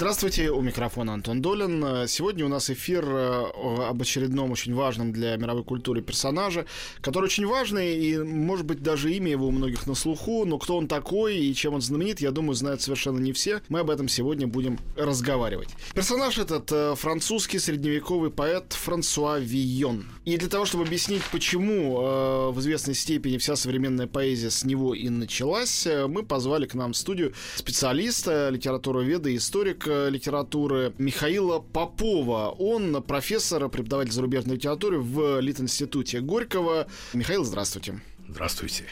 Здравствуйте, 0.00 0.50
у 0.50 0.62
микрофона 0.62 1.12
Антон 1.12 1.42
Долин. 1.42 2.08
Сегодня 2.08 2.46
у 2.46 2.48
нас 2.48 2.70
эфир 2.70 3.04
э, 3.06 3.44
об 3.86 4.00
очередном 4.00 4.50
очень 4.50 4.72
важном 4.72 5.12
для 5.12 5.36
мировой 5.36 5.62
культуры 5.62 6.00
персонаже, 6.00 6.64
который 7.02 7.26
очень 7.26 7.46
важный, 7.46 7.98
и, 7.98 8.16
может 8.16 8.64
быть, 8.64 8.82
даже 8.82 9.12
имя 9.12 9.32
его 9.32 9.48
у 9.48 9.50
многих 9.50 9.86
на 9.86 9.94
слуху, 9.94 10.46
но 10.46 10.56
кто 10.56 10.78
он 10.78 10.88
такой 10.88 11.36
и 11.36 11.54
чем 11.54 11.74
он 11.74 11.82
знаменит, 11.82 12.22
я 12.22 12.30
думаю, 12.30 12.54
знают 12.54 12.80
совершенно 12.80 13.18
не 13.18 13.34
все. 13.34 13.60
Мы 13.68 13.80
об 13.80 13.90
этом 13.90 14.08
сегодня 14.08 14.46
будем 14.46 14.78
разговаривать. 14.96 15.68
Персонаж 15.94 16.38
этот 16.38 16.72
э, 16.72 16.94
французский 16.96 17.58
средневековый 17.58 18.30
поэт 18.30 18.72
Франсуа 18.72 19.38
Вийон. 19.38 20.06
И 20.24 20.38
для 20.38 20.48
того, 20.48 20.64
чтобы 20.64 20.84
объяснить, 20.84 21.24
почему 21.30 22.00
э, 22.00 22.50
в 22.52 22.60
известной 22.60 22.94
степени 22.94 23.36
вся 23.36 23.54
современная 23.54 24.06
поэзия 24.06 24.48
с 24.48 24.64
него 24.64 24.94
и 24.94 25.10
началась, 25.10 25.86
мы 26.08 26.22
позвали 26.22 26.64
к 26.64 26.72
нам 26.72 26.94
в 26.94 26.96
студию 26.96 27.34
специалиста, 27.56 28.48
литературоведа 28.48 29.28
и 29.28 29.36
историка 29.36 29.89
литературы 30.08 30.94
Михаила 30.98 31.58
Попова. 31.58 32.54
Он 32.58 33.02
профессор, 33.02 33.68
преподаватель 33.68 34.12
зарубежной 34.12 34.56
литературы 34.56 34.98
в 35.00 35.40
Литинституте 35.40 36.20
Горького. 36.20 36.86
Михаил, 37.12 37.44
здравствуйте. 37.44 38.00
Здравствуйте. 38.32 38.84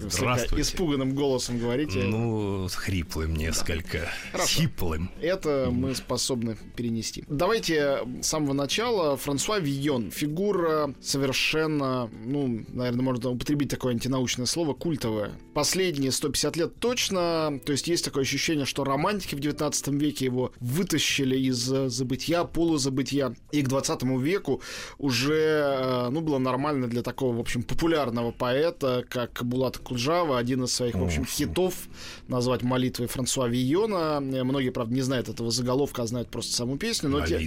Здравствуйте. 0.00 0.62
Испуганным 0.62 1.14
голосом 1.14 1.58
говорите. 1.58 2.02
Ну, 2.02 2.66
хриплым 2.72 3.36
несколько. 3.36 4.10
Да. 4.32 4.44
Сиплым. 4.44 5.10
Это 5.20 5.68
мы 5.70 5.94
способны 5.94 6.56
перенести. 6.76 7.24
Давайте 7.28 8.00
с 8.22 8.26
самого 8.26 8.54
начала. 8.54 9.16
Франсуа 9.16 9.58
Вийон. 9.58 10.10
Фигура 10.10 10.94
совершенно, 11.00 12.10
ну, 12.24 12.64
наверное, 12.68 13.02
можно 13.02 13.30
употребить 13.30 13.68
такое 13.70 13.92
антинаучное 13.92 14.46
слово, 14.46 14.72
культовое. 14.72 15.32
Последние 15.54 16.10
150 16.10 16.56
лет 16.56 16.80
точно. 16.80 17.60
То 17.64 17.72
есть 17.72 17.88
есть 17.88 18.04
такое 18.04 18.22
ощущение, 18.22 18.64
что 18.64 18.82
романтики 18.82 19.34
в 19.34 19.40
19 19.40 19.88
веке 19.88 20.24
его 20.24 20.52
вытащили 20.58 21.36
из 21.36 21.58
забытия, 21.58 22.44
полузабытия. 22.44 23.34
И 23.52 23.62
к 23.62 23.68
20 23.68 24.02
веку 24.20 24.62
уже, 24.98 25.34
э, 25.34 26.08
ну, 26.10 26.22
было 26.22 26.38
нормально 26.38 26.88
для 26.88 27.02
такого, 27.02 27.36
в 27.36 27.40
общем, 27.40 27.62
популярного 27.62 28.32
поэта 28.32 28.85
как 29.08 29.44
Булат 29.44 29.78
Куджава, 29.78 30.38
один 30.38 30.64
из 30.64 30.72
своих, 30.72 30.94
в 30.94 31.02
общем, 31.02 31.24
хитов 31.24 31.74
назвать 32.28 32.62
молитвой 32.62 33.08
Франсуа 33.08 33.48
Вийона. 33.48 34.20
Многие, 34.20 34.70
правда, 34.70 34.94
не 34.94 35.02
знают 35.02 35.28
этого 35.28 35.50
заголовка, 35.50 36.02
а 36.02 36.06
знают 36.06 36.28
просто 36.28 36.54
саму 36.54 36.76
песню. 36.76 37.08
Но 37.08 37.20
молитва. 37.20 37.38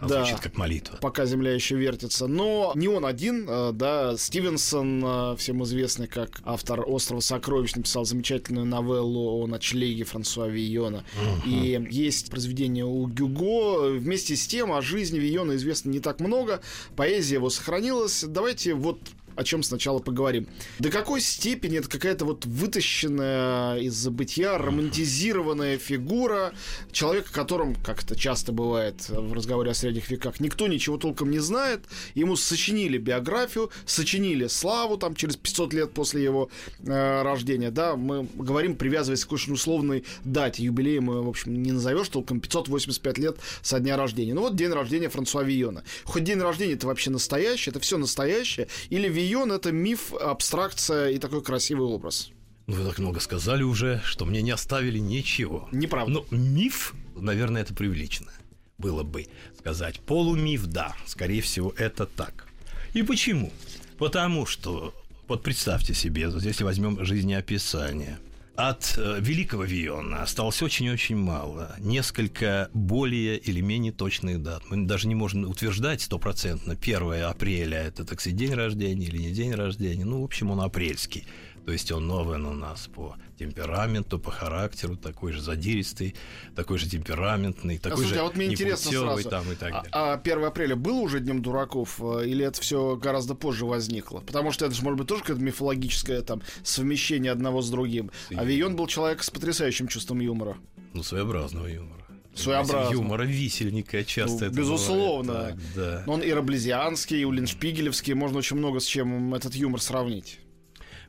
Те... 0.00 0.06
Да, 0.06 0.24
звучит 0.24 0.40
как 0.40 0.56
молитва. 0.56 0.98
Пока 1.00 1.26
земля 1.26 1.52
еще 1.52 1.76
вертится. 1.76 2.26
Но 2.26 2.72
не 2.74 2.88
он 2.88 3.06
один, 3.06 3.46
э, 3.48 3.72
да, 3.72 4.16
Стивенсон, 4.16 5.02
э, 5.04 5.36
всем 5.36 5.62
известный 5.64 6.06
как 6.06 6.40
автор 6.44 6.84
«Острова 6.86 7.20
сокровищ», 7.20 7.74
написал 7.74 8.04
замечательную 8.04 8.66
новеллу 8.66 9.42
о 9.42 9.46
ночлеге 9.46 10.04
Франсуа 10.04 10.48
Вийона. 10.48 11.04
Угу. 11.14 11.50
И 11.50 11.86
есть 11.90 12.30
произведение 12.30 12.84
у 12.84 13.06
Гюго. 13.06 13.90
Вместе 13.98 14.36
с 14.36 14.46
тем 14.46 14.72
о 14.72 14.82
жизни 14.82 15.18
Вийона 15.18 15.56
известно 15.56 15.90
не 15.90 16.00
так 16.00 16.20
много. 16.20 16.60
Поэзия 16.94 17.36
его 17.36 17.50
сохранилась. 17.50 18.24
Давайте 18.26 18.74
вот 18.74 18.98
о 19.36 19.44
чем 19.44 19.62
сначала 19.62 19.98
поговорим. 19.98 20.46
До 20.78 20.90
какой 20.90 21.20
степени 21.20 21.78
это 21.78 21.88
какая-то 21.88 22.24
вот 22.24 22.46
вытащенная 22.46 23.78
из 23.78 23.94
забытия, 23.94 24.58
романтизированная 24.58 25.78
фигура 25.78 26.52
человека, 26.92 27.32
которым, 27.32 27.74
как 27.74 28.02
это 28.02 28.16
часто 28.16 28.52
бывает 28.52 29.08
в 29.08 29.32
разговоре 29.32 29.70
о 29.70 29.74
средних 29.74 30.10
веках, 30.10 30.40
никто 30.40 30.66
ничего 30.66 30.96
толком 30.96 31.30
не 31.30 31.38
знает, 31.38 31.84
ему 32.14 32.36
сочинили 32.36 32.98
биографию, 32.98 33.70
сочинили 33.84 34.46
славу 34.46 34.96
там 34.96 35.14
через 35.14 35.36
500 35.36 35.72
лет 35.74 35.92
после 35.92 36.22
его 36.22 36.50
э, 36.84 37.22
рождения, 37.22 37.70
да, 37.70 37.96
мы 37.96 38.26
говорим, 38.34 38.76
привязываясь 38.76 39.24
к 39.24 39.32
очень 39.32 39.52
условной 39.52 40.04
дате, 40.24 40.62
юбилея 40.62 41.00
мы, 41.00 41.22
в 41.22 41.28
общем, 41.28 41.62
не 41.62 41.72
назовешь 41.72 42.08
толком 42.08 42.40
585 42.40 43.18
лет 43.18 43.36
со 43.62 43.80
дня 43.80 43.96
рождения. 43.96 44.34
Ну 44.34 44.42
вот 44.42 44.56
день 44.56 44.70
рождения 44.70 45.08
Франсуа 45.08 45.42
Вийона. 45.42 45.84
Хоть 46.04 46.24
день 46.24 46.40
рождения 46.40 46.74
это 46.74 46.86
вообще 46.86 47.10
настоящий, 47.10 47.70
это 47.70 47.80
все 47.80 47.98
настоящее, 47.98 48.68
или 48.90 49.08
Вийон 49.26 49.50
это 49.50 49.72
миф, 49.72 50.14
абстракция 50.14 51.10
и 51.10 51.18
такой 51.18 51.42
красивый 51.42 51.88
образ. 51.88 52.30
Ну, 52.68 52.76
вы 52.76 52.88
так 52.88 53.00
много 53.00 53.18
сказали 53.18 53.64
уже, 53.64 54.00
что 54.04 54.24
мне 54.24 54.40
не 54.40 54.52
оставили 54.52 54.98
ничего. 54.98 55.68
Неправда. 55.72 56.12
Но 56.12 56.26
миф, 56.30 56.94
наверное, 57.16 57.62
это 57.62 57.74
привлечно 57.74 58.30
было 58.78 59.02
бы 59.02 59.26
сказать. 59.58 59.98
Полумиф, 59.98 60.66
да, 60.66 60.94
скорее 61.06 61.42
всего, 61.42 61.74
это 61.76 62.06
так. 62.06 62.46
И 62.94 63.02
почему? 63.02 63.52
Потому 63.98 64.46
что, 64.46 64.94
вот 65.26 65.42
представьте 65.42 65.92
себе, 65.92 66.28
вот 66.28 66.44
если 66.44 66.62
возьмем 66.62 67.04
жизнеописание, 67.04 68.18
от 68.56 68.94
э, 68.96 69.18
великого 69.20 69.64
Виона 69.64 70.22
осталось 70.22 70.62
очень-очень 70.62 71.16
мало. 71.16 71.76
Несколько 71.78 72.70
более 72.72 73.36
или 73.38 73.60
менее 73.60 73.92
точных 73.92 74.42
дат. 74.42 74.62
Мы 74.70 74.86
даже 74.86 75.08
не 75.08 75.14
можем 75.14 75.44
утверждать 75.44 76.00
стопроцентно, 76.00 76.72
1 76.72 77.24
апреля– 77.24 77.78
это, 77.86 78.04
так 78.04 78.20
сказать, 78.20 78.38
день 78.38 78.54
рождения 78.54 79.06
или 79.06 79.18
не 79.18 79.30
день 79.30 79.52
рождения. 79.52 80.04
Ну, 80.04 80.22
в 80.22 80.24
общем, 80.24 80.50
он 80.50 80.60
апрельский. 80.60 81.26
То 81.66 81.72
есть 81.72 81.90
он 81.90 82.06
новый 82.06 82.38
у 82.38 82.52
нас 82.52 82.86
по 82.86 83.16
темпераменту, 83.40 84.20
по 84.20 84.30
характеру, 84.30 84.96
такой 84.96 85.32
же 85.32 85.42
задиристый, 85.42 86.14
такой 86.54 86.78
же 86.78 86.88
темпераментный, 86.88 87.78
такой 87.78 87.94
а, 87.94 87.96
слушайте, 87.96 88.14
же 88.14 88.20
а 88.20 88.24
вот 88.24 88.36
мне 88.36 88.46
интересно 88.46 88.92
сразу, 88.92 89.28
там 89.28 89.50
и 89.50 89.56
так 89.56 89.72
далее. 89.72 89.90
А, 89.90 90.12
а 90.12 90.16
1 90.16 90.44
апреля 90.44 90.76
было 90.76 91.00
уже 91.00 91.18
Днем 91.18 91.42
дураков, 91.42 92.00
э, 92.00 92.28
или 92.28 92.44
это 92.44 92.60
все 92.60 92.94
гораздо 92.94 93.34
позже 93.34 93.66
возникло? 93.66 94.20
Потому 94.20 94.52
что 94.52 94.64
это 94.64 94.76
же, 94.76 94.82
может 94.84 94.96
быть, 94.96 95.08
тоже 95.08 95.22
какое-то 95.22 95.42
мифологическое 95.42 96.22
там 96.22 96.40
совмещение 96.62 97.32
одного 97.32 97.62
с 97.62 97.68
другим. 97.68 98.12
И... 98.30 98.36
А 98.36 98.44
Вион 98.44 98.76
был 98.76 98.86
человек 98.86 99.24
с 99.24 99.30
потрясающим 99.30 99.88
чувством 99.88 100.20
юмора. 100.20 100.56
Ну, 100.94 101.02
своеобразного 101.02 101.66
юмора 101.66 101.96
своеобразно. 102.36 102.92
Юмора 102.92 103.22
висельника 103.22 104.04
часто 104.04 104.44
ну, 104.44 104.46
это 104.46 104.56
Безусловно. 104.56 105.32
Бывает, 105.32 105.56
так, 105.74 105.74
да. 105.74 106.04
Он 106.06 106.20
и 106.20 106.30
Раблезианский, 106.30 107.22
и 107.22 107.24
Уллиншпигелевский. 107.24 108.12
Можно 108.12 108.38
очень 108.38 108.56
много 108.56 108.78
с 108.78 108.84
чем 108.84 109.34
этот 109.34 109.54
юмор 109.54 109.80
сравнить. 109.80 110.38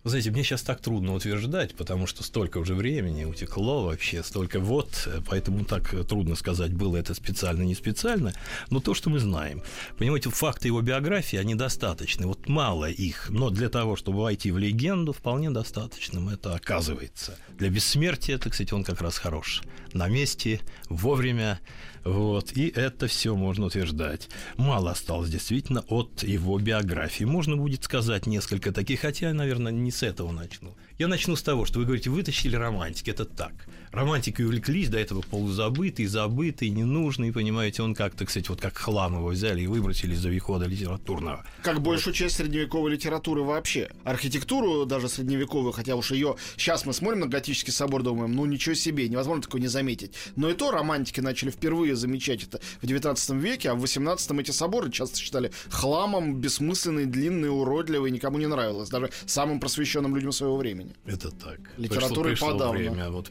Знаете, 0.08 0.32
мне 0.32 0.44
сейчас 0.44 0.62
так 0.62 0.80
трудно 0.80 1.16
утверждать, 1.16 1.76
потому 1.76 2.08
что 2.08 2.24
столько 2.24 2.60
уже 2.60 2.76
времени 2.76 3.26
утекло 3.26 3.84
вообще, 3.84 4.24
столько 4.24 4.62
вот, 4.62 5.10
поэтому 5.28 5.66
так 5.66 5.94
трудно 6.08 6.36
сказать, 6.36 6.74
было 6.74 6.96
это 6.96 7.14
специально, 7.14 7.64
не 7.64 7.76
специально. 7.76 8.32
Но 8.70 8.80
то, 8.80 8.94
что 8.94 9.10
мы 9.10 9.20
знаем, 9.20 9.62
понимаете, 9.98 10.30
факты 10.30 10.70
его 10.70 10.82
биографии, 10.82 11.38
они 11.38 11.56
достаточны. 11.56 12.26
Вот 12.26 12.48
мало 12.48 12.90
их, 12.90 13.30
но 13.30 13.50
для 13.50 13.68
того, 13.68 13.98
чтобы 13.98 14.22
войти 14.22 14.50
в 14.52 14.58
легенду, 14.58 15.12
вполне 15.12 15.50
достаточным 15.50 16.30
это 16.30 16.56
оказывается. 16.56 17.38
Для 17.58 17.70
бессмертия, 17.70 18.38
так 18.38 18.54
сказать, 18.54 18.72
он 18.72 18.86
как 18.86 19.02
раз 19.02 19.18
хорош. 19.18 19.62
На 19.92 20.08
месте, 20.08 20.62
вовремя, 20.88 21.60
вот, 22.04 22.52
и 22.56 22.68
это 22.68 23.08
все 23.08 23.36
можно 23.36 23.66
утверждать. 23.66 24.30
Мало 24.58 24.92
осталось 24.92 25.30
действительно 25.30 25.82
от 25.88 26.24
его 26.24 26.58
биографии. 26.60 27.24
Можно 27.24 27.58
будет 27.58 27.84
сказать 27.84 28.28
несколько 28.28 28.72
таких, 28.72 29.02
хотя, 29.02 29.34
наверное, 29.34 29.72
не 29.72 29.92
с 29.92 30.04
этого 30.04 30.32
начну. 30.32 30.76
Я 30.98 31.08
начну 31.08 31.36
с 31.36 31.44
того, 31.44 31.66
что 31.66 31.80
вы 31.80 31.86
говорите, 31.86 32.10
вытащили 32.10 32.56
романтики. 32.56 33.10
Это 33.10 33.26
так. 33.26 33.68
Романтики 33.92 34.42
увлеклись, 34.42 34.90
до 34.90 34.98
этого 34.98 35.22
полузабытый, 35.22 36.06
забытый, 36.06 36.70
ненужный, 36.70 37.32
понимаете, 37.32 37.84
он 37.84 37.96
как-то, 37.96 38.26
кстати, 38.26 38.50
вот 38.50 38.62
как 38.62 38.78
хлам 38.78 39.16
его 39.16 39.28
взяли 39.28 39.62
и 39.62 39.68
выбросили 39.68 40.14
из-за 40.14 40.30
вихода 40.30 40.66
литературного. 40.66 41.46
Как 41.64 41.76
вот. 41.76 41.84
большую 41.84 42.14
часть 42.14 42.38
средневековой 42.38 42.92
литературы 42.92 43.44
вообще. 43.44 43.90
Архитектуру 44.04 44.86
даже 44.86 45.10
средневековую, 45.10 45.72
хотя 45.72 45.96
уж 45.96 46.12
ее 46.12 46.36
сейчас 46.56 46.86
мы 46.86 46.94
смотрим 46.94 47.22
на 47.22 47.28
готический 47.28 47.74
собор, 47.74 48.04
думаем, 48.04 48.34
ну 48.34 48.46
ничего 48.46 48.76
себе, 48.76 49.08
невозможно 49.10 49.44
такое 49.44 49.62
не 49.62 49.68
заметить. 49.68 50.14
Но 50.36 50.50
и 50.50 50.54
то 50.54 50.72
романтики 50.72 51.20
начали 51.20 51.50
впервые 51.50 51.96
замечать 51.96 52.44
это 52.44 52.60
в 52.82 52.86
19 52.86 53.30
веке, 53.32 53.72
а 53.72 53.76
в 53.76 53.80
18 53.80 54.32
эти 54.40 54.52
соборы 54.52 54.92
часто 54.92 55.18
считали 55.18 55.52
хламом, 55.70 56.36
бессмысленный, 56.36 57.06
длинный, 57.06 57.50
уродливый, 57.50 58.12
никому 58.12 58.38
не 58.38 58.48
нравилось, 58.48 58.90
даже 58.90 59.12
самым 59.26 59.60
просвещенным 59.60 60.16
людям 60.16 60.32
своего 60.32 60.58
времени. 60.58 60.94
Это 61.06 61.32
так. 61.32 61.60
Литература 61.78 62.36
подавно. 62.36 62.78
время, 62.78 63.10
вот 63.10 63.30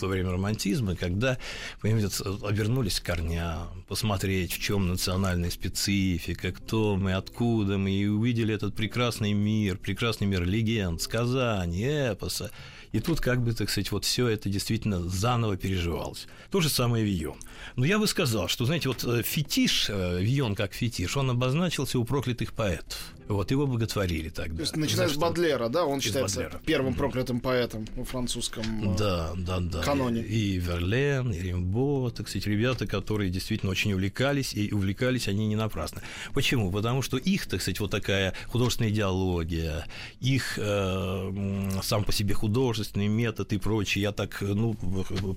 пришло 0.00 0.08
время 0.08 0.32
романтизма, 0.32 0.96
когда, 0.96 1.36
понимаете, 1.82 2.08
обернулись 2.42 3.00
к 3.00 3.04
корням, 3.04 3.84
посмотреть, 3.86 4.52
в 4.52 4.58
чем 4.58 4.88
национальная 4.88 5.50
специфика, 5.50 6.52
кто 6.52 6.96
мы, 6.96 7.12
откуда 7.12 7.76
мы, 7.76 7.90
и 7.90 8.06
увидели 8.06 8.54
этот 8.54 8.74
прекрасный 8.74 9.34
мир, 9.34 9.76
прекрасный 9.76 10.26
мир 10.26 10.44
легенд, 10.44 11.02
сказаний, 11.02 12.12
эпоса. 12.12 12.50
И 12.92 13.00
тут, 13.00 13.20
как 13.20 13.42
бы, 13.42 13.52
так 13.52 13.70
сказать, 13.70 13.92
вот 13.92 14.04
все 14.04 14.28
это 14.28 14.48
действительно 14.48 15.00
заново 15.08 15.56
переживалось. 15.56 16.26
То 16.50 16.60
же 16.60 16.68
самое 16.68 17.04
Вийон. 17.04 17.36
Но 17.76 17.84
я 17.84 17.98
бы 17.98 18.06
сказал, 18.06 18.48
что, 18.48 18.64
знаете, 18.64 18.88
вот 18.88 19.04
э, 19.04 19.22
фетиш, 19.22 19.86
э, 19.88 20.20
Вион 20.20 20.54
как 20.54 20.74
фетиш, 20.74 21.16
он 21.16 21.30
обозначился 21.30 21.98
у 21.98 22.04
проклятых 22.04 22.52
поэтов. 22.52 22.98
Вот 23.28 23.52
его 23.52 23.64
боготворили 23.68 24.28
тогда. 24.28 24.56
То 24.56 24.62
есть, 24.62 24.76
начиная 24.76 25.08
с 25.08 25.16
Бадлера, 25.16 25.68
да, 25.68 25.84
он 25.84 26.00
считается 26.00 26.40
Бадлера. 26.40 26.60
первым 26.66 26.94
проклятым 26.94 27.38
поэтом 27.38 27.86
в 27.94 28.02
французском 28.02 28.96
да, 28.96 29.30
да, 29.36 29.60
да. 29.60 29.82
каноне. 29.82 30.22
И, 30.22 30.58
Верлен, 30.58 31.32
и 31.32 31.38
Римбо, 31.38 32.10
так 32.10 32.28
сказать, 32.28 32.48
ребята, 32.48 32.88
которые 32.88 33.30
действительно 33.30 33.70
очень 33.70 33.92
увлекались, 33.92 34.52
и 34.52 34.72
увлекались 34.72 35.28
они 35.28 35.46
не 35.46 35.54
напрасно. 35.54 36.02
Почему? 36.34 36.72
Потому 36.72 37.02
что 37.02 37.18
их, 37.18 37.46
так 37.46 37.62
сказать, 37.62 37.78
вот 37.78 37.92
такая 37.92 38.34
художественная 38.48 38.90
идеология, 38.90 39.86
их 40.18 40.58
э, 40.58 41.80
сам 41.84 42.02
по 42.02 42.12
себе 42.12 42.34
художественный 42.80 43.08
метод 43.08 43.52
и 43.52 43.58
прочее, 43.58 44.02
я 44.02 44.12
так, 44.12 44.40
ну, 44.40 44.74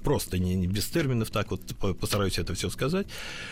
просто 0.03 0.39
не, 0.39 0.55
не 0.55 0.67
без 0.67 0.85
терминов 0.85 1.29
так 1.29 1.51
вот 1.51 1.61
постараюсь 1.99 2.39
это 2.39 2.53
все 2.53 2.69
сказать. 2.69 3.07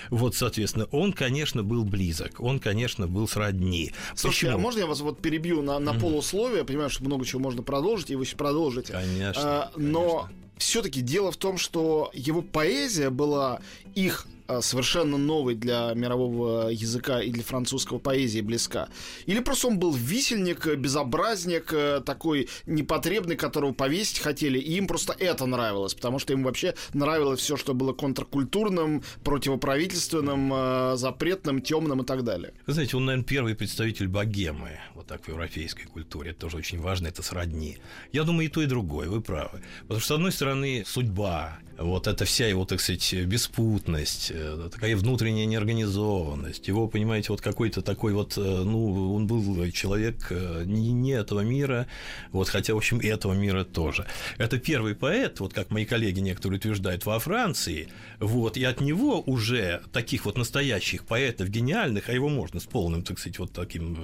Вот, 0.10 0.36
соответственно, 0.36 0.88
он, 0.92 1.14
конечно, 1.14 1.64
был 1.64 1.84
близок, 1.84 2.40
он, 2.40 2.60
конечно, 2.60 3.08
был 3.08 3.28
сродни. 3.28 3.92
Слушайте, 4.16 4.48
Почему? 4.48 4.56
а 4.56 4.58
можно 4.58 4.80
я 4.80 4.86
вас 4.86 5.02
вот 5.02 5.22
перебью 5.22 5.62
на, 5.62 5.80
на 5.80 5.90
mm-hmm. 5.90 6.00
полусловие? 6.00 6.60
Я 6.60 6.66
понимаю, 6.66 6.90
что 6.90 7.04
много 7.04 7.26
чего 7.26 7.42
можно 7.42 7.64
продолжить, 7.64 8.12
и 8.12 8.16
вы 8.16 8.24
еще 8.24 8.38
продолжите. 8.38 8.94
Конечно. 8.94 9.42
А, 9.44 9.72
но 9.76 10.22
конечно. 10.22 10.30
все-таки 10.58 11.02
дело 11.02 11.32
в 11.32 11.38
том, 11.38 11.58
что 11.58 12.12
его 12.14 12.42
поэзия 12.42 13.10
была 13.10 13.60
их 13.96 14.28
Э, 14.41 14.41
совершенно 14.60 15.18
новый 15.18 15.56
для 15.56 15.94
мирового 15.94 16.70
языка 16.70 17.22
и 17.22 17.32
для 17.32 17.44
французского 17.44 18.00
поэзии 18.00 18.42
близка? 18.42 18.90
Или 19.26 19.40
просто 19.40 19.68
он 19.68 19.80
был 19.80 19.94
висельник, 19.94 20.68
безобразник, 20.76 21.72
э, 21.72 22.02
такой 22.06 22.50
непотребный, 22.66 23.36
которого 23.36 23.72
повесить 23.72 24.20
хотели, 24.20 24.60
и 24.60 24.78
им 24.78 24.88
просто 24.88 25.16
это 25.18 25.46
нравилось, 25.46 25.94
потому 25.94 26.20
что 26.20 26.34
им 26.34 26.44
вообще 26.44 26.76
нравилось 26.94 27.40
все, 27.40 27.56
что 27.56 27.74
было 27.74 27.94
контркультурным, 27.94 29.04
противоправительственным, 29.24 30.52
э, 30.54 30.94
запретным, 30.98 31.62
темным 31.62 32.02
и 32.02 32.06
так 32.06 32.24
далее. 32.24 32.54
Вы 32.68 32.74
знаете, 32.74 32.98
он, 32.98 33.06
наверное, 33.06 33.26
первый 33.26 33.56
представитель 33.56 34.08
богемы, 34.08 34.80
вот 34.96 35.08
так 35.08 35.24
в 35.24 35.28
европейской 35.28 35.86
культуре, 35.86 36.32
это 36.32 36.42
тоже 36.42 36.58
очень 36.58 36.80
важно, 36.80 37.08
это 37.08 37.24
сродни. 37.24 37.78
Я 38.12 38.24
думаю, 38.24 38.48
и 38.48 38.50
то, 38.50 38.62
и 38.62 38.66
другое, 38.66 39.10
вы 39.10 39.22
правы. 39.22 39.62
Потому 39.84 40.00
что, 40.00 40.08
с 40.08 40.12
одной 40.12 40.32
стороны, 40.32 40.84
судьба, 40.86 41.60
вот 41.84 42.08
эта 42.08 42.26
вся 42.26 42.48
его, 42.48 42.66
так 42.66 42.80
сказать, 42.80 43.14
беспутность, 43.26 44.32
э, 44.34 44.70
такая 44.72 44.96
внутренняя 44.96 45.46
неорганизованность, 45.46 46.68
его, 46.68 46.88
понимаете, 46.88 47.28
вот 47.30 47.42
какой-то 47.42 47.82
такой 47.82 48.14
вот, 48.14 48.38
э, 48.38 48.42
ну, 48.42 49.14
он 49.16 49.28
был 49.28 49.70
человек 49.72 50.28
э, 50.30 50.64
не, 50.66 50.92
не 50.92 51.12
этого 51.12 51.42
мира, 51.42 51.88
вот, 52.32 52.50
хотя, 52.50 52.74
в 52.74 52.78
общем, 52.78 53.00
и 53.00 53.08
этого 53.08 53.34
мира 53.34 53.64
тоже. 53.64 54.06
Это 54.38 54.58
первый 54.58 54.96
поэт, 54.96 55.40
вот 55.40 55.54
как 55.54 55.72
мои 55.72 55.86
коллеги 55.86 56.20
некоторые 56.20 56.58
утверждают, 56.58 57.06
во 57.06 57.20
Франции, 57.20 57.88
вот, 58.20 58.58
и 58.58 58.64
от 58.64 58.82
него 58.82 59.22
уже 59.22 59.82
таких 59.92 60.26
вот 60.26 60.38
настоящих 60.38 61.06
поэтов 61.06 61.50
гениальных, 61.50 62.10
а 62.10 62.14
его 62.14 62.30
можно 62.30 62.60
с 62.60 62.66
полным, 62.66 63.04
так 63.04 63.20
сказать, 63.20 63.40
вот 63.40 63.52
таким 63.52 63.98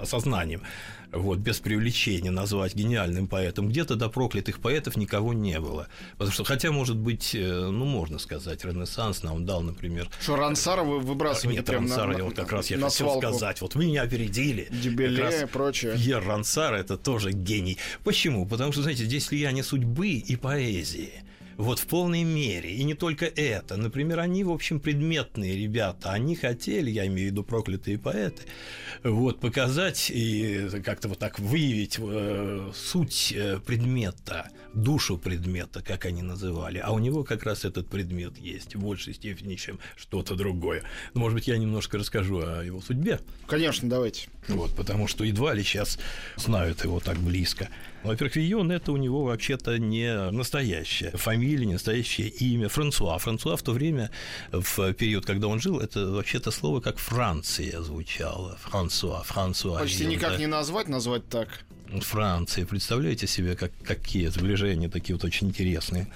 осознанием, 0.00 0.62
вот, 1.14 1.38
без 1.38 1.60
привлечения 1.60 2.30
назвать 2.30 2.74
гениальным 2.74 3.26
поэтом, 3.26 3.68
где-то 3.68 3.96
до 3.96 4.08
проклятых 4.08 4.60
поэтов 4.60 4.96
никого 4.96 5.32
не 5.32 5.60
было. 5.60 5.88
Потому 6.12 6.32
что, 6.32 6.44
хотя, 6.44 6.72
может 6.72 6.96
быть, 6.96 7.34
э, 7.34 7.68
ну, 7.70 7.84
можно 7.84 8.18
сказать, 8.18 8.64
Ренессанс 8.64 9.22
нам 9.22 9.44
дал, 9.44 9.62
например... 9.62 10.08
Что 10.20 10.36
Рансара 10.36 10.82
вы 10.82 11.00
выбрасываете 11.00 11.60
Нет, 11.60 11.70
Рансара, 11.70 12.12
на, 12.12 12.18
я 12.18 12.24
вот 12.24 12.34
как 12.34 12.52
раз 12.52 12.70
я 12.70 12.76
хотел 12.76 12.90
свалку. 12.90 13.20
сказать, 13.20 13.60
вот 13.60 13.74
вы 13.74 13.86
меня 13.86 14.02
опередили. 14.02 14.68
Дебеле 14.70 15.42
и 15.42 15.46
прочее. 15.46 15.94
Пьер 15.96 16.24
Рансара– 16.24 16.76
это 16.78 16.96
тоже 16.96 17.32
гений. 17.32 17.78
Почему? 18.02 18.46
Потому 18.46 18.72
что, 18.72 18.82
знаете, 18.82 19.04
здесь 19.04 19.26
слияние 19.26 19.64
судьбы 19.64 20.08
и 20.08 20.36
поэзии– 20.36 21.12
вот 21.56 21.78
в 21.78 21.86
полной 21.86 22.22
мере. 22.22 22.74
И 22.74 22.84
не 22.84 22.94
только 22.94 23.26
это. 23.26 23.76
Например, 23.76 24.20
они, 24.20 24.44
в 24.44 24.50
общем, 24.50 24.80
предметные 24.80 25.56
ребята. 25.56 26.10
Они 26.10 26.34
хотели, 26.34 26.90
я 26.90 27.06
имею 27.06 27.28
в 27.28 27.32
виду 27.32 27.44
проклятые 27.44 27.98
поэты, 27.98 28.42
вот, 29.02 29.40
показать 29.40 30.10
и 30.10 30.68
как-то 30.84 31.08
вот 31.08 31.18
так 31.18 31.38
выявить 31.38 31.98
э, 31.98 32.70
суть 32.74 33.32
э, 33.36 33.58
предмета, 33.64 34.50
душу 34.74 35.18
предмета, 35.18 35.82
как 35.82 36.04
они 36.06 36.22
называли. 36.22 36.78
А 36.78 36.92
у 36.92 36.98
него 36.98 37.24
как 37.24 37.44
раз 37.44 37.64
этот 37.64 37.88
предмет 37.88 38.38
есть 38.38 38.74
в 38.74 38.80
большей 38.80 39.14
степени, 39.14 39.54
чем 39.56 39.78
что-то 39.96 40.34
другое. 40.34 40.82
Может 41.14 41.34
быть, 41.34 41.48
я 41.48 41.58
немножко 41.58 41.98
расскажу 41.98 42.40
о 42.40 42.62
его 42.62 42.80
судьбе. 42.80 43.20
Конечно, 43.46 43.88
давайте. 43.88 44.28
Вот, 44.48 44.74
потому 44.74 45.06
что 45.06 45.24
едва 45.24 45.54
ли 45.54 45.62
сейчас 45.62 45.98
знают 46.36 46.84
его 46.84 47.00
так 47.00 47.18
близко. 47.18 47.68
Во-первых, 48.04 48.36
Вийон– 48.36 48.70
это 48.72 48.92
у 48.92 48.96
него 48.98 49.24
вообще-то 49.24 49.78
не 49.78 50.30
настоящая 50.30 51.10
фамилия, 51.12 51.64
не 51.64 51.72
настоящее 51.72 52.28
имя. 52.28 52.68
Франсуа. 52.68 53.18
Франсуа 53.18 53.56
в 53.56 53.62
то 53.62 53.72
время, 53.72 54.10
в 54.52 54.92
период, 54.92 55.24
когда 55.24 55.48
он 55.48 55.58
жил, 55.58 55.80
это 55.80 56.06
вообще-то 56.10 56.50
слово 56.50 56.80
как 56.80 56.98
Франция 56.98 57.80
звучало. 57.80 58.58
Франсуа, 58.60 59.22
Франсуа. 59.22 59.78
Почти 59.78 60.00
Вийон, 60.00 60.12
никак 60.12 60.32
да. 60.32 60.38
не 60.38 60.46
назвать, 60.46 60.88
назвать 60.88 61.28
так. 61.28 61.48
Франции. 62.00 62.64
Представляете 62.64 63.26
себе, 63.26 63.56
как, 63.56 63.72
какие 63.82 64.26
сближения 64.28 64.88
такие 64.88 65.16
вот 65.16 65.24
очень 65.24 65.48
интересные. 65.48 66.08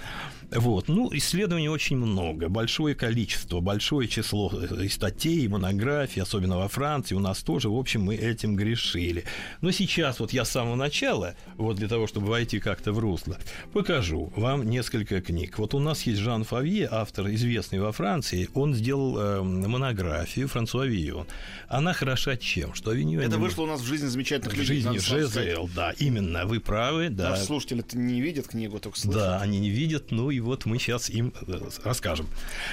Вот. 0.51 0.89
Ну, 0.89 1.11
исследований 1.13 1.69
очень 1.69 1.97
много, 1.97 2.49
большое 2.49 2.95
количество, 2.95 3.61
большое 3.61 4.09
число 4.09 4.51
э, 4.53 4.85
и 4.85 4.89
статей, 4.89 5.45
и 5.45 5.49
монографий, 5.49 6.23
особенно 6.23 6.57
во 6.57 6.69
Франции, 6.69 7.15
у 7.15 7.21
нас 7.21 7.43
тоже, 7.43 7.69
в 7.69 7.77
общем, 7.77 8.03
мы 8.03 8.15
этим 8.15 8.57
грешили. 8.57 9.25
Но 9.61 9.71
сейчас 9.71 10.21
вот 10.21 10.33
я 10.33 10.45
с 10.45 10.51
самого 10.51 10.75
начала, 10.75 11.35
вот 11.57 11.77
для 11.77 11.89
того, 11.89 12.07
чтобы 12.07 12.29
войти 12.29 12.61
как-то 12.61 12.93
в 12.93 12.99
русло, 12.99 13.39
покажу 13.73 14.33
вам 14.37 14.69
несколько 14.69 15.21
книг. 15.21 15.59
Вот 15.59 15.75
у 15.75 15.81
нас 15.81 16.03
есть 16.05 16.21
Жан 16.21 16.45
Фавье, 16.45 16.89
автор 16.91 17.29
известный 17.31 17.81
во 17.81 17.93
Франции, 17.93 18.49
он 18.55 18.75
сделал 18.75 19.19
э, 19.19 19.43
монографию 19.43 20.49
Франсуа 20.49 20.87
Вийон. 20.87 21.27
Она 21.69 21.93
хороша 21.93 22.37
чем? 22.37 22.73
Что 22.73 22.93
Авиньон... 22.93 23.23
Это 23.23 23.37
вышло 23.37 23.65
у 23.65 23.67
нас 23.67 23.83
в 23.83 23.87
жизни 23.87 24.07
замечательных 24.07 24.57
людей. 24.57 24.81
В 24.81 24.93
жизни 24.93 24.99
ЖЗЛ, 24.99 25.69
да, 25.75 25.93
именно, 25.99 26.47
вы 26.47 26.61
правы. 26.61 27.11
Да. 27.11 27.31
Наши 27.31 27.45
слушатели 27.45 27.85
не 27.93 28.23
видят 28.23 28.49
книгу, 28.49 28.79
только 28.79 28.99
слышат. 28.99 29.21
Да, 29.21 29.41
они 29.41 29.59
не 29.59 29.69
видят, 29.69 30.11
ну 30.11 30.31
и 30.31 30.38
вот 30.41 30.67
мы 30.67 30.79
сейчас 30.79 31.11
им 31.11 31.33
э, 31.47 31.61
расскажем. 31.85 32.29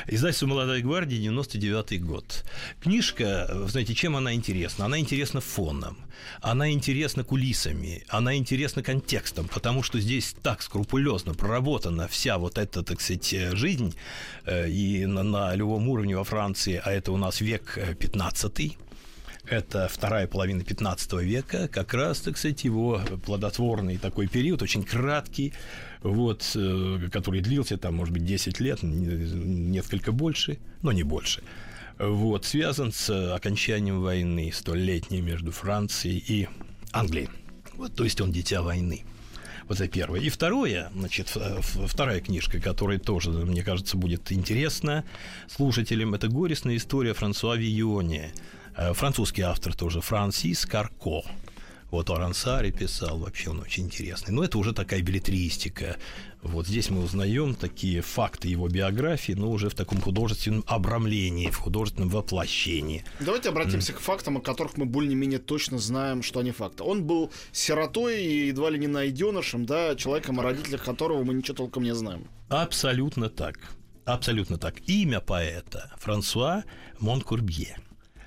Издательство 0.08 0.48
«Молодая 0.48 0.82
гвардия», 0.82 1.20
99 1.20 2.04
год. 2.04 2.44
Книжка, 2.82 3.50
знаете, 3.68 3.94
чем 3.94 4.16
она 4.16 4.34
интересна? 4.34 4.86
Она 4.86 5.00
интересна 5.00 5.42
фоном, 5.42 5.98
она 6.42 6.72
интересна 6.72 7.24
кулисами, 7.24 8.04
она 8.08 8.36
интересна 8.36 8.84
контекстом, 8.84 9.48
потому 9.48 9.84
что 9.84 10.00
здесь 10.00 10.36
так 10.42 10.62
скрупулезно 10.62 11.34
проработана 11.34 12.08
вся 12.08 12.38
вот 12.38 12.58
эта, 12.58 12.84
так 12.84 13.02
сказать, 13.02 13.36
жизнь 13.54 13.96
э, 14.46 14.70
и 14.70 15.06
на, 15.06 15.24
на 15.24 15.56
любом 15.56 15.88
уровне 15.90 16.16
во 16.16 16.24
Франции, 16.24 16.82
а 16.84 16.92
это 16.92 17.12
у 17.12 17.18
нас 17.18 17.42
век 17.42 17.78
15 18.00 18.60
э, 18.60 18.85
это 19.50 19.88
вторая 19.88 20.28
половина 20.28 20.64
15 20.64 21.14
века, 21.22 21.68
как 21.68 21.94
раз, 21.94 22.20
так 22.20 22.38
сказать, 22.38 22.64
его 22.64 23.02
плодотворный 23.26 23.98
такой 23.98 24.28
период, 24.28 24.62
очень 24.62 24.84
краткий, 24.84 25.54
вот, 26.02 26.52
э, 26.56 27.10
который 27.12 27.42
длился 27.42 27.78
там, 27.78 27.96
может 27.96 28.14
быть, 28.14 28.26
10 28.26 28.60
лет, 28.60 28.80
несколько 28.82 30.12
больше, 30.12 30.60
но 30.82 30.92
не 30.92 31.04
больше. 31.04 31.44
Вот, 31.98 32.46
связан 32.46 32.92
с 32.92 33.34
окончанием 33.34 34.02
войны 34.02 34.52
столетней 34.54 35.22
между 35.22 35.52
Францией 35.52 36.24
и 36.28 36.50
Англией. 36.92 37.30
Вот, 37.76 37.96
то 37.96 38.04
есть 38.04 38.20
он 38.22 38.32
дитя 38.32 38.62
войны. 38.62 39.06
Вот 39.68 39.80
это 39.80 39.88
первое. 39.90 40.20
И 40.20 40.30
второе, 40.30 40.92
значит, 40.94 41.36
вторая 41.88 42.20
книжка, 42.20 42.60
которая 42.60 43.00
тоже, 43.00 43.32
мне 43.32 43.64
кажется, 43.64 43.98
будет 43.98 44.32
интересна 44.32 45.06
слушателям, 45.48 46.14
это 46.14 46.28
горестная 46.28 46.76
история 46.76 47.14
Франсуа 47.14 47.56
Виони. 47.56 48.32
Э, 48.78 48.94
французский 48.94 49.42
автор 49.42 49.76
тоже, 49.76 50.02
Франсис 50.02 50.66
Карко. 50.66 51.24
Вот 51.92 52.10
о 52.10 52.18
Рансаре 52.18 52.72
писал, 52.72 53.20
вообще 53.20 53.52
он 53.52 53.62
очень 53.62 53.86
интересный. 53.86 54.34
Но 54.34 54.44
это 54.44 54.58
уже 54.58 54.74
такая 54.74 55.02
билетристика. 55.02 55.98
Вот 56.42 56.68
здесь 56.68 56.90
мы 56.90 57.02
узнаем 57.02 57.56
такие 57.56 58.02
факты 58.02 58.50
его 58.50 58.68
биографии, 58.68 59.32
но 59.32 59.50
уже 59.50 59.70
в 59.70 59.76
таком 59.76 60.02
художественном 60.02 60.64
обрамлении, 60.68 61.50
в 61.50 61.58
художественном 61.58 62.10
воплощении. 62.10 63.06
Давайте 63.20 63.50
обратимся 63.50 63.94
mm. 63.94 63.96
к 63.96 64.00
фактам, 64.00 64.38
о 64.38 64.42
которых 64.42 64.78
мы 64.78 64.86
более-менее 64.86 65.40
точно 65.40 65.78
знаем, 65.78 66.22
что 66.22 66.40
они 66.40 66.52
факты. 66.52 66.84
Он 66.84 67.04
был 67.04 67.32
сиротой 67.54 68.24
и 68.24 68.48
едва 68.48 68.72
ли 68.72 68.80
не 68.80 68.88
найденышем, 68.88 69.66
да, 69.66 69.96
человеком, 69.96 70.40
о 70.40 70.44
родителях 70.44 70.84
которого 70.84 71.24
мы 71.24 71.34
ничего 71.34 71.56
толком 71.56 71.84
не 71.84 71.96
знаем. 71.96 72.28
Абсолютно 72.50 73.30
так. 73.30 73.58
Абсолютно 74.04 74.58
так. 74.58 74.82
Имя 74.88 75.22
поэта 75.22 75.94
Франсуа 76.00 76.64
Монкурбье 77.00 77.78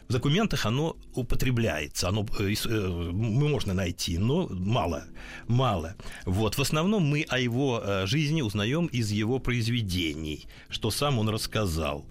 в 0.09 0.13
документах 0.13 0.67
оно 0.67 0.97
употребляется, 1.15 2.09
оно 2.09 2.27
э, 2.39 2.55
э, 2.65 2.89
можно 3.13 3.75
найти, 3.75 4.19
но 4.19 4.49
мало, 4.51 5.05
мало. 5.47 5.97
Вот 6.25 6.57
в 6.57 6.63
основном 6.63 7.05
мы 7.05 7.27
о 7.29 7.39
его 7.39 7.83
э, 7.85 8.07
жизни 8.07 8.41
узнаем 8.41 8.87
из 8.87 9.11
его 9.11 9.39
произведений, 9.39 10.47
что 10.71 10.91
сам 10.91 11.19
он 11.19 11.29
рассказал. 11.29 12.07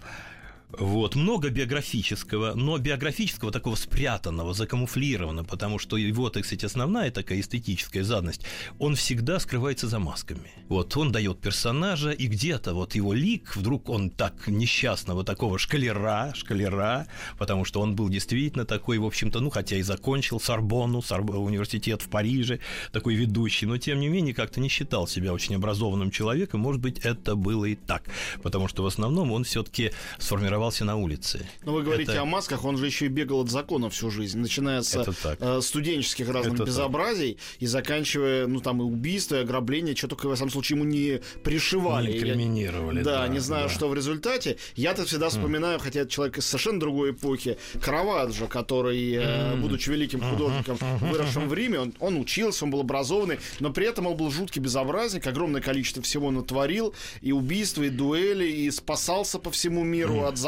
Вот, 0.70 1.14
много 1.14 1.48
биографического, 1.48 2.52
но 2.54 2.76
биографического 2.76 3.50
такого 3.50 3.74
спрятанного, 3.74 4.52
закамуфлированного, 4.52 5.46
потому 5.46 5.78
что 5.78 5.96
его, 5.96 6.28
так 6.28 6.44
сказать, 6.44 6.64
основная 6.64 7.10
такая 7.10 7.40
эстетическая 7.40 8.04
задность, 8.04 8.42
он 8.78 8.94
всегда 8.94 9.40
скрывается 9.40 9.88
за 9.88 9.98
масками. 9.98 10.50
Вот, 10.68 10.94
он 10.98 11.10
дает 11.10 11.40
персонажа, 11.40 12.10
и 12.10 12.26
где-то 12.26 12.74
вот 12.74 12.94
его 12.94 13.14
лик, 13.14 13.56
вдруг 13.56 13.88
он 13.88 14.10
так 14.10 14.46
несчастного 14.46 15.24
такого 15.24 15.58
шкалера, 15.58 16.34
шкалера, 16.36 17.06
потому 17.38 17.64
что 17.64 17.80
он 17.80 17.96
был 17.96 18.10
действительно 18.10 18.66
такой, 18.66 18.98
в 18.98 19.06
общем-то, 19.06 19.40
ну, 19.40 19.48
хотя 19.48 19.76
и 19.76 19.82
закончил 19.82 20.38
Сорбонну, 20.38 21.00
Сорб... 21.00 21.30
университет 21.30 22.02
в 22.02 22.10
Париже, 22.10 22.60
такой 22.92 23.14
ведущий, 23.14 23.64
но, 23.64 23.78
тем 23.78 24.00
не 24.00 24.08
менее, 24.08 24.34
как-то 24.34 24.60
не 24.60 24.68
считал 24.68 25.08
себя 25.08 25.32
очень 25.32 25.54
образованным 25.54 26.10
человеком, 26.10 26.60
может 26.60 26.82
быть, 26.82 26.98
это 26.98 27.36
было 27.36 27.64
и 27.64 27.74
так, 27.74 28.02
потому 28.42 28.68
что 28.68 28.82
в 28.82 28.86
основном 28.86 29.32
он 29.32 29.44
все-таки 29.44 29.92
сформировал 30.18 30.57
сформировался 30.58 30.84
на 30.84 30.96
улице. 30.96 31.46
Но 31.64 31.72
вы 31.72 31.82
говорите 31.82 32.12
это... 32.12 32.22
о 32.22 32.24
масках, 32.24 32.64
он 32.64 32.76
же 32.76 32.86
еще 32.86 33.06
и 33.06 33.08
бегал 33.08 33.40
от 33.40 33.50
закона 33.50 33.88
всю 33.90 34.10
жизнь, 34.10 34.38
начиная 34.38 34.82
с 34.82 34.96
э, 35.40 35.60
студенческих 35.60 36.28
разных 36.28 36.54
это 36.54 36.64
безобразий 36.64 37.34
так. 37.34 37.42
и 37.60 37.66
заканчивая, 37.66 38.46
ну, 38.46 38.60
там, 38.60 38.80
и 38.80 38.84
убийства, 38.84 39.36
и 39.36 39.38
ограбления, 39.40 39.94
что 39.94 40.08
только 40.08 40.28
в 40.28 40.32
этом 40.32 40.50
случае 40.50 40.78
ему 40.78 40.88
не 40.88 41.20
пришивали. 41.44 42.10
Не 42.10 42.18
инкриминировали. 42.18 43.02
Да, 43.02 43.26
да, 43.26 43.28
не 43.28 43.38
знаю, 43.38 43.68
да. 43.68 43.74
что 43.74 43.88
в 43.88 43.94
результате. 43.94 44.56
Я-то 44.74 45.04
всегда 45.04 45.28
вспоминаю, 45.28 45.78
mm. 45.78 45.82
хотя 45.82 46.00
это 46.00 46.10
человек 46.10 46.38
из 46.38 46.46
совершенно 46.46 46.80
другой 46.80 47.12
эпохи, 47.12 47.58
Караваджо, 47.80 48.46
который, 48.46 49.14
mm. 49.14 49.60
будучи 49.60 49.90
великим 49.90 50.20
художником, 50.20 50.76
mm-hmm. 50.76 51.10
выросшим 51.10 51.48
в 51.48 51.54
Риме, 51.54 51.80
он, 51.80 51.94
он 52.00 52.16
учился, 52.20 52.64
он 52.64 52.70
был 52.70 52.80
образованный, 52.80 53.38
но 53.60 53.72
при 53.72 53.86
этом 53.86 54.06
он 54.06 54.16
был 54.16 54.30
жуткий 54.30 54.60
безобразник, 54.60 55.26
огромное 55.26 55.60
количество 55.60 56.02
всего 56.02 56.30
натворил, 56.30 56.94
и 57.20 57.32
убийства, 57.32 57.82
и 57.84 57.90
дуэли, 57.90 58.46
и 58.46 58.70
спасался 58.70 59.38
по 59.38 59.50
всему 59.50 59.84
миру 59.84 60.16
mm. 60.16 60.28
от 60.28 60.36
закона, 60.36 60.47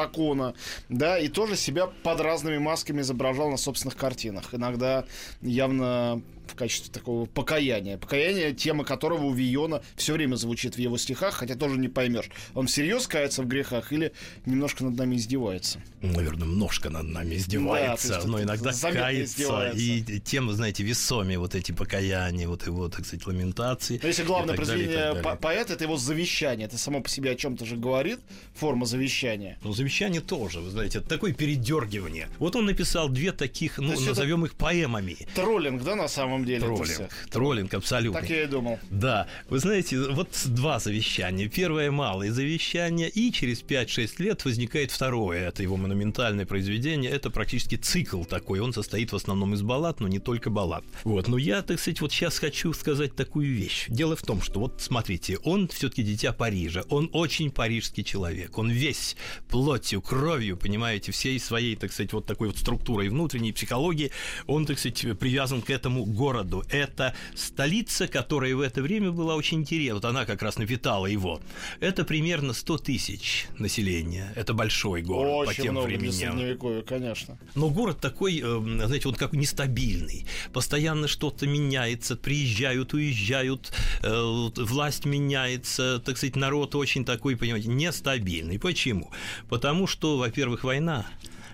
да, 0.89 1.19
и 1.19 1.29
тоже 1.29 1.57
себя 1.57 1.87
под 1.87 2.21
разными 2.21 2.59
масками 2.59 3.01
изображал 3.01 3.51
на 3.51 3.57
собственных 3.57 3.97
картинах. 3.97 4.55
Иногда 4.55 5.05
явно 5.43 6.23
в 6.51 6.55
качестве 6.55 6.93
такого 6.93 7.27
покаяния. 7.27 7.99
Покаяние, 7.99 8.53
тема 8.53 8.85
которого 8.85 9.25
у 9.25 9.33
Виона 9.33 9.83
все 9.97 10.13
время 10.13 10.37
звучит 10.37 10.75
в 10.75 10.79
его 10.79 10.99
стихах, 10.99 11.35
хотя 11.35 11.55
тоже 11.55 11.79
не 11.79 11.89
поймешь, 11.89 12.31
он 12.55 12.67
всерьез 12.67 13.07
кается 13.07 13.43
в 13.43 13.47
грехах 13.47 13.93
или 13.93 14.13
немножко 14.47 14.85
над 14.85 14.97
нами 14.97 15.17
издевается. 15.17 15.83
Наверное, 16.03 16.47
немножко 16.47 16.91
над 16.91 17.05
нами 17.05 17.37
издевается, 17.37 18.21
да, 18.23 18.27
но 18.27 18.43
иногда 18.43 18.73
кается. 18.73 19.73
И 19.75 20.21
тем, 20.21 20.51
знаете, 20.53 20.83
весомее 20.83 21.39
вот 21.39 21.55
эти 21.55 21.73
покаяния, 21.73 22.49
вот 22.49 22.67
его, 22.67 22.89
так 22.89 23.07
сказать, 23.07 23.27
ламентации. 23.27 23.99
Но 24.03 24.09
если 24.09 24.25
главное 24.25 24.55
произведение 24.55 25.15
далее, 25.15 25.37
поэта, 25.41 25.75
это 25.75 25.85
его 25.85 25.97
завещание. 25.97 26.67
Это 26.67 26.79
само 26.79 27.01
по 27.01 27.09
себе 27.09 27.31
о 27.31 27.35
чем-то 27.35 27.65
же 27.65 27.77
говорит, 27.77 28.21
форма 28.55 28.87
завещания. 28.87 29.59
Ну, 29.63 29.73
завещание 29.73 30.21
тоже, 30.21 30.61
вы 30.61 30.71
знаете, 30.71 30.99
это 30.99 31.09
такое 31.09 31.33
передергивание. 31.33 32.29
Вот 32.39 32.57
он 32.57 32.67
написал 32.67 33.09
две 33.09 33.33
таких, 33.33 33.79
ну, 33.79 33.99
назовем 34.01 34.45
их 34.45 34.55
поэмами. 34.55 35.17
Троллинг, 35.35 35.83
да, 35.83 35.97
на 35.97 36.09
самом 36.09 36.40
самом 36.41 36.47
деле. 36.47 36.61
Троллинг. 36.61 37.13
Троллинг, 37.31 37.75
абсолютно. 37.75 38.21
Так 38.21 38.31
я 38.31 38.43
и 38.45 38.47
думал. 38.47 38.79
Да. 38.91 39.27
Вы 39.49 39.59
знаете, 39.59 39.99
вот 39.99 40.29
два 40.47 40.79
завещания. 40.79 41.49
Первое 41.49 41.91
малое 41.91 42.33
завещание, 42.33 43.09
и 43.09 43.33
через 43.33 43.63
5-6 43.63 44.23
лет 44.23 44.45
возникает 44.45 44.91
второе. 44.91 45.49
Это 45.49 45.63
его 45.63 45.77
монументальное 45.77 46.47
произведение. 46.47 47.11
Это 47.11 47.31
практически 47.31 47.77
цикл 47.77 48.25
такой. 48.25 48.61
Он 48.61 48.73
состоит 48.73 49.13
в 49.13 49.17
основном 49.17 49.55
из 49.55 49.63
баллад, 49.63 50.01
но 50.01 50.09
не 50.09 50.19
только 50.19 50.51
баллад. 50.51 50.85
Вот. 51.05 51.29
Но 51.29 51.39
я, 51.39 51.63
так 51.63 51.79
сказать, 51.79 52.01
вот 52.01 52.13
сейчас 52.13 52.39
хочу 52.39 52.73
сказать 52.73 53.15
такую 53.15 53.53
вещь. 53.55 53.87
Дело 53.89 54.17
в 54.17 54.23
том, 54.23 54.43
что 54.43 54.61
вот 54.61 54.81
смотрите, 54.81 55.39
он 55.45 55.69
все-таки 55.69 56.03
дитя 56.03 56.33
Парижа. 56.33 56.85
Он 56.89 57.11
очень 57.13 57.51
парижский 57.51 58.05
человек. 58.05 58.59
Он 58.59 58.71
весь 58.71 59.17
плотью, 59.49 60.01
кровью, 60.01 60.57
понимаете, 60.57 61.13
всей 61.13 61.39
своей, 61.39 61.77
так 61.77 61.93
сказать, 61.93 62.13
вот 62.13 62.27
такой 62.27 62.49
вот 62.49 62.59
структурой 62.59 63.09
внутренней 63.09 63.53
психологии, 63.53 64.11
он, 64.47 64.67
так 64.67 64.79
сказать, 64.79 65.19
привязан 65.19 65.63
к 65.63 65.71
этому 65.71 66.05
городу 66.05 66.30
городу. 66.31 66.65
Это 66.71 67.15
столица, 67.35 68.07
которая 68.07 68.55
в 68.55 68.61
это 68.61 68.83
время 68.83 69.11
была 69.11 69.35
очень 69.35 69.61
интересна. 69.61 69.95
Вот 69.95 70.05
она 70.05 70.25
как 70.25 70.43
раз 70.43 70.59
напитала 70.59 71.07
его. 71.07 71.41
Это 71.81 72.05
примерно 72.05 72.53
100 72.53 72.79
тысяч 72.79 73.47
населения. 73.59 74.33
Это 74.37 74.55
большой 74.55 75.03
город 75.03 75.49
очень 75.49 75.57
по 75.57 75.63
тем 75.63 75.73
много 75.73 75.87
временам. 75.87 76.39
Для 76.39 76.83
конечно. 76.83 77.39
Но 77.55 77.69
город 77.69 77.99
такой, 78.01 78.41
э, 78.43 78.87
знаете, 78.87 79.09
он 79.09 79.15
как 79.15 79.33
нестабильный. 79.33 80.27
Постоянно 80.53 81.09
что-то 81.09 81.47
меняется, 81.47 82.17
приезжают, 82.17 82.95
уезжают, 82.95 83.73
э, 84.03 84.51
власть 84.57 85.07
меняется, 85.07 86.01
так 86.05 86.17
сказать, 86.17 86.37
народ 86.37 86.75
очень 86.75 87.05
такой, 87.05 87.37
понимаете, 87.37 87.69
нестабильный. 87.69 88.59
Почему? 88.59 89.11
Потому 89.49 89.87
что, 89.87 90.17
во-первых, 90.17 90.65
война 90.65 91.07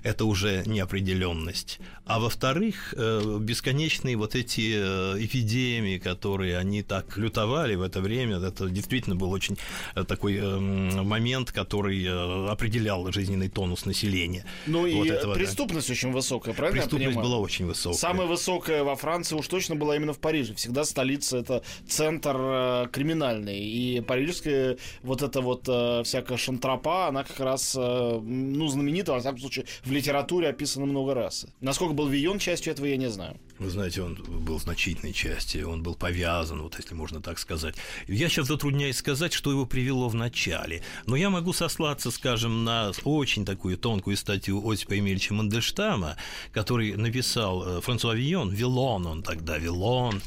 это 0.06 0.24
уже 0.24 0.62
неопределенность. 0.66 1.80
А 2.06 2.20
во-вторых, 2.20 2.94
э, 2.96 3.38
бесконечные 3.40 4.16
вот 4.16 4.36
эти 4.36 4.74
э, 4.76 5.24
эпидемии, 5.24 5.98
которые 5.98 6.56
они 6.56 6.84
так 6.84 7.16
лютовали 7.16 7.74
в 7.74 7.82
это 7.82 8.00
время, 8.00 8.36
это 8.36 8.68
действительно 8.68 9.16
был 9.16 9.32
очень 9.32 9.58
э, 9.96 10.04
такой 10.04 10.40
момент, 10.40 11.50
который 11.50 12.06
определял 12.48 13.10
жизненный 13.10 13.48
тонус 13.48 13.86
населения. 13.86 14.44
Ну 14.68 14.82
вот 14.82 15.06
и 15.06 15.08
этого, 15.08 15.34
преступность 15.34 15.88
да. 15.88 15.92
очень 15.94 16.12
высокая, 16.12 16.54
правильно 16.54 16.80
Преступность 16.80 17.16
была 17.16 17.38
очень 17.38 17.66
высокая. 17.66 17.98
Самая 17.98 18.28
высокая 18.28 18.84
во 18.84 18.94
Франции 18.94 19.34
уж 19.34 19.48
точно 19.48 19.74
была 19.74 19.96
именно 19.96 20.12
в 20.12 20.20
Париже. 20.20 20.54
Всегда 20.54 20.84
столица– 20.84 21.38
это 21.38 21.64
центр 21.88 22.88
криминальный. 22.92 23.58
И 23.58 24.00
парижская 24.00 24.76
вот 25.02 25.22
эта 25.22 25.40
вот 25.40 25.62
всякая 26.06 26.38
шантропа, 26.38 27.08
она 27.08 27.24
как 27.24 27.40
раз, 27.40 27.74
ну, 27.74 28.68
знаменита, 28.68 29.12
во 29.12 29.18
всяком 29.18 29.40
случае, 29.40 29.66
в 29.84 29.90
литературе 29.90 30.48
описано 30.48 30.86
много 30.86 31.12
раз. 31.12 31.46
Насколько 31.60 31.95
был 31.96 32.08
Вион 32.08 32.38
частью 32.38 32.72
этого, 32.72 32.86
я 32.86 32.96
не 32.96 33.10
знаю. 33.10 33.36
Вы 33.58 33.70
знаете, 33.70 34.02
он 34.02 34.14
был 34.14 34.60
значительной 34.60 35.14
частью, 35.14 35.70
он 35.70 35.82
был 35.82 35.94
повязан, 35.94 36.60
вот 36.60 36.76
если 36.78 36.94
можно 36.94 37.22
так 37.22 37.38
сказать. 37.38 37.74
Я 38.06 38.28
сейчас 38.28 38.48
затрудняюсь 38.48 38.98
сказать, 38.98 39.32
что 39.32 39.50
его 39.50 39.64
привело 39.64 40.08
в 40.10 40.14
начале, 40.14 40.82
но 41.06 41.16
я 41.16 41.30
могу 41.30 41.54
сослаться, 41.54 42.10
скажем, 42.10 42.64
на 42.64 42.92
очень 43.04 43.46
такую 43.46 43.78
тонкую 43.78 44.18
статью 44.18 44.62
Осипа 44.68 44.92
Емельевича 44.92 45.32
Мандельштама, 45.32 46.16
который 46.52 46.96
написал 46.96 47.78
э, 47.78 47.80
Франсуа 47.80 48.14
Вион, 48.14 48.50
Вилон 48.50 49.06
он 49.06 49.22
тогда, 49.22 49.56
Вилон, 49.56 50.20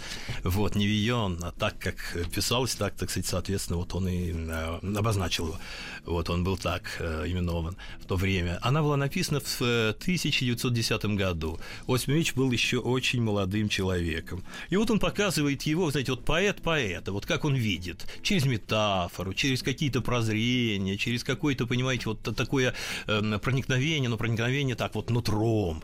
вот, 0.43 0.73
не 0.73 0.87
Вион, 0.87 1.39
а 1.43 1.51
так, 1.51 1.77
как 1.77 2.17
писалось, 2.33 2.73
так, 2.73 2.95
так 2.95 3.11
сказать, 3.11 3.27
соответственно, 3.27 3.77
вот 3.77 3.93
он 3.93 4.07
и 4.07 4.33
э, 4.33 4.79
обозначил 4.97 5.47
его. 5.47 5.59
Вот 6.05 6.31
он 6.31 6.43
был 6.43 6.57
так 6.57 6.97
э, 6.99 7.25
именован 7.27 7.77
в 7.99 8.05
то 8.05 8.15
время. 8.15 8.57
Она 8.63 8.81
была 8.81 8.97
написана 8.97 9.39
в 9.39 9.61
1910 9.61 11.05
году. 11.05 11.58
Емельевич 11.87 12.35
был 12.35 12.51
еще 12.51 12.77
очень 12.77 13.21
молодым 13.21 13.69
человеком. 13.69 14.43
И 14.69 14.77
вот 14.77 14.89
он 14.91 14.99
показывает 14.99 15.63
его, 15.63 15.89
знаете, 15.91 16.11
вот 16.11 16.25
поэт 16.25 16.61
поэта, 16.61 17.11
вот 17.11 17.25
как 17.25 17.45
он 17.45 17.55
видит, 17.55 18.05
через 18.21 18.45
метафору, 18.45 19.33
через 19.33 19.63
какие-то 19.63 20.01
прозрения, 20.01 20.97
через 20.97 21.23
какое-то, 21.23 21.67
понимаете, 21.67 22.05
вот 22.05 22.21
такое 22.35 22.73
э, 23.07 23.39
проникновение, 23.41 24.09
но 24.09 24.17
проникновение 24.17 24.75
так 24.75 24.95
вот 24.95 25.09
нутром 25.09 25.83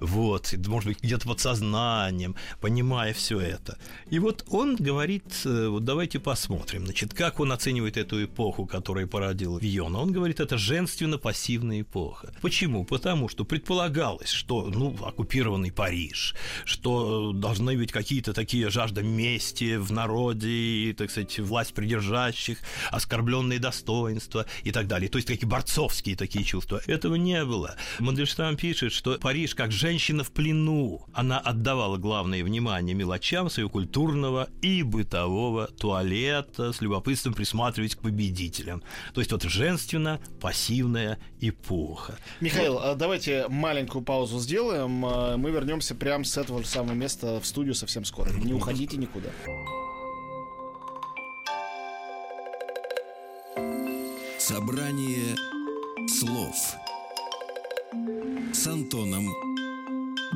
вот, 0.00 0.54
может 0.66 0.88
быть, 0.88 1.02
где-то 1.02 1.26
подсознанием, 1.26 2.36
понимая 2.60 3.12
все 3.14 3.40
это. 3.40 3.78
И 4.10 4.18
вот 4.18 4.44
он 4.48 4.76
говорит, 4.76 5.24
э, 5.44 5.68
вот 5.68 5.84
давайте 5.84 6.20
посмотрим, 6.20 6.84
значит, 6.84 7.14
как 7.14 7.40
он 7.40 7.52
оценивает 7.52 7.96
эту 7.96 8.24
эпоху, 8.24 8.66
которая 8.66 9.06
породила 9.06 9.58
Виона. 9.58 10.00
Он 10.00 10.12
говорит, 10.12 10.40
это 10.40 10.58
женственно-пассивная 10.58 11.80
эпоха. 11.80 12.34
Почему? 12.42 12.84
Потому 12.84 13.28
что 13.28 13.44
предполагалось, 13.44 14.30
что, 14.30 14.66
ну, 14.66 14.96
оккупированный 15.02 15.72
Париж, 15.72 16.34
что 16.64 17.32
э, 17.32 17.36
должны 17.36 17.76
быть 17.76 17.92
какие-то 17.92 18.32
такие 18.32 18.68
жажда 18.70 19.02
мести 19.02 19.76
в 19.76 19.92
народе, 19.92 20.48
и, 20.48 20.92
так 20.92 21.10
сказать, 21.10 21.38
власть 21.38 21.74
придержащих, 21.74 22.58
оскорбленные 22.90 23.58
достоинства 23.58 24.46
и 24.62 24.72
так 24.72 24.86
далее. 24.86 25.08
То 25.08 25.18
есть 25.18 25.28
такие 25.28 25.48
борцовские 25.48 26.16
такие 26.16 26.44
чувства. 26.44 26.80
Этого 26.86 27.14
не 27.14 27.44
было. 27.44 27.76
Мандельштам 27.98 28.56
пишет, 28.56 28.92
что 28.92 29.18
Париж 29.18 29.54
как 29.54 29.72
женщина 29.72 29.85
женщина 29.86 30.24
в 30.24 30.32
плену. 30.32 31.06
Она 31.12 31.38
отдавала 31.38 31.96
главное 31.96 32.42
внимание 32.42 32.92
мелочам 32.92 33.48
своего 33.48 33.70
культурного 33.70 34.48
и 34.60 34.82
бытового 34.82 35.68
туалета, 35.68 36.72
с 36.72 36.80
любопытством 36.80 37.34
присматриваясь 37.34 37.94
к 37.94 38.00
победителям. 38.00 38.82
То 39.14 39.20
есть 39.20 39.30
вот 39.30 39.44
женственно-пассивная 39.44 41.18
эпоха. 41.40 42.18
Михаил, 42.40 42.72
вот. 42.74 42.84
А 42.84 42.94
давайте 42.96 43.46
маленькую 43.48 44.02
паузу 44.02 44.40
сделаем. 44.40 45.06
А, 45.06 45.36
мы 45.36 45.52
вернемся 45.52 45.94
прямо 45.94 46.24
с 46.24 46.36
этого 46.36 46.64
же 46.64 46.66
самого 46.66 46.94
места 46.94 47.38
в 47.40 47.46
студию 47.46 47.76
совсем 47.76 48.04
скоро. 48.04 48.30
Не 48.32 48.54
уходите 48.54 48.96
никуда. 48.96 49.28
Собрание 54.40 55.36
слов 56.08 56.56
с 58.52 58.66
Антоном 58.66 59.55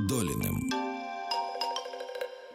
Долиным. 0.08 0.89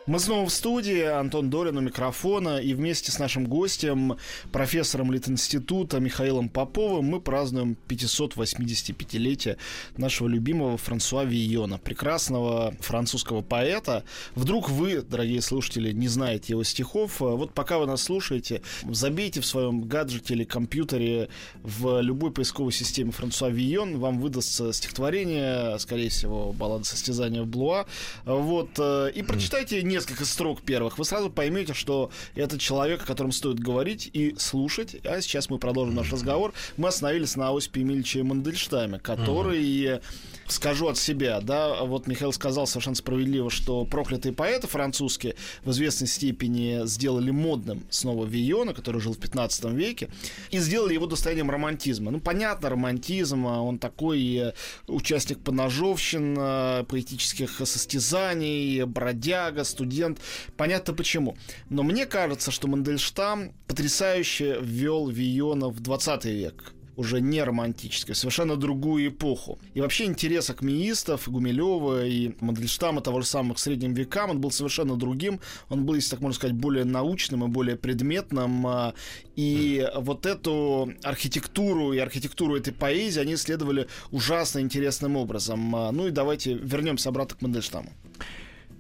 Мы 0.08 0.20
снова 0.20 0.48
в 0.48 0.52
студии, 0.52 1.02
Антон 1.02 1.50
Долин 1.50 1.78
у 1.78 1.82
микрофона, 1.82 2.58
и 2.60 2.76
вместе 2.76 3.12
с 3.12 3.18
нашим 3.18 3.48
гостем, 3.48 4.18
профессором 4.52 5.12
Литинститута 5.12 6.00
Михаилом 6.00 6.48
Поповым, 6.48 7.06
мы 7.06 7.20
празднуем 7.20 7.76
585-летие 7.88 9.58
нашего 9.98 10.28
любимого 10.28 10.78
Франсуа 10.78 11.24
Вийона, 11.24 11.80
прекрасного 11.80 12.76
французского 12.82 13.42
поэта. 13.42 14.04
Вдруг 14.36 14.70
вы, 14.70 15.02
дорогие 15.02 15.42
слушатели, 15.42 15.92
не 15.92 16.08
знаете 16.08 16.54
его 16.54 16.64
стихов, 16.64 17.20
вот 17.20 17.56
пока 17.56 17.80
вы 17.80 17.88
нас 17.88 18.04
слушаете, 18.04 18.62
забейте 18.88 19.42
в 19.42 19.46
своем 19.48 19.86
гаджете 19.86 20.36
или 20.36 20.44
компьютере 20.44 21.30
в 21.64 22.00
любой 22.02 22.32
поисковой 22.32 22.74
системе 22.74 23.10
Франсуа 23.10 23.50
Вийон, 23.50 23.98
вам 23.98 24.20
выдастся 24.20 24.72
стихотворение, 24.72 25.80
скорее 25.80 26.10
всего, 26.10 26.54
баллада 26.54 26.84
состязания 26.84 27.42
в 27.42 27.48
Блуа, 27.48 27.88
вот, 28.24 28.70
э, 28.78 29.12
и 29.16 29.24
прочитайте 29.24 29.82
несколько 29.96 30.25
строк 30.25 30.62
первых, 30.62 30.98
вы 30.98 31.06
сразу 31.06 31.30
поймете, 31.30 31.74
что 31.74 32.12
это 32.36 32.60
человек, 32.60 33.04
о 33.04 33.06
котором 33.06 33.32
стоит 33.32 33.60
говорить 33.60 34.10
и 34.12 34.36
слушать. 34.38 34.98
А 35.06 35.22
сейчас 35.22 35.50
мы 35.50 35.58
продолжим 35.58 35.96
наш 35.96 36.12
разговор. 36.12 36.54
Мы 36.78 36.90
остановились 36.90 37.36
на 37.36 37.56
Осипе 37.56 37.80
Емельевиче 37.82 38.24
Мандельштаме, 38.24 39.00
который, 39.00 40.02
скажу 40.48 40.88
от 40.88 40.98
себя, 40.98 41.42
да, 41.42 41.84
вот 41.84 42.08
Михаил 42.08 42.32
сказал 42.32 42.68
совершенно 42.68 42.96
справедливо, 42.96 43.50
что 43.50 43.86
проклятые 43.86 44.34
поэты 44.34 44.68
французские 44.68 45.36
в 45.64 45.72
известной 45.72 46.08
степени 46.08 46.86
сделали 46.86 47.32
модным 47.32 47.84
снова 47.90 48.25
Вийона, 48.25 48.74
который 48.74 49.02
жил 49.02 49.14
в 49.14 49.18
15 49.18 49.66
веке, 49.72 50.10
и 50.52 50.60
сделали 50.60 50.94
его 50.94 51.06
достоянием 51.08 51.50
романтизма. 51.50 52.12
Ну, 52.12 52.20
понятно, 52.20 52.70
романтизм, 52.70 53.48
а 53.48 53.62
он 53.62 53.80
такой 53.80 54.54
участник 54.88 55.40
поножовщин, 55.40 56.36
э, 56.38 56.84
поэтических 56.88 57.62
состязаний, 57.66 58.84
бродяга, 58.84 59.64
студент. 59.64 60.20
Понятно 60.58 60.94
почему. 60.94 61.38
Но 61.70 61.84
мне 61.84 62.06
кажется, 62.06 62.52
что 62.52 62.68
Мандельштам 62.68 63.54
потрясающе 63.68 64.60
ввел 64.62 65.08
Виона 65.10 65.70
в 65.70 65.80
20 65.80 66.25
век 66.25 66.75
уже 66.96 67.22
не 67.22 67.44
романтической, 67.44 68.16
совершенно 68.16 68.56
другую 68.56 69.08
эпоху. 69.08 69.60
И 69.74 69.82
вообще 69.82 70.06
интерес 70.06 70.50
акмеистов, 70.50 71.30
Гумилева 71.30 72.06
и 72.06 72.34
Мандельштама 72.40 73.02
того 73.02 73.22
же 73.22 73.28
самого 73.28 73.56
к 73.56 73.60
средним 73.60 73.94
векам, 73.94 74.32
он 74.32 74.42
был 74.42 74.52
совершенно 74.52 74.96
другим. 74.96 75.40
Он 75.70 75.86
был, 75.86 75.96
если 75.96 76.12
так 76.12 76.22
можно 76.22 76.36
сказать, 76.36 76.56
более 76.56 76.86
научным 76.86 77.44
и 77.44 77.48
более 77.48 77.75
предметным. 77.75 78.66
А, 78.68 78.94
и 79.36 79.88
вот 79.96 80.25
эту 80.25 80.94
архитектуру 81.04 81.94
и 81.94 82.00
архитектуру 82.00 82.56
этой 82.56 82.74
поэзии 82.74 83.20
они 83.20 83.34
исследовали 83.34 83.88
ужасно 84.12 84.60
интересным 84.60 85.16
образом. 85.16 85.75
А, 85.75 85.92
ну 85.92 86.08
и 86.08 86.12
давайте 86.12 86.54
вернемся 86.54 87.10
обратно 87.10 87.38
к 87.38 87.42
Мандельштаму. 87.42 87.92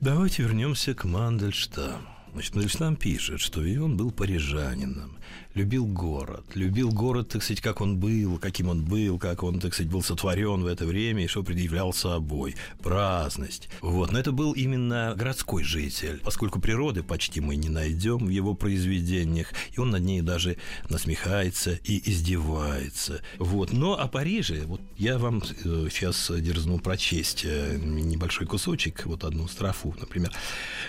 Давайте 0.01 0.43
вернемся 0.43 0.93
к 0.93 1.05
Мандельштаму. 1.05 2.15
Значит, 2.33 2.53
Мандельштам 2.53 2.95
пишет, 2.97 3.39
что 3.39 3.63
и 3.63 3.77
он 3.77 3.95
был 3.95 4.11
парижанином, 4.11 5.17
любил 5.55 5.85
город, 5.85 6.45
любил 6.53 6.91
город, 6.91 7.29
так 7.29 7.41
сказать, 7.41 7.61
как 7.61 7.81
он 7.81 7.97
был, 7.97 8.37
каким 8.37 8.69
он 8.69 8.83
был, 8.83 9.17
как 9.17 9.41
он, 9.41 9.59
так 9.59 9.73
сказать, 9.73 9.91
был 9.91 10.03
сотворен 10.03 10.61
в 10.61 10.67
это 10.67 10.85
время 10.85 11.23
и 11.23 11.27
что 11.27 11.43
предъявлял 11.43 11.93
собой. 11.93 12.55
Праздность. 12.83 13.69
Вот. 13.81 14.11
Но 14.11 14.19
это 14.19 14.31
был 14.31 14.51
именно 14.51 15.13
городской 15.17 15.63
житель, 15.63 16.19
поскольку 16.23 16.59
природы 16.59 17.03
почти 17.03 17.41
мы 17.41 17.55
не 17.55 17.69
найдем 17.69 18.17
в 18.17 18.29
его 18.29 18.53
произведениях, 18.53 19.53
и 19.71 19.79
он 19.79 19.91
над 19.91 20.03
ней 20.03 20.21
даже 20.21 20.57
насмехается 20.89 21.79
и 21.83 22.09
издевается. 22.09 23.21
Вот. 23.39 23.71
Но 23.71 23.97
о 23.97 24.07
Париже, 24.07 24.65
вот 24.65 24.81
я 24.97 25.17
вам 25.17 25.41
э, 25.41 25.87
сейчас 25.89 26.31
дерзну 26.31 26.79
прочесть 26.79 27.45
э, 27.45 27.77
небольшой 27.81 28.45
кусочек, 28.45 29.05
вот 29.05 29.23
одну 29.23 29.47
строфу, 29.47 29.95
например. 29.99 30.31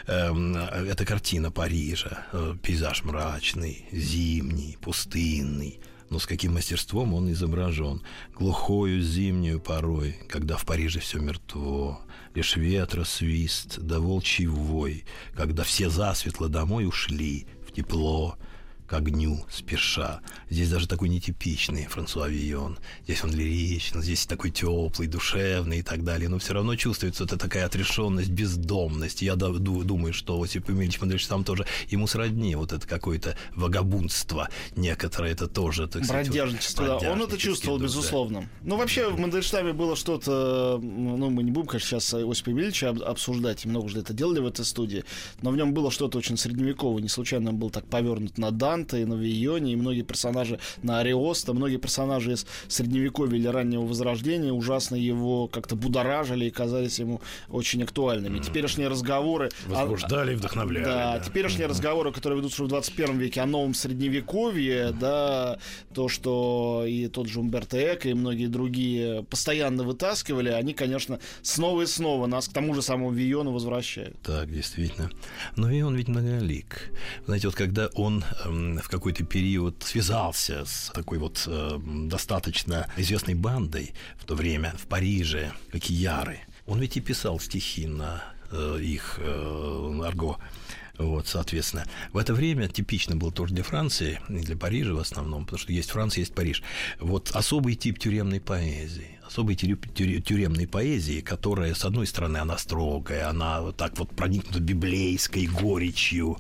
Эм, 0.09 0.57
это 0.57 1.05
картина 1.05 1.53
Парижа, 1.53 2.27
э, 2.33 2.55
пейзаж 2.63 3.05
мрачный, 3.05 3.87
зимний, 3.93 4.56
зимний, 4.57 4.77
пустынный, 4.81 5.81
но 6.11 6.19
с 6.19 6.27
каким 6.27 6.55
мастерством 6.55 7.15
он 7.15 7.31
изображен. 7.33 8.03
Глухою 8.35 9.03
зимнюю 9.03 9.61
порой, 9.61 10.17
когда 10.29 10.57
в 10.57 10.65
Париже 10.65 11.01
все 11.01 11.19
мертво, 11.19 12.01
лишь 12.35 12.57
ветра 12.57 13.05
свист, 13.05 13.79
да 13.79 14.01
волчий 14.01 14.47
вой, 14.47 15.05
когда 15.35 15.63
все 15.65 15.91
засветло 15.91 16.49
домой 16.49 16.87
ушли, 16.87 17.47
в 17.67 17.73
тепло, 17.73 18.39
к 18.87 18.93
огню 18.93 19.45
спеша. 19.51 20.21
Здесь 20.49 20.71
даже 20.71 20.87
такой 20.87 21.09
нетипичный 21.09 21.87
Франсуа 21.87 22.29
Вийон. 22.29 22.79
Здесь 23.05 23.25
он 23.25 23.33
лиричный, 23.33 24.03
здесь 24.03 24.27
такой 24.27 24.51
теплый, 24.51 25.09
душевный 25.09 25.79
и 25.79 25.83
так 25.83 26.05
далее. 26.05 26.29
Но 26.29 26.39
все 26.39 26.55
равно 26.55 26.77
чувствуется 26.77 27.25
это 27.25 27.37
такая 27.37 27.67
отрешенность, 27.67 28.31
бездомность. 28.31 29.23
Я 29.23 29.37
думаю, 29.37 30.13
что 30.13 30.41
Осип 30.41 30.69
Емельевич 30.69 31.01
Мандельевич 31.01 31.27
там 31.27 31.45
тоже 31.45 31.67
ему 31.89 32.07
сродни 32.07 32.55
вот 32.55 32.73
это 32.73 32.87
какое-то 32.87 33.37
вагабундство 33.55 34.49
некоторое. 34.77 35.33
Это 35.33 35.47
тоже, 35.49 35.89
так 35.89 36.05
сказать... 36.05 36.29
Бродяжничество, 36.29 36.85
вот, 36.85 37.03
да. 37.03 37.13
Он 37.13 37.23
это 37.23 37.37
чувствовал, 37.39 37.79
да, 37.79 37.85
безусловно. 37.85 38.41
Да. 38.41 38.49
Ну, 38.63 38.77
вообще, 38.77 39.09
в 39.09 39.19
Мандельштаме 39.19 39.73
было 39.73 39.97
что-то... 39.97 40.79
Ну, 40.83 41.31
мы 41.31 41.43
не 41.43 41.51
будем, 41.51 41.67
конечно, 41.67 42.01
сейчас 42.01 42.15
Осипа 42.15 42.51
Емельевича 42.51 42.91
обсуждать. 42.91 43.65
Много 43.65 43.87
уже 43.87 44.01
это 44.01 44.13
делали 44.13 44.41
в 44.41 44.47
этой 44.47 44.65
студии. 44.65 45.05
Но 45.43 45.51
в 45.51 45.57
нем 45.57 45.75
было 45.75 45.91
что-то 45.91 46.19
очень 46.19 46.37
средневековое. 46.37 47.03
Не 47.03 47.09
случайно 47.09 47.51
он 47.51 47.57
был 47.57 47.71
так 47.71 47.87
повернут 47.87 48.39
на 48.39 48.51
Дан 48.51 48.76
Данте, 48.77 49.03
и 49.03 49.05
на 49.05 49.15
Вийоне, 49.15 49.73
и 49.73 49.77
многие 49.77 50.03
персонажи 50.03 50.59
на 50.83 51.01
Ариоста, 51.01 51.55
многие 51.55 51.79
персонажи 51.79 52.33
из 52.33 52.47
Средневековья 52.69 53.39
или 53.39 53.49
раннего 53.49 53.87
Возрождения 53.87 54.53
ужасно 54.53 54.97
его 54.97 55.49
как-то 55.49 55.77
будоражили 55.77 56.47
и 56.47 56.51
казались 56.51 56.99
ему 56.99 57.21
очень 57.49 57.83
актуальными. 57.83 58.39
Теперешние 58.39 58.89
разговоры... 58.89 59.51
Возбуждали 59.67 60.33
и 60.33 60.37
вдохновляли. 60.37 60.85
Да, 60.85 61.19
да. 61.19 61.25
теперешние 61.25 61.69
разговоры, 61.69 62.13
которые 62.13 62.39
ведутся 62.39 62.65
в 62.65 62.69
21 62.69 63.19
веке 63.19 63.41
о 63.41 63.47
новом 63.47 63.73
Средневековье, 63.75 64.95
да, 65.01 65.59
то, 65.95 66.09
что 66.09 66.85
и 66.87 67.09
тот 67.09 67.29
же 67.29 67.41
Умберто 67.41 67.79
Эко, 67.95 68.09
и 68.11 68.15
многие 68.15 68.47
другие 68.47 69.23
постоянно 69.25 69.85
вытаскивали, 69.85 70.51
они, 70.51 70.75
конечно, 70.75 71.19
снова 71.43 71.83
и 71.83 71.87
снова 71.87 72.27
нас 72.27 72.49
к 72.49 72.53
тому 72.53 72.75
же 72.75 72.83
самому 72.83 73.11
Виону 73.11 73.53
возвращают. 73.53 74.21
Так, 74.23 74.51
действительно. 74.53 75.11
Но 75.57 75.71
и 75.71 75.81
он 75.83 75.97
ведь 75.97 76.09
многолик. 76.09 76.91
Знаете, 77.27 77.49
вот 77.49 77.57
когда 77.57 77.89
он 77.95 78.25
в 78.83 78.89
какой-то 78.89 79.25
период 79.25 79.83
связался 79.83 80.65
с 80.65 80.91
такой 80.95 81.19
вот 81.19 81.45
э, 81.47 81.79
достаточно 82.09 82.89
известной 82.97 83.35
бандой 83.35 83.93
в 84.19 84.25
то 84.25 84.35
время 84.35 84.75
в 84.79 84.87
Париже, 84.87 85.53
как 85.73 85.89
Яры. 85.89 86.41
Он 86.67 86.81
ведь 86.81 86.97
и 86.97 87.01
писал 87.01 87.41
стихи 87.41 87.87
на 87.87 88.23
э, 88.51 88.79
их 88.83 89.19
э, 89.19 90.01
арго. 90.05 90.39
Вот, 90.99 91.27
соответственно, 91.27 91.85
в 92.13 92.17
это 92.17 92.33
время 92.33 92.69
типично 92.69 93.17
был 93.17 93.31
тоже 93.31 93.53
для 93.55 93.63
Франции, 93.63 94.19
и 94.31 94.39
для 94.39 94.57
Парижа 94.57 94.95
в 94.95 94.99
основном, 94.99 95.45
потому 95.45 95.59
что 95.61 95.73
есть 95.73 95.91
Франция, 95.91 96.21
есть 96.23 96.35
Париж. 96.35 96.63
Вот 97.01 97.33
особый 97.33 97.75
тип 97.75 97.99
тюремной 97.99 98.41
поэзии 98.41 99.17
особой 99.27 99.57
тюремной 99.57 100.67
поэзии, 100.67 101.21
которая, 101.21 101.75
с 101.75 101.85
одной 101.85 102.07
стороны, 102.07 102.39
она 102.39 102.57
строгая, 102.59 103.29
она 103.29 103.61
вот 103.61 103.77
так 103.77 103.99
вот 103.99 104.11
проникнута 104.11 104.61
библейской 104.61 105.47
горечью, 105.47 106.39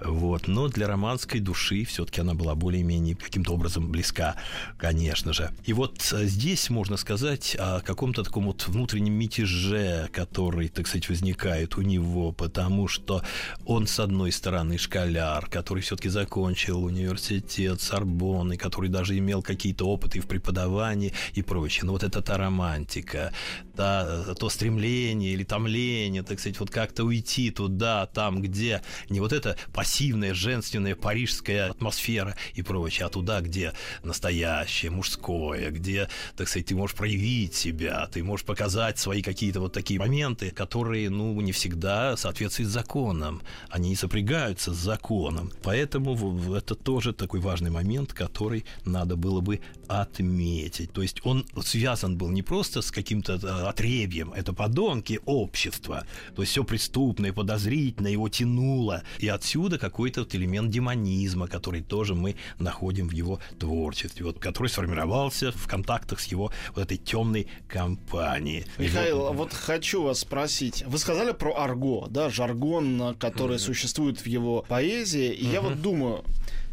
вот. 0.00 0.46
Но 0.48 0.68
для 0.68 0.86
романской 0.86 1.40
души 1.40 1.84
все-таки 1.84 2.20
она 2.20 2.34
была 2.34 2.54
более-менее 2.54 3.16
каким-то 3.16 3.52
образом 3.52 3.90
близка, 3.90 4.36
конечно 4.76 5.32
же. 5.32 5.50
И 5.64 5.72
вот 5.72 6.12
э, 6.12 6.24
здесь 6.24 6.70
можно 6.70 6.96
сказать 6.96 7.56
о 7.58 7.80
каком-то 7.80 8.22
таком 8.22 8.46
вот 8.46 8.66
внутреннем 8.68 9.14
мятеже, 9.14 10.08
который, 10.12 10.68
так 10.68 10.86
сказать, 10.86 11.08
возникает 11.08 11.76
у 11.76 11.82
него, 11.82 12.32
потому 12.32 12.88
что 12.88 13.22
он, 13.64 13.86
с 13.86 13.98
одной 13.98 14.32
стороны, 14.32 14.78
школяр, 14.78 15.46
который 15.48 15.82
все-таки 15.82 16.08
закончил 16.08 16.84
университет 16.84 17.80
Сорбонны, 17.80 18.56
который 18.56 18.88
даже 18.88 19.18
имел 19.18 19.42
какие-то 19.42 19.86
опыты 19.86 20.20
в 20.20 20.26
преподавании 20.26 21.12
и 21.34 21.42
прочее. 21.42 21.84
Но 21.84 21.92
вот 21.92 22.04
это 22.04 22.22
та 22.22 22.36
романтика, 22.36 23.32
та, 23.76 24.34
то 24.34 24.48
стремление 24.48 25.32
или 25.32 25.44
томление, 25.44 26.22
так 26.22 26.38
сказать, 26.38 26.60
вот 26.60 26.70
как-то 26.70 27.04
уйти 27.04 27.50
туда, 27.50 28.06
там, 28.06 28.42
где 28.42 28.82
не 29.08 29.20
вот 29.20 29.32
это 29.32 29.56
пассивная, 29.88 30.34
женственная 30.34 30.94
парижская 30.94 31.70
атмосфера 31.70 32.36
и 32.52 32.60
прочее, 32.60 33.06
а 33.06 33.08
туда, 33.08 33.40
где 33.40 33.72
настоящее, 34.02 34.90
мужское, 34.90 35.70
где, 35.70 36.10
так 36.36 36.46
сказать, 36.46 36.66
ты 36.66 36.74
можешь 36.74 36.94
проявить 36.94 37.54
себя, 37.54 38.06
ты 38.12 38.22
можешь 38.22 38.44
показать 38.44 38.98
свои 38.98 39.22
какие-то 39.22 39.60
вот 39.60 39.72
такие 39.72 39.98
моменты, 39.98 40.50
которые, 40.50 41.08
ну, 41.08 41.40
не 41.40 41.52
всегда 41.52 42.18
соответствуют 42.18 42.70
законам, 42.70 43.40
они 43.70 43.88
не 43.88 43.96
сопрягаются 43.96 44.74
с 44.74 44.76
законом. 44.76 45.52
Поэтому 45.62 46.54
это 46.54 46.74
тоже 46.74 47.14
такой 47.14 47.40
важный 47.40 47.70
момент, 47.70 48.12
который 48.12 48.66
надо 48.84 49.16
было 49.16 49.40
бы 49.40 49.60
отметить. 49.88 50.92
То 50.92 51.00
есть 51.00 51.24
он 51.24 51.46
связан 51.64 52.18
был 52.18 52.28
не 52.28 52.42
просто 52.42 52.82
с 52.82 52.90
каким-то 52.90 53.40
э, 53.42 53.68
отребьем, 53.68 54.34
это 54.34 54.52
подонки 54.52 55.20
общества. 55.24 56.04
То 56.36 56.42
есть 56.42 56.52
все 56.52 56.62
преступное, 56.62 57.32
подозрительное 57.32 58.12
его 58.12 58.28
тянуло. 58.28 59.02
И 59.18 59.28
отсюда, 59.28 59.77
какой-то 59.78 60.20
вот 60.20 60.34
элемент 60.34 60.70
демонизма, 60.70 61.48
который 61.48 61.82
тоже 61.82 62.14
мы 62.14 62.36
находим 62.58 63.08
в 63.08 63.12
его 63.12 63.40
творчестве, 63.58 64.24
вот, 64.24 64.38
который 64.38 64.68
сформировался 64.68 65.52
в 65.52 65.66
контактах 65.66 66.20
с 66.20 66.26
его 66.26 66.52
вот 66.74 66.82
этой 66.84 66.96
темной 66.96 67.48
компанией. 67.68 68.64
Михаил, 68.78 69.18
его... 69.18 69.32
вот 69.32 69.52
хочу 69.52 70.02
вас 70.02 70.20
спросить. 70.20 70.84
Вы 70.86 70.98
сказали 70.98 71.32
про 71.32 71.54
арго, 71.56 72.06
да, 72.08 72.30
жаргон, 72.30 73.16
который 73.18 73.56
mm-hmm. 73.56 73.58
существует 73.58 74.20
в 74.20 74.26
его 74.26 74.64
поэзии. 74.68 75.32
И 75.32 75.44
mm-hmm. 75.44 75.52
я 75.52 75.60
вот 75.60 75.82
думаю, 75.82 76.24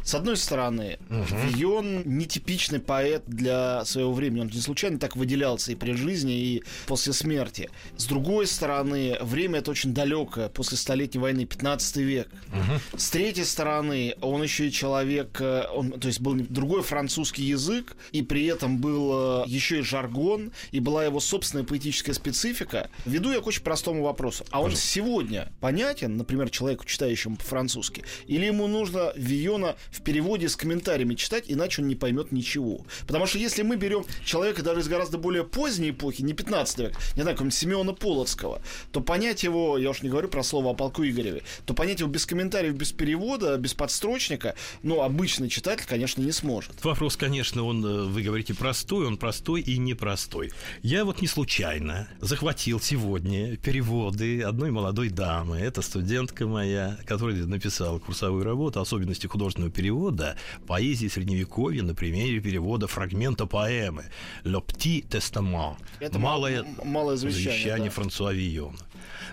с 0.06 0.14
одной 0.14 0.36
стороны, 0.36 1.00
угу. 1.10 1.24
Вион 1.48 2.02
нетипичный 2.04 2.78
поэт 2.78 3.24
для 3.26 3.84
своего 3.84 4.12
времени. 4.12 4.42
Он 4.42 4.46
не 4.46 4.60
случайно 4.60 5.00
так 5.00 5.16
выделялся 5.16 5.72
и 5.72 5.74
при 5.74 5.94
жизни, 5.94 6.32
и 6.32 6.64
после 6.86 7.12
смерти. 7.12 7.70
С 7.96 8.04
другой 8.06 8.46
стороны, 8.46 9.18
время 9.20 9.58
это 9.58 9.72
очень 9.72 9.92
далекое, 9.92 10.48
после 10.48 10.76
Столетней 10.76 11.20
войны, 11.20 11.44
15 11.44 11.96
век. 11.96 12.28
Угу. 12.52 12.98
С 12.98 13.10
третьей 13.10 13.42
стороны, 13.42 14.14
он 14.20 14.44
еще 14.44 14.68
и 14.68 14.70
человек, 14.70 15.40
э, 15.40 15.64
он, 15.74 15.90
то 15.90 16.06
есть 16.06 16.20
был 16.20 16.36
другой 16.36 16.82
французский 16.82 17.42
язык, 17.42 17.96
и 18.12 18.22
при 18.22 18.46
этом 18.46 18.78
был 18.78 19.42
э, 19.42 19.48
еще 19.48 19.80
и 19.80 19.82
жаргон, 19.82 20.52
и 20.70 20.78
была 20.78 21.04
его 21.04 21.18
собственная 21.18 21.64
поэтическая 21.64 22.14
специфика. 22.14 22.90
Веду 23.06 23.32
я 23.32 23.40
к 23.40 23.46
очень 23.48 23.64
простому 23.64 24.04
вопросу. 24.04 24.44
А 24.52 24.62
он 24.62 24.76
сегодня 24.76 25.52
понятен, 25.60 26.16
например, 26.16 26.48
человеку, 26.50 26.84
читающему 26.84 27.34
по-французски, 27.34 28.04
или 28.28 28.44
ему 28.44 28.68
нужно 28.68 29.12
Виона 29.16 29.74
в 29.96 30.02
переводе 30.02 30.48
с 30.48 30.56
комментариями 30.56 31.14
читать, 31.14 31.44
иначе 31.48 31.82
он 31.82 31.88
не 31.88 31.94
поймет 31.94 32.32
ничего. 32.32 32.84
Потому 33.06 33.26
что 33.26 33.38
если 33.38 33.62
мы 33.62 33.76
берем 33.76 34.04
человека 34.24 34.62
даже 34.62 34.80
из 34.80 34.88
гораздо 34.88 35.18
более 35.18 35.44
поздней 35.44 35.90
эпохи, 35.90 36.22
не 36.22 36.34
15 36.34 36.78
век, 36.78 36.92
не 37.16 37.22
знаю, 37.22 37.36
какого-нибудь 37.36 37.54
Симеона 37.54 37.94
Полоцкого, 37.94 38.60
то 38.92 39.00
понять 39.00 39.42
его, 39.42 39.78
я 39.78 39.90
уж 39.90 40.02
не 40.02 40.10
говорю 40.10 40.28
про 40.28 40.42
слово 40.42 40.70
о 40.70 40.74
полку 40.74 41.04
Игореве, 41.04 41.42
то 41.64 41.74
понять 41.74 42.00
его 42.00 42.10
без 42.10 42.26
комментариев, 42.26 42.74
без 42.74 42.92
перевода, 42.92 43.56
без 43.56 43.74
подстрочника, 43.74 44.54
ну, 44.82 45.02
обычный 45.02 45.48
читатель, 45.48 45.86
конечно, 45.88 46.20
не 46.20 46.32
сможет. 46.32 46.84
Вопрос, 46.84 47.16
конечно, 47.16 47.64
он, 47.64 47.84
э, 47.84 48.04
вы 48.04 48.22
говорите, 48.22 48.54
простой, 48.54 49.06
он 49.06 49.16
простой 49.16 49.62
и 49.62 49.78
непростой. 49.78 50.52
Я 50.82 51.04
вот 51.04 51.22
не 51.22 51.28
случайно 51.28 52.08
захватил 52.20 52.80
сегодня 52.80 53.56
переводы 53.56 54.42
одной 54.42 54.70
молодой 54.70 55.08
дамы, 55.08 55.56
это 55.58 55.80
студентка 55.82 56.46
моя, 56.46 56.98
которая 57.06 57.36
написала 57.46 57.98
курсовую 57.98 58.44
работу 58.44 58.80
«Особенности 58.80 59.26
художественного 59.26 59.72
перевода 59.72 59.85
перевода 59.86 60.36
поэзии 60.66 61.06
Средневековья 61.06 61.82
на 61.84 61.94
примере 61.94 62.40
перевода 62.40 62.88
фрагмента 62.88 63.46
поэмы 63.46 64.06
«Le 64.42 64.60
Petit 64.60 65.06
Testament» 65.08 65.76
малое, 66.18 66.64
малое 66.82 67.16
завещание, 67.16 67.52
завещание 67.52 67.90
да. 67.90 67.94
Франсуа 67.94 68.32
Вийона. 68.32 68.78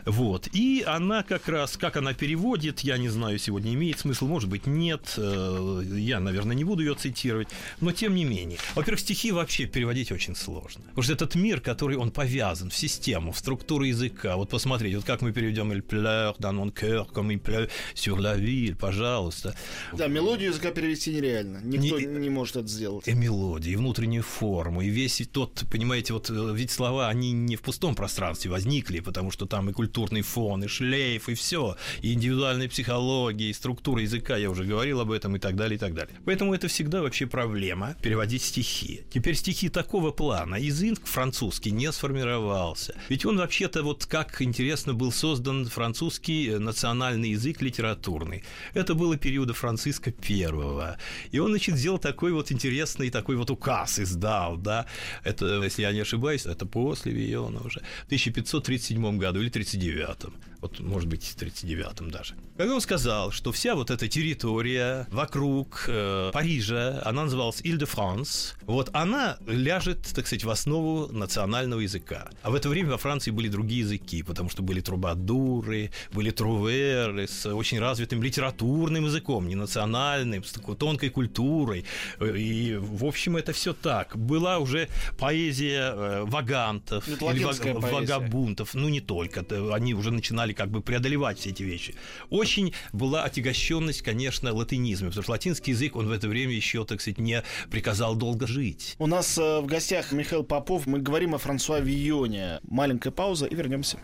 Вот. 0.05 0.47
И 0.53 0.83
она 0.85 1.23
как 1.23 1.47
раз, 1.47 1.77
как 1.77 1.97
она 1.97 2.13
переводит, 2.13 2.81
я 2.81 2.97
не 2.97 3.09
знаю, 3.09 3.39
сегодня 3.39 3.73
имеет 3.73 3.99
смысл, 3.99 4.27
может 4.27 4.49
быть, 4.49 4.67
нет. 4.67 5.13
Э, 5.17 5.81
я, 5.95 6.19
наверное, 6.19 6.55
не 6.55 6.63
буду 6.63 6.83
ее 6.83 6.95
цитировать. 6.95 7.47
Но 7.79 7.91
тем 7.91 8.15
не 8.15 8.25
менее. 8.25 8.59
Во-первых, 8.75 8.99
стихи 8.99 9.31
вообще 9.31 9.65
переводить 9.65 10.11
очень 10.11 10.35
сложно. 10.35 10.83
Потому 10.89 11.03
что 11.03 11.13
этот 11.13 11.35
мир, 11.35 11.61
который 11.61 11.97
он 11.97 12.11
повязан 12.11 12.69
в 12.69 12.75
систему, 12.75 13.31
в 13.31 13.37
структуру 13.37 13.83
языка. 13.83 14.35
Вот 14.35 14.49
посмотрите, 14.49 14.97
вот 14.97 15.05
как 15.05 15.21
мы 15.21 15.31
переведем 15.31 15.71
«Il 15.71 15.81
pleure 15.81 16.35
dans 16.39 16.53
mon 16.53 16.71
cœur, 16.71 17.11
comme 17.11 17.31
il 17.31 17.41
pleut 17.41 17.69
sur 17.95 18.17
la 18.17 18.37
ville», 18.37 18.75
пожалуйста. 18.75 19.55
Да, 19.93 20.07
мелодию 20.07 20.49
языка 20.49 20.71
перевести 20.71 21.13
нереально. 21.13 21.61
Никто 21.63 21.99
не, 21.99 22.05
не 22.05 22.29
может 22.29 22.55
это 22.55 22.67
сделать. 22.67 23.07
И 23.07 23.13
мелодию, 23.13 23.73
и 23.73 23.75
внутреннюю 23.75 24.23
форму, 24.23 24.81
и 24.81 24.89
весь 24.89 25.21
тот, 25.31 25.63
понимаете, 25.71 26.13
вот 26.13 26.29
э, 26.29 26.53
ведь 26.53 26.71
слова, 26.71 27.09
они 27.09 27.31
не 27.31 27.55
в 27.55 27.61
пустом 27.61 27.95
пространстве 27.95 28.51
возникли, 28.51 28.99
потому 28.99 29.31
что 29.31 29.45
там 29.45 29.62
и 29.69 29.73
культурный 29.73 30.21
фон, 30.21 30.63
и 30.63 30.67
шлейф, 30.67 31.29
и 31.29 31.33
все, 31.33 31.75
и 32.01 32.13
индивидуальная 32.13 32.69
психология, 32.69 33.49
и 33.49 33.53
структура 33.53 34.01
языка, 34.01 34.37
я 34.37 34.49
уже 34.49 34.63
говорил 34.63 34.99
об 35.01 35.11
этом, 35.11 35.35
и 35.35 35.39
так 35.39 35.55
далее, 35.55 35.75
и 35.75 35.79
так 35.79 35.93
далее. 35.93 36.15
Поэтому 36.25 36.53
это 36.53 36.67
всегда 36.67 37.01
вообще 37.01 37.25
проблема 37.25 37.95
переводить 38.01 38.43
стихи. 38.43 39.01
Теперь 39.09 39.35
стихи 39.35 39.69
такого 39.69 40.11
плана. 40.11 40.55
Язык 40.55 41.05
французский 41.05 41.71
не 41.71 41.91
сформировался. 41.91 42.95
Ведь 43.09 43.25
он 43.25 43.37
вообще-то 43.37 43.83
вот 43.83 44.05
как 44.05 44.41
интересно 44.41 44.93
был 44.93 45.11
создан 45.11 45.65
французский 45.65 46.49
э, 46.49 46.59
национальный 46.59 47.31
язык 47.31 47.61
литературный. 47.61 48.43
Это 48.73 48.93
было 48.93 49.17
периода 49.17 49.53
Франциска 49.53 50.13
I. 50.29 50.97
И 51.31 51.39
он, 51.39 51.49
значит, 51.51 51.75
сделал 51.75 51.99
такой 51.99 52.31
вот 52.31 52.51
интересный 52.51 53.09
такой 53.09 53.35
вот 53.35 53.49
указ 53.49 53.99
издал, 53.99 54.57
да. 54.57 54.85
Это, 55.23 55.61
если 55.63 55.83
я 55.83 55.91
не 55.91 56.01
ошибаюсь, 56.01 56.45
это 56.45 56.65
после 56.65 57.11
Виона 57.11 57.61
уже. 57.61 57.79
В 58.03 58.05
1537 58.05 59.17
году 59.17 59.41
или 59.43 59.51
39-м 59.51 60.33
вот, 60.63 60.79
может 60.79 61.09
быть, 61.09 61.25
в 61.25 61.35
39-м 61.35 62.09
даже. 62.09 62.35
Когда 62.55 62.75
он 62.75 62.79
сказал, 62.81 63.31
что 63.31 63.51
вся 63.51 63.75
вот 63.75 63.91
эта 63.91 64.07
территория 64.07 65.07
вокруг 65.11 65.85
э, 65.89 66.29
Парижа, 66.31 67.01
она 67.03 67.23
называлась 67.23 67.59
Иль-де-Франс, 67.63 68.55
вот 68.65 68.89
она 68.93 69.37
ляжет, 69.45 69.99
так 70.15 70.25
сказать, 70.25 70.45
в 70.45 70.49
основу 70.49 71.11
национального 71.11 71.81
языка. 71.81 72.29
А 72.43 72.49
в 72.49 72.55
это 72.55 72.69
время 72.69 72.91
во 72.91 72.97
Франции 72.97 73.31
были 73.31 73.49
другие 73.49 73.81
языки, 73.81 74.23
потому 74.23 74.49
что 74.49 74.63
были 74.63 74.79
трубадуры, 74.79 75.91
были 76.13 76.31
труверы 76.31 77.27
с 77.27 77.45
очень 77.45 77.79
развитым 77.79 78.23
литературным 78.23 79.03
языком, 79.03 79.49
не 79.49 79.55
национальным, 79.55 80.45
с 80.45 80.53
такой 80.53 80.77
тонкой 80.77 81.09
культурой. 81.09 81.83
И, 82.21 82.77
в 82.79 83.03
общем, 83.03 83.35
это 83.35 83.51
все 83.51 83.73
так. 83.73 84.15
Была 84.15 84.59
уже 84.59 84.87
поэзия 85.19 85.91
э, 85.93 86.23
вагантов, 86.23 87.05
или 87.09 87.43
вагабунтов, 87.73 88.73
ну 88.75 88.87
не 88.87 89.01
только, 89.01 89.45
они 89.73 89.93
уже 89.93 90.11
начинали 90.11 90.52
как 90.53 90.69
бы 90.71 90.81
преодолевать 90.81 91.39
все 91.39 91.49
эти 91.49 91.63
вещи. 91.63 91.95
Очень 92.29 92.73
была 92.91 93.23
отягощенность, 93.23 94.01
конечно, 94.01 94.53
латинизмом, 94.53 95.09
потому 95.09 95.23
что 95.23 95.31
латинский 95.31 95.73
язык, 95.73 95.95
он 95.95 96.07
в 96.07 96.11
это 96.11 96.27
время 96.27 96.53
еще, 96.53 96.85
так 96.85 97.01
сказать, 97.01 97.19
не 97.19 97.43
приказал 97.69 98.15
долго 98.15 98.47
жить. 98.47 98.95
У 98.99 99.07
нас 99.07 99.37
э, 99.37 99.59
в 99.59 99.65
гостях 99.65 100.11
Михаил 100.11 100.43
Попов, 100.43 100.87
мы 100.87 100.99
говорим 100.99 101.35
о 101.35 101.37
Франсуа 101.37 101.79
Вийоне. 101.79 102.59
Маленькая 102.63 103.11
пауза 103.11 103.45
и 103.45 103.55
вернемся. 103.55 103.97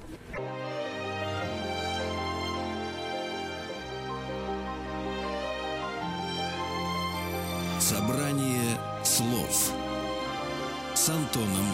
Собрание 7.79 8.77
слов 9.03 9.73
с 10.93 11.09
Антоном. 11.09 11.68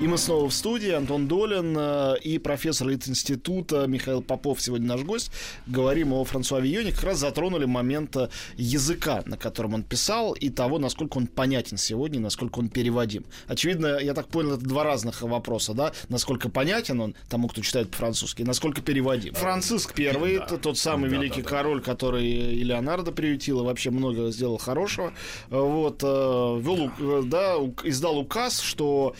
И 0.00 0.06
мы 0.06 0.16
снова 0.16 0.48
в 0.48 0.54
студии. 0.54 0.92
Антон 0.92 1.28
Долин 1.28 1.76
э, 1.78 2.14
и 2.22 2.38
профессор 2.38 2.90
института 2.90 3.86
Михаил 3.86 4.22
Попов 4.22 4.62
сегодня 4.62 4.86
наш 4.86 5.02
гость. 5.02 5.30
Говорим 5.66 6.14
о 6.14 6.24
Франсуа 6.24 6.58
Вийоне. 6.58 6.92
Как 6.92 7.04
раз 7.04 7.18
затронули 7.18 7.66
момент 7.66 8.16
э, 8.16 8.30
языка, 8.56 9.22
на 9.26 9.36
котором 9.36 9.74
он 9.74 9.82
писал, 9.82 10.32
и 10.32 10.48
того, 10.48 10.78
насколько 10.78 11.18
он 11.18 11.26
понятен 11.26 11.76
сегодня, 11.76 12.18
насколько 12.18 12.60
он 12.60 12.70
переводим. 12.70 13.26
Очевидно, 13.46 13.98
я 13.98 14.14
так 14.14 14.28
понял, 14.28 14.54
это 14.54 14.64
два 14.64 14.84
разных 14.84 15.20
вопроса, 15.20 15.74
да? 15.74 15.92
Насколько 16.08 16.48
понятен 16.48 16.98
он 17.02 17.14
тому, 17.28 17.48
кто 17.48 17.60
читает 17.60 17.90
по-французски, 17.90 18.40
насколько 18.40 18.80
переводим. 18.80 19.34
Франциск 19.34 19.92
первый, 19.92 20.38
да. 20.38 20.56
тот 20.56 20.78
самый 20.78 21.10
да, 21.10 21.16
великий 21.16 21.42
да, 21.42 21.50
да. 21.50 21.56
король, 21.56 21.82
который 21.82 22.26
и 22.26 22.64
Леонардо 22.64 23.12
приютил, 23.12 23.60
и 23.60 23.64
вообще 23.64 23.90
много 23.90 24.30
сделал 24.30 24.56
хорошего. 24.56 25.12
Вот, 25.50 26.02
э, 26.02 26.06
вел, 26.06 26.90
да, 27.26 27.56
издал 27.84 28.16
указ, 28.16 28.60
что 28.60 29.14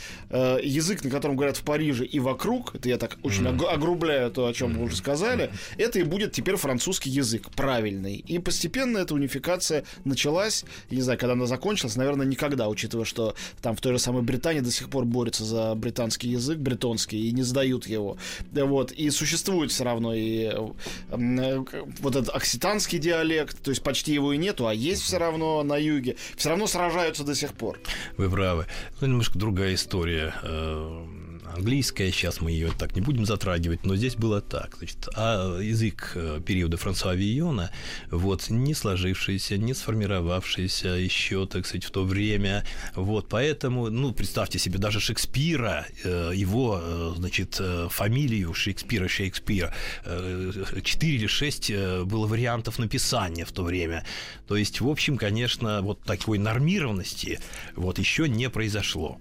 язык, 0.71 1.05
на 1.05 1.11
котором 1.11 1.37
говорят 1.37 1.57
в 1.57 1.63
Париже 1.63 2.05
и 2.05 2.19
вокруг, 2.19 2.75
это 2.75 2.89
я 2.89 2.99
так 2.99 3.19
очень 3.23 3.45
mm-hmm. 3.45 3.67
огрубляю 3.67 4.31
то, 4.31 4.47
о 4.47 4.53
чем 4.53 4.73
mm-hmm. 4.73 4.79
вы 4.79 4.85
уже 4.85 4.97
сказали, 4.97 5.51
это 5.77 5.99
и 5.99 6.03
будет 6.03 6.33
теперь 6.33 6.57
французский 6.57 7.11
язык, 7.11 7.51
правильный. 7.55 8.17
И 8.17 8.39
постепенно 8.39 8.99
эта 8.99 9.15
унификация 9.15 9.85
началась, 10.05 10.65
я 10.91 10.97
не 10.97 11.03
знаю, 11.03 11.19
когда 11.19 11.33
она 11.33 11.47
закончилась, 11.47 11.97
наверное, 11.97 12.27
никогда, 12.27 12.69
учитывая, 12.69 13.05
что 13.05 13.35
там 13.63 13.77
в 13.77 13.81
той 13.81 13.93
же 13.93 13.99
самой 13.99 14.23
Британии 14.23 14.61
до 14.61 14.71
сих 14.71 14.89
пор 14.91 15.05
борются 15.05 15.45
за 15.45 15.75
британский 15.75 16.29
язык, 16.29 16.59
бретонский, 16.59 17.29
и 17.29 17.33
не 17.33 17.43
сдают 17.43 17.87
его. 17.87 18.17
Вот. 18.53 18.93
И 18.93 19.11
существует 19.11 19.71
все 19.71 19.85
равно 19.85 20.15
и 20.15 20.51
э, 21.11 21.65
вот 22.01 22.17
этот 22.17 22.35
окситанский 22.35 22.99
диалект, 22.99 23.63
то 23.63 23.71
есть 23.71 23.83
почти 23.83 24.13
его 24.13 24.33
и 24.33 24.39
нету, 24.39 24.67
а 24.67 24.75
есть 24.75 25.03
все 25.03 25.19
равно 25.19 25.63
на 25.63 25.77
юге. 25.77 26.17
Все 26.37 26.51
равно 26.51 26.67
сражаются 26.67 27.25
до 27.25 27.35
сих 27.35 27.53
пор. 27.55 27.79
Вы 28.17 28.31
правы. 28.31 28.67
Ну, 29.01 29.09
немножко 29.09 29.39
другая 29.39 29.75
история 29.75 30.35
э, 30.43 30.60
английская, 31.55 32.11
сейчас 32.11 32.41
мы 32.41 32.51
ее 32.53 32.71
так 32.77 32.95
не 32.95 33.01
будем 33.01 33.27
затрагивать, 33.27 33.85
но 33.85 33.97
здесь 33.97 34.17
было 34.17 34.41
так. 34.41 34.77
Значит, 34.79 35.09
а 35.15 35.59
язык 35.59 36.13
э, 36.15 36.41
периода 36.45 36.77
Франсуа 36.77 37.15
Вийона, 37.15 37.71
вот, 38.11 38.49
не 38.51 38.75
сложившийся, 38.75 39.59
не 39.59 39.75
сформировавшийся 39.75 40.89
еще, 40.89 41.47
так 41.47 41.67
сказать, 41.67 41.85
в 41.85 41.91
то 41.91 42.05
время, 42.05 42.65
вот, 42.95 43.29
поэтому, 43.29 43.91
ну, 43.91 44.13
представьте 44.13 44.59
себе, 44.59 44.79
даже 44.79 45.01
Шекспира, 45.01 45.87
э, 46.05 46.33
его, 46.35 46.81
э, 46.83 47.13
значит, 47.17 47.61
фамилию 47.91 48.55
Шекспира, 48.55 49.09
Шекспира, 49.09 49.75
4 50.05 51.15
или 51.15 51.27
6 51.27 51.73
было 52.05 52.27
вариантов 52.27 52.79
написания 52.79 53.45
в 53.45 53.53
то 53.53 53.63
время. 53.63 54.05
То 54.47 54.57
есть, 54.57 54.81
в 54.81 54.89
общем, 54.89 55.17
конечно, 55.17 55.83
вот 55.83 56.03
такой 56.03 56.39
нормированности 56.39 57.41
вот 57.77 57.99
еще 57.99 58.29
не 58.29 58.49
произошло. 58.49 59.21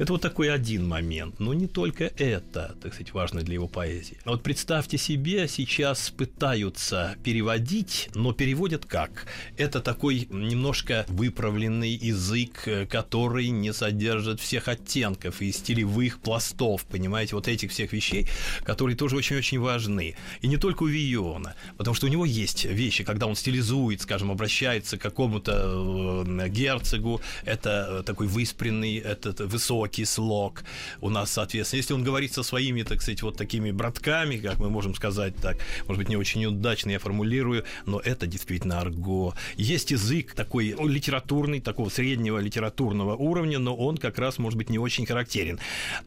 Это 0.00 0.12
вот 0.14 0.22
такой 0.22 0.50
один 0.50 0.88
момент. 0.88 1.40
Но 1.40 1.52
не 1.52 1.66
только 1.66 2.04
это, 2.04 2.74
так 2.80 2.94
сказать, 2.94 3.12
важно 3.12 3.42
для 3.42 3.54
его 3.54 3.68
поэзии. 3.68 4.16
Вот 4.24 4.42
представьте 4.42 4.96
себе, 4.96 5.46
сейчас 5.46 6.08
пытаются 6.08 7.16
переводить, 7.22 8.08
но 8.14 8.32
переводят 8.32 8.86
как? 8.86 9.26
Это 9.58 9.82
такой 9.82 10.26
немножко 10.30 11.04
выправленный 11.08 11.90
язык, 11.90 12.66
который 12.88 13.50
не 13.50 13.74
содержит 13.74 14.40
всех 14.40 14.68
оттенков 14.68 15.42
и 15.42 15.52
стилевых 15.52 16.20
пластов, 16.20 16.86
понимаете, 16.86 17.34
вот 17.34 17.46
этих 17.46 17.70
всех 17.70 17.92
вещей, 17.92 18.26
которые 18.64 18.96
тоже 18.96 19.16
очень-очень 19.16 19.60
важны. 19.60 20.16
И 20.40 20.48
не 20.48 20.56
только 20.56 20.84
у 20.84 20.86
Виона, 20.86 21.56
потому 21.76 21.94
что 21.94 22.06
у 22.06 22.08
него 22.08 22.24
есть 22.24 22.64
вещи, 22.64 23.04
когда 23.04 23.26
он 23.26 23.36
стилизует, 23.36 24.00
скажем, 24.00 24.30
обращается 24.30 24.96
к 24.96 25.02
какому-то 25.02 26.24
э, 26.26 26.48
герцогу, 26.48 27.20
это 27.44 28.02
такой 28.06 28.28
выспренный, 28.28 28.96
этот 28.96 29.40
высокий 29.40 29.89
слог 29.98 30.64
у 31.00 31.10
нас, 31.10 31.32
соответственно. 31.32 31.78
Если 31.78 31.94
он 31.94 32.04
говорит 32.04 32.32
со 32.32 32.42
своими, 32.42 32.82
так 32.82 33.02
сказать, 33.02 33.22
вот 33.22 33.36
такими 33.36 33.70
братками, 33.70 34.36
как 34.36 34.58
мы 34.58 34.70
можем 34.70 34.94
сказать 34.94 35.34
так, 35.36 35.58
может 35.86 35.98
быть, 35.98 36.08
не 36.08 36.16
очень 36.16 36.44
удачно 36.46 36.90
я 36.90 36.98
формулирую, 36.98 37.64
но 37.86 38.00
это 38.00 38.26
действительно 38.26 38.80
арго. 38.80 39.34
Есть 39.56 39.90
язык 39.90 40.34
такой 40.34 40.74
ну, 40.78 40.86
литературный, 40.86 41.60
такого 41.60 41.88
среднего 41.88 42.38
литературного 42.38 43.16
уровня, 43.16 43.58
но 43.58 43.74
он 43.74 43.96
как 43.96 44.18
раз, 44.18 44.38
может 44.38 44.56
быть, 44.56 44.70
не 44.70 44.78
очень 44.78 45.06
характерен. 45.06 45.58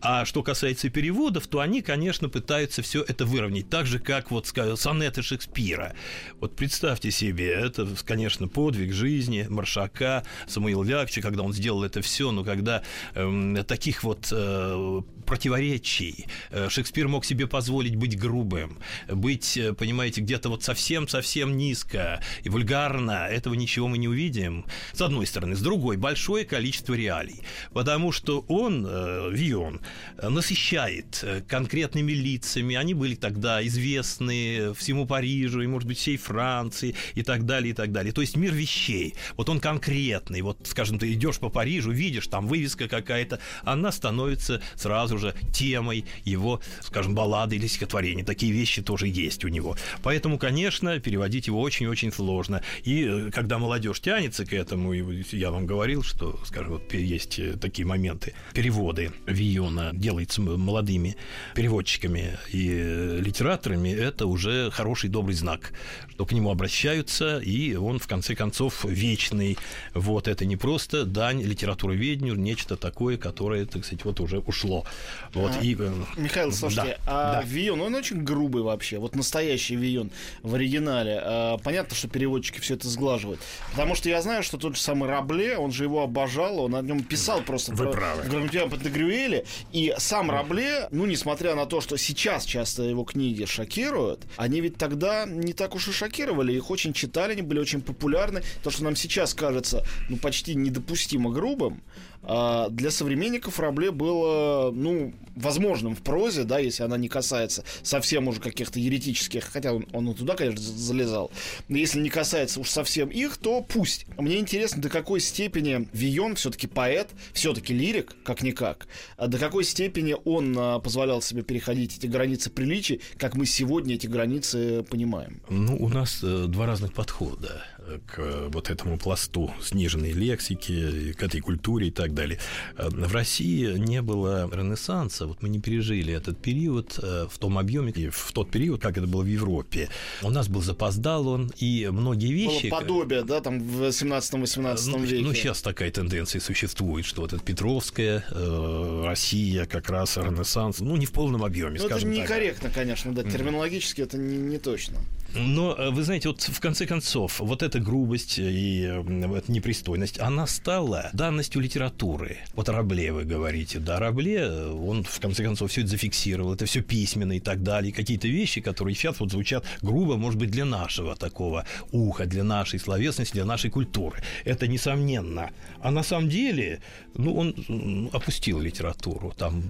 А 0.02 0.26
что 0.26 0.44
касается 0.44 0.90
переводов, 0.90 1.48
то 1.48 1.60
они, 1.60 1.82
конечно, 1.82 2.30
пытаются 2.30 2.82
все 2.82 3.04
это 3.04 3.26
выровнять, 3.26 3.70
так 3.70 3.86
же, 3.86 4.00
как 4.00 4.32
вот 4.32 4.48
сонеты 4.76 5.22
Шекспира. 5.22 5.96
Вот 6.40 6.56
представьте 6.56 7.12
себе, 7.12 7.52
это, 7.54 7.88
конечно, 8.06 8.48
подвиг 8.48 8.94
жизни 8.94 9.46
Маршака, 9.50 10.24
Самуил 10.48 10.84
Ляпча, 10.84 11.22
когда 11.22 11.44
он 11.44 11.54
сделал 11.54 11.84
это 11.84 12.02
все, 12.02 12.32
но 12.32 12.44
когда 12.44 12.84
э, 13.16 13.64
таких 13.74 14.04
вот 14.04 14.28
э, 14.32 15.02
противоречий 15.24 16.28
э, 16.52 16.70
Шекспир 16.70 17.08
мог 17.08 17.26
себе 17.26 17.48
позволить 17.48 17.96
быть 17.96 18.20
грубым, 18.20 18.78
быть, 19.10 19.58
э, 19.58 19.74
понимаете, 19.74 20.22
где-то 20.22 20.50
вот 20.50 20.64
совсем-совсем 20.64 21.58
низко 21.58 22.22
и 22.44 22.50
вульгарно, 22.50 23.28
этого 23.28 23.56
ничего 23.56 23.88
мы 23.88 23.98
не 23.98 24.08
увидим. 24.08 24.66
С 24.92 25.02
одной 25.02 25.26
стороны. 25.26 25.56
С 25.56 25.62
другой, 25.62 25.98
большое 25.98 26.46
количество 26.46 26.94
реалий. 26.94 27.42
Потому 27.72 28.12
что 28.12 28.46
он, 28.48 28.86
э, 28.88 29.30
Вион, 29.32 29.82
насыщает 30.22 31.26
конкретными 31.48 32.12
лицами. 32.12 32.76
Они 32.76 32.94
были 32.94 33.16
тогда 33.16 33.66
известны 33.66 34.74
всему 34.76 35.08
Парижу 35.08 35.62
и, 35.62 35.68
может 35.68 35.88
быть, 35.88 35.98
всей 35.98 36.18
Франции 36.18 36.94
и 37.16 37.24
так 37.24 37.46
далее, 37.46 37.72
и 37.72 37.74
так 37.74 37.92
далее. 37.92 38.14
То 38.14 38.22
есть 38.22 38.38
мир 38.38 38.54
вещей. 38.54 39.16
Вот 39.36 39.50
он 39.50 39.60
конкретный. 39.60 40.42
Вот, 40.42 40.60
скажем, 40.66 41.00
ты 41.00 41.12
идешь 41.14 41.40
по 41.40 41.50
Парижу, 41.50 41.92
видишь, 41.92 42.28
там 42.28 42.48
вывеска 42.48 42.88
какая-то, 42.88 43.40
она 43.64 43.92
становится 43.92 44.62
сразу 44.76 45.18
же 45.18 45.34
темой 45.52 46.06
его, 46.26 46.62
скажем, 46.82 47.16
баллады 47.16 47.56
или 47.56 47.68
стихотворения. 47.68 48.24
Такие 48.24 48.52
вещи 48.52 48.82
тоже 48.82 49.08
есть 49.08 49.44
у 49.46 49.48
него. 49.48 49.76
Поэтому, 50.02 50.38
конечно, 50.38 51.00
переводить 51.00 51.48
его 51.48 51.62
очень-очень 51.62 52.12
сложно. 52.12 52.62
И 52.84 53.04
э, 53.04 53.32
когда 53.32 53.58
молодежь 53.58 54.00
тянется 54.00 54.46
к 54.46 54.54
этому, 54.54 54.94
я 54.94 55.52
вам 55.52 55.66
говорил, 55.66 56.04
что, 56.04 56.40
скажем, 56.46 56.74
вот 56.74 56.94
есть 56.94 57.40
э, 57.40 57.54
такие 57.54 57.86
моменты. 57.86 58.34
Переводы 58.54 59.12
Виона 59.26 59.92
делаются 59.94 60.42
молодыми 60.42 61.16
переводчиками 61.56 62.38
и 62.52 62.70
э, 62.72 63.20
литераторами, 63.20 63.90
это 63.90 64.26
уже 64.26 64.72
хороший 64.72 65.10
добрый 65.10 65.36
знак, 65.36 65.74
что 66.14 66.26
к 66.26 66.32
нему 66.32 66.52
обращаются, 66.52 67.40
и 67.40 67.74
он, 67.76 67.98
в 67.98 68.08
конце 68.08 68.36
концов, 68.36 68.86
вечный. 68.86 69.58
Вот 69.96 70.28
это 70.28 70.46
не 70.46 70.56
просто 70.56 71.06
дань 71.06 71.42
литературоведению, 71.42 72.36
нечто 72.36 72.78
такое, 72.78 73.18
которое, 73.18 73.66
так 73.66 73.84
сказать, 73.84 74.06
вот 74.06 74.20
уже 74.20 74.40
ушло. 74.40 74.86
Вот, 75.34 75.54
а, 75.60 75.60
и, 75.60 75.76
э, 75.78 75.92
Михаил, 76.16 76.52
слушайте, 76.52 77.00
да, 77.06 77.12
а 77.12 77.34
да. 77.34 77.42
Вион, 77.42 77.82
он 77.82 77.96
очень 77.96 78.24
грубый 78.24 78.62
вообще, 78.62 79.00
вот 79.00 79.16
настоящий 79.16 79.76
Вион 79.76 80.12
в 80.44 80.54
оригинале. 80.54 81.20
А, 81.24 81.58
понятно, 81.58 81.96
что 81.96 82.08
переводчики 82.08 82.60
все 82.60 82.76
это 82.76 82.88
сглаживают. 82.88 83.40
Потому 83.72 83.96
что 83.96 84.10
я 84.10 84.22
знаю, 84.22 84.44
что 84.44 84.58
тот 84.58 84.76
же 84.76 84.82
самый 84.82 85.10
Рабле, 85.10 85.58
он 85.58 85.72
же 85.72 85.84
его 85.84 86.04
обожал, 86.04 86.60
он 86.60 86.76
о 86.76 86.82
нем 86.84 87.04
писал 87.04 87.42
просто 87.42 87.72
Вы 87.74 87.86
про, 87.86 87.92
правы. 87.92 88.22
в 88.22 88.30
Грамотеям 88.30 88.70
Пантагрюэле. 88.70 89.46
И 89.72 89.94
сам 89.98 90.30
Рабле, 90.30 90.88
ну, 90.92 91.08
несмотря 91.08 91.56
на 91.56 91.66
то, 91.66 91.82
что 91.82 91.98
сейчас 91.98 92.46
часто 92.46 92.84
его 92.84 93.04
книги 93.04 93.46
шокируют, 93.46 94.22
они 94.38 94.62
ведь 94.62 94.78
тогда 94.78 95.26
не 95.26 95.54
так 95.54 95.74
уж 95.74 95.88
и 95.88 95.92
шокировали. 96.04 96.54
Их 96.54 96.70
очень 96.70 96.94
читали, 96.94 97.34
они 97.34 97.42
были 97.42 97.60
очень 97.60 97.82
популярны. 97.82 98.44
То, 98.64 98.70
что 98.70 98.84
нам 98.84 98.96
сейчас 98.96 99.34
кажется, 99.34 99.84
ну, 100.10 100.18
почти 100.18 100.56
недопустимо 100.56 101.32
грубым, 101.32 101.82
а 102.24 102.70
для 102.70 102.92
современников 102.92 103.60
Рабле 103.60 103.92
было, 103.92 104.72
ну, 104.72 105.14
возможным 105.36 105.96
в 105.96 106.02
прозе, 106.02 106.44
да, 106.44 106.60
если 106.60 106.84
она 106.84 106.98
не 106.98 107.10
касается 107.10 107.64
совсем 107.82 108.28
уже 108.28 108.40
каких-то 108.40 108.80
еретических, 108.80 109.46
хотя 109.46 109.74
он, 109.74 109.88
он 109.94 110.14
туда, 110.14 110.36
конечно, 110.36 110.62
залезал, 110.62 111.32
но 111.68 111.78
если 111.78 112.00
не 112.00 112.10
касается 112.10 112.60
уж 112.60 112.70
совсем 112.70 113.10
их, 113.10 113.38
то 113.38 113.62
пусть. 113.62 114.06
Мне 114.18 114.38
интересно, 114.38 114.82
до 114.82 114.90
какой 114.90 115.20
степени 115.20 115.88
Вион 115.94 116.36
все-таки 116.36 116.68
поэт, 116.68 117.10
все-таки 117.34 117.74
лирик, 117.74 118.16
как-никак, 118.24 118.88
а 119.18 119.28
до 119.28 119.38
какой 119.38 119.64
степени 119.64 120.16
он 120.26 120.56
а, 120.58 120.80
позволял 120.80 121.22
себе 121.22 121.42
переходить 121.42 121.98
эти 121.98 122.08
границы 122.08 122.50
приличий, 122.50 123.02
как 123.18 123.36
мы 123.36 123.46
сегодня 123.46 123.96
эти 123.96 124.08
границы 124.08 124.84
понимаем? 124.90 125.42
Ну, 125.50 125.78
у 125.78 125.90
нас 125.90 126.20
э, 126.24 126.46
два 126.48 126.66
разных 126.66 126.94
подхода 126.94 127.64
к 128.08 128.50
вот 128.50 128.70
этому 128.70 128.98
пласту 128.98 129.54
сниженной 129.62 130.12
лексики, 130.12 131.14
к 131.14 131.24
этой 131.24 131.42
культуре 131.42 131.88
и 131.88 131.92
так 131.92 132.14
далее. 132.14 132.40
Э, 132.78 132.90
в 132.90 133.14
России 133.14 133.78
не 133.78 134.02
было 134.02 134.50
ренессанса, 134.52 135.28
вот 135.28 135.42
мы 135.42 135.50
не 135.50 135.60
пережили 135.60 136.14
этот 136.14 136.42
период 136.42 137.00
э, 137.02 137.28
в 137.30 137.38
том 137.38 137.58
объеме, 137.58 137.94
в 138.12 138.32
тот 138.32 138.52
период, 138.52 138.82
как 138.82 138.98
это 138.98 139.08
было 139.08 139.24
в 139.24 139.28
Европе. 139.28 139.90
У 140.22 140.30
нас 140.30 140.48
был 140.48 140.62
запоздал 140.62 141.28
он, 141.28 141.52
и 141.58 141.90
многие 141.92 142.32
вещи... 142.32 142.70
Было 142.70 142.80
подобие, 142.80 143.24
да, 143.24 143.42
там 143.42 143.60
в 143.60 143.84
17-18 143.84 144.80
ну, 144.88 145.00
веке. 145.00 145.24
Ну, 145.24 145.34
сейчас 145.34 145.62
такая 145.62 145.92
тенденция 145.92 146.42
существует, 146.42 147.06
что 147.06 147.22
вот 147.22 147.34
эта 147.34 147.44
Петровская 147.44 148.26
э, 148.30 149.04
Россия, 149.06 149.66
как 149.66 149.90
раз 149.90 150.18
Ренессанс, 150.18 150.80
ну, 150.80 150.96
не 150.96 151.06
в 151.06 151.12
полном 151.12 151.44
объеме, 151.44 151.80
ну, 151.80 151.88
скажем 151.88 152.12
это 152.12 152.22
некорректно, 152.22 152.70
так. 152.70 152.76
конечно, 152.76 153.14
да, 153.14 153.24
терминологически 153.24 154.02
это 154.02 154.18
не, 154.18 154.38
не 154.38 154.58
точно. 154.58 154.98
Но, 155.36 155.76
э, 155.76 155.90
вы 155.90 156.04
знаете, 156.04 156.30
вот 156.30 156.42
в 156.42 156.60
конце 156.60 156.86
концов, 156.86 157.40
вот 157.40 157.64
эта 157.64 157.80
грубость 157.80 158.38
и 158.38 158.82
эта 158.82 159.52
непристойность, 159.52 160.20
она 160.20 160.46
стала 160.48 161.10
данностью 161.14 161.62
литературы. 161.62 162.38
Вот 162.56 162.70
Рабле 162.70 163.12
вы 163.12 163.24
говорите, 163.24 163.80
да, 163.80 164.00
Рабле, 164.00 164.42
э, 164.42 164.72
он 164.72 165.04
в 165.04 165.20
конце 165.20 165.44
концов 165.44 165.72
все 165.72 165.82
это 165.82 165.90
зафиксировал, 165.90 166.54
это 166.54 166.66
все 166.66 166.82
письменно 166.82 167.34
и 167.34 167.40
так 167.40 167.64
далее, 167.64 167.92
какие-то 167.92 168.28
вещи, 168.28 168.62
которые 168.62 168.96
сейчас 168.96 169.20
вот 169.20 169.32
звучат 169.32 169.66
грубо, 169.82 170.18
может 170.18 170.40
быть, 170.40 170.52
для 170.52 170.66
нашего 170.66 171.16
такого 171.16 171.66
уха, 171.92 172.26
для 172.26 172.44
нашей 172.44 172.80
словесности, 172.80 173.34
для 173.34 173.46
нашей 173.46 173.72
культуры. 173.72 174.22
Это 174.46 174.68
несомненно. 174.68 175.50
А 175.82 175.92
на 175.92 176.04
самом 176.04 176.30
деле, 176.30 176.80
ну, 177.16 177.36
он 177.36 178.10
опустил 178.14 178.60
литературу, 178.60 179.34
там 179.38 179.64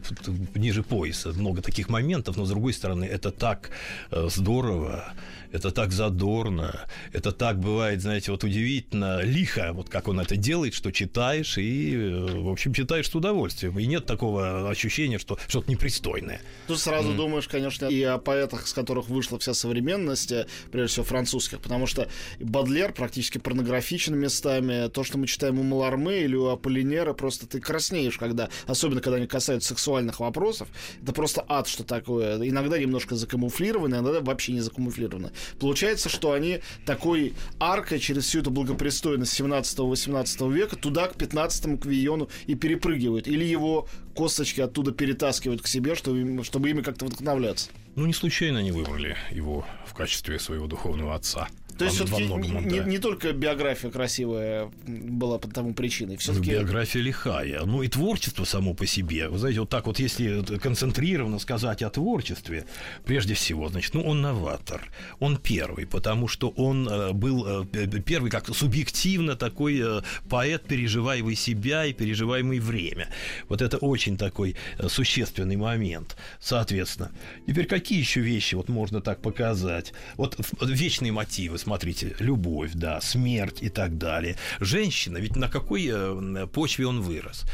ниже 0.55 0.83
пояса 0.83 1.29
много 1.29 1.61
таких 1.61 1.89
моментов, 1.89 2.35
но 2.35 2.45
с 2.45 2.49
другой 2.49 2.73
стороны, 2.73 3.05
это 3.05 3.31
так 3.31 3.69
э, 4.11 4.27
здорово, 4.29 5.13
это 5.53 5.71
так 5.71 5.91
задорно, 5.91 6.87
это 7.13 7.31
так 7.31 7.59
бывает, 7.59 8.01
знаете, 8.01 8.31
вот 8.31 8.43
удивительно, 8.43 9.21
лихо, 9.21 9.71
вот 9.73 9.87
как 9.87 10.07
он 10.07 10.19
это 10.19 10.35
делает, 10.35 10.73
что 10.73 10.91
читаешь 10.91 11.59
и, 11.59 11.95
э, 11.95 12.41
в 12.41 12.49
общем, 12.49 12.73
читаешь 12.73 13.07
с 13.09 13.15
удовольствием. 13.15 13.77
И 13.77 13.85
нет 13.85 14.07
такого 14.07 14.69
ощущения, 14.69 15.19
что 15.19 15.37
что-то 15.47 15.69
непристойное. 15.69 16.41
Тут 16.67 16.79
сразу 16.79 17.11
mm. 17.11 17.15
думаешь, 17.15 17.47
конечно, 17.47 17.85
и 17.85 18.01
о 18.01 18.17
поэтах, 18.17 18.65
с 18.67 18.73
которых 18.73 19.09
вышла 19.09 19.37
вся 19.37 19.53
современность, 19.53 20.31
э, 20.31 20.47
прежде 20.71 20.93
всего 20.93 21.05
французских, 21.05 21.59
потому 21.59 21.85
что 21.85 22.09
Бадлер 22.39 22.91
практически 22.91 23.37
порнографичен 23.37 24.17
местами. 24.17 24.89
То, 24.89 25.03
что 25.03 25.19
мы 25.19 25.27
читаем 25.27 25.59
у 25.59 25.63
Маларме 25.63 26.23
или 26.23 26.35
у 26.35 26.47
Аполлинера, 26.47 27.13
просто 27.13 27.45
ты 27.45 27.59
краснеешь, 27.59 28.17
когда, 28.17 28.49
особенно 28.65 29.01
когда 29.01 29.17
они 29.17 29.27
касаются 29.27 29.69
сексуальных 29.69 30.19
вопросов. 30.19 30.67
Это 31.03 31.13
просто 31.13 31.45
ад, 31.47 31.67
что 31.67 31.83
такое. 31.83 32.37
Иногда 32.37 32.79
немножко 32.79 33.15
закамуфлировано, 33.15 33.95
иногда 33.95 34.19
вообще 34.21 34.53
не 34.53 34.61
закамуфлировано. 34.61 35.31
Получается, 35.59 36.09
что 36.09 36.31
они 36.31 36.59
такой 36.85 37.33
аркой 37.59 37.99
через 37.99 38.25
всю 38.25 38.39
эту 38.39 38.51
благопристойность 38.51 39.39
17-18 39.39 40.51
века 40.51 40.75
туда, 40.75 41.07
к 41.07 41.15
15-му, 41.15 41.77
к 41.77 41.85
Виону 41.85 42.29
и 42.47 42.55
перепрыгивают. 42.55 43.27
Или 43.27 43.43
его 43.43 43.87
косточки 44.15 44.61
оттуда 44.61 44.91
перетаскивают 44.91 45.61
к 45.61 45.67
себе, 45.67 45.95
чтобы, 45.95 46.43
чтобы 46.43 46.69
ими 46.69 46.81
как-то 46.81 47.05
вдохновляться. 47.05 47.69
Ну, 47.95 48.05
не 48.05 48.13
случайно 48.13 48.59
они 48.59 48.71
выбрали 48.71 49.17
его 49.31 49.65
в 49.85 49.93
качестве 49.93 50.39
своего 50.39 50.67
духовного 50.67 51.15
отца. 51.15 51.47
То 51.77 51.85
есть 51.85 51.97
все-таки 51.97 52.23
многом, 52.23 52.67
не, 52.67 52.79
да. 52.79 52.85
не 52.85 52.97
только 52.99 53.33
биография 53.33 53.89
красивая 53.89 54.71
была 54.85 55.39
по 55.39 55.47
тому 55.47 55.73
причиной. 55.73 56.13
Ну, 56.13 56.19
Все-таки 56.19 56.51
биография 56.51 57.01
лихая. 57.01 57.63
Ну 57.65 57.83
и 57.83 57.87
творчество 57.87 58.43
само 58.43 58.73
по 58.73 58.85
себе. 58.85 59.27
Вы 59.27 59.37
знаете, 59.37 59.59
вот 59.61 59.69
так 59.69 59.87
вот, 59.87 59.99
если 59.99 60.43
концентрированно 60.57 61.39
сказать 61.39 61.81
о 61.81 61.89
творчестве, 61.89 62.65
прежде 63.05 63.33
всего, 63.33 63.69
значит, 63.69 63.93
ну 63.93 64.03
он 64.03 64.21
новатор. 64.21 64.81
Он 65.19 65.37
первый, 65.37 65.85
потому 65.85 66.27
что 66.27 66.49
он 66.49 66.87
э, 66.87 67.11
был 67.13 67.63
э, 67.63 67.65
первый, 68.05 68.31
как 68.31 68.53
субъективно 68.53 69.35
такой 69.35 69.79
э, 69.81 70.01
поэт, 70.29 70.65
переживаемый 70.65 71.35
себя 71.35 71.85
и 71.85 71.93
переживаемый 71.93 72.59
время. 72.59 73.09
Вот 73.49 73.61
это 73.61 73.77
очень 73.77 74.17
такой 74.17 74.55
существенный 74.87 75.55
момент, 75.55 76.17
соответственно. 76.39 77.11
Теперь 77.47 77.65
какие 77.65 77.99
еще 77.99 78.21
вещи 78.21 78.55
вот 78.55 78.69
можно 78.69 79.01
так 79.01 79.21
показать? 79.21 79.93
Вот 80.17 80.37
вечные 80.61 81.11
мотивы, 81.11 81.57
смотрите, 81.63 82.15
любовь, 82.19 82.71
да, 82.73 83.01
смерть 83.01 83.59
и 83.61 83.69
так 83.69 83.97
далее. 83.97 84.35
Женщина, 84.59 85.17
ведь 85.17 85.35
на 85.35 85.47
какой 85.47 85.89
э, 85.91 86.47
почве 86.47 86.87
он 86.87 87.01
вырос? 87.01 87.45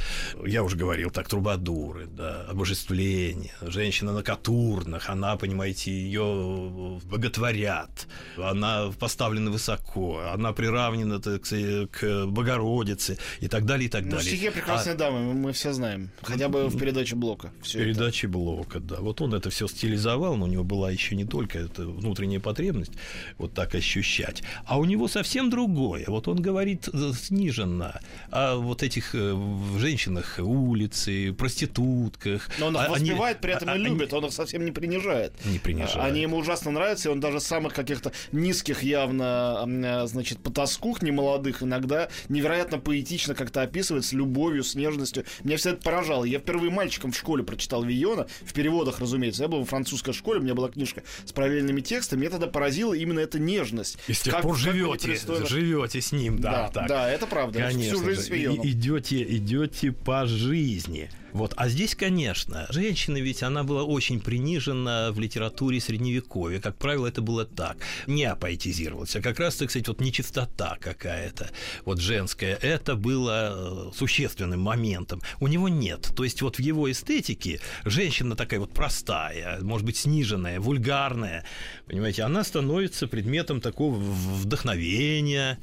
Я 0.46 0.64
уже 0.64 0.76
говорил, 0.76 1.12
так, 1.12 1.30
трубадуры, 1.30 2.08
да, 2.08 2.46
обожествление. 2.50 3.54
Женщина 3.62 4.12
на 4.12 4.24
катурнах, 4.24 5.10
она, 5.10 5.36
понимаете, 5.38 5.92
ее 5.92 7.00
боготворят. 7.06 8.08
Она 8.38 8.92
поставлена 9.00 9.52
высоко, 9.52 10.22
она 10.34 10.54
приравнена 10.54 11.20
так 11.20 11.44
к 11.92 12.26
Богородице 12.26 13.18
и 13.42 13.48
так 13.48 13.66
далее, 13.66 13.88
и 13.88 13.90
так 13.90 14.04
ну, 14.06 14.12
далее. 14.12 14.26
стихи 14.26 14.50
прекрасной 14.50 14.96
дамы, 14.96 15.34
мы- 15.34 15.54
все 15.54 15.74
знаем. 15.74 16.10
Хотя 16.22 16.50
бы 16.50 16.68
в 16.68 16.78
передаче 16.78 17.16
блока. 17.16 17.52
Все 17.62 17.80
Передачи 17.80 18.26
блока, 18.26 18.80
да. 18.80 18.98
Вот 19.00 19.22
он 19.22 19.34
это 19.34 19.50
все 19.50 19.68
стилизовал, 19.68 20.36
но 20.36 20.46
у 20.46 20.48
него 20.48 20.64
была 20.64 20.92
еще 20.92 21.16
не 21.16 21.26
только 21.26 21.60
эта 21.60 21.86
внутренняя 21.86 22.40
потребность 22.40 22.94
вот 23.38 23.54
так 23.54 23.76
ощущать, 24.00 24.44
а 24.66 24.80
у 24.80 24.86
него 24.86 25.08
совсем 25.08 25.50
другое. 25.50 26.06
Вот 26.08 26.28
он 26.28 26.42
говорит 26.42 26.88
э, 26.92 27.12
сниженно 27.14 28.00
о 28.32 28.56
вот 28.56 28.84
этих 28.84 29.14
э, 29.14 29.36
женщинах 29.78 30.40
улицы, 30.40 31.34
проститутках. 31.34 32.50
Но 32.60 32.68
он 32.68 32.76
их 32.76 32.82
А- 32.82 32.86
они- 32.94 33.10
воспевает, 33.12 33.42
при 33.42 33.54
этом 33.54 33.70
а- 33.70 33.74
и 33.74 33.76
они- 33.76 33.86
любит, 33.86 34.14
он 34.14 34.26
их 34.26 34.34
совсем 34.34 34.66
не 34.66 34.72
принижает. 34.72 35.34
Не 35.46 35.60
принижает. 35.60 35.98
Они 36.00 36.22
ему 36.22 36.38
ужасно 36.38 36.72
нравятся, 36.72 37.10
и 37.10 37.12
он 37.12 37.20
даже 37.20 37.40
самых 37.40 37.74
каких-то 37.74 38.12
низких 38.32 38.84
явно, 38.84 39.64
э, 39.68 40.08
значит, 40.08 40.40
потаскух 40.40 41.02
немолодых 41.02 41.64
иногда 41.64 42.10
невероятно 42.30 42.80
поэтично 42.80 43.36
как-то 43.36 43.62
описывает 43.62 44.06
с 44.06 44.14
любовью, 44.14 44.64
с 44.64 44.76
нежностью. 44.76 45.26
Меня 45.44 45.58
все 45.58 45.72
это 45.72 45.82
поражало. 45.84 46.24
Я 46.24 46.40
впервые 46.40 46.72
мальчиком 46.72 47.12
в 47.12 47.18
школе 47.18 47.44
прочитал 47.44 47.84
Вийона, 47.84 48.28
в 48.44 48.54
переводах, 48.54 49.00
разумеется. 49.00 49.44
Я 49.44 49.50
был 49.50 49.60
во 49.60 49.66
французской 49.66 50.14
школе, 50.14 50.40
у 50.40 50.44
меня 50.44 50.54
была 50.56 50.70
книжка 50.70 51.04
с 51.26 51.32
параллельными 51.32 51.82
текстами. 51.82 52.22
Меня 52.22 52.32
тогда 52.32 52.48
поразила 52.48 52.94
именно 52.94 53.20
эта 53.20 53.40
нежность. 53.40 53.89
И 54.08 54.14
с 54.14 54.22
тех 54.22 54.34
Как- 54.34 54.44
пор 54.44 54.58
живете, 54.58 55.18
живете 55.48 56.02
с 56.02 56.12
ним, 56.12 56.40
да, 56.40 56.52
Да, 56.52 56.70
так. 56.70 56.88
да, 56.88 57.10
это 57.12 57.28
правда. 57.28 57.60
Конечно, 57.60 57.96
Всю 57.96 58.06
жизнь 58.06 58.28
же. 58.34 58.56
идете, 58.70 59.24
идете 59.24 59.92
по 59.92 60.26
жизни. 60.26 61.10
Вот. 61.34 61.54
А 61.58 61.70
здесь, 61.70 61.96
конечно, 61.96 62.68
женщина 62.70 63.18
ведь 63.18 63.44
она 63.44 63.64
была 63.64 63.84
очень 63.84 64.20
принижена 64.20 65.12
в 65.12 65.20
литературе 65.20 65.80
средневековья. 65.80 66.60
Как 66.60 66.78
правило, 66.78 67.08
это 67.08 67.22
было 67.22 67.46
так. 67.46 67.78
Не 68.08 68.26
апоэтизировалось, 68.26 69.16
а 69.16 69.22
как 69.22 69.40
раз, 69.40 69.56
так 69.56 69.70
сказать, 69.70 69.88
вот 69.88 70.02
нечистота 70.02 70.78
какая-то, 70.80 71.50
вот 71.86 72.00
женская, 72.00 72.56
это 72.56 72.96
было 72.96 73.90
э, 73.92 73.96
существенным 73.96 74.62
моментом. 74.62 75.22
У 75.40 75.48
него 75.48 75.70
нет. 75.70 76.12
То 76.16 76.24
есть 76.24 76.42
вот 76.42 76.58
в 76.58 76.60
его 76.60 76.92
эстетике 76.92 77.60
женщина 77.86 78.36
такая 78.36 78.60
вот 78.60 78.74
простая, 78.74 79.60
может 79.62 79.86
быть, 79.86 79.98
сниженная, 79.98 80.60
вульгарная, 80.60 81.46
понимаете, 81.88 82.24
она 82.24 82.44
становится 82.44 83.08
предметом 83.08 83.62
такого 83.62 83.96
вдохновения, 83.96 85.60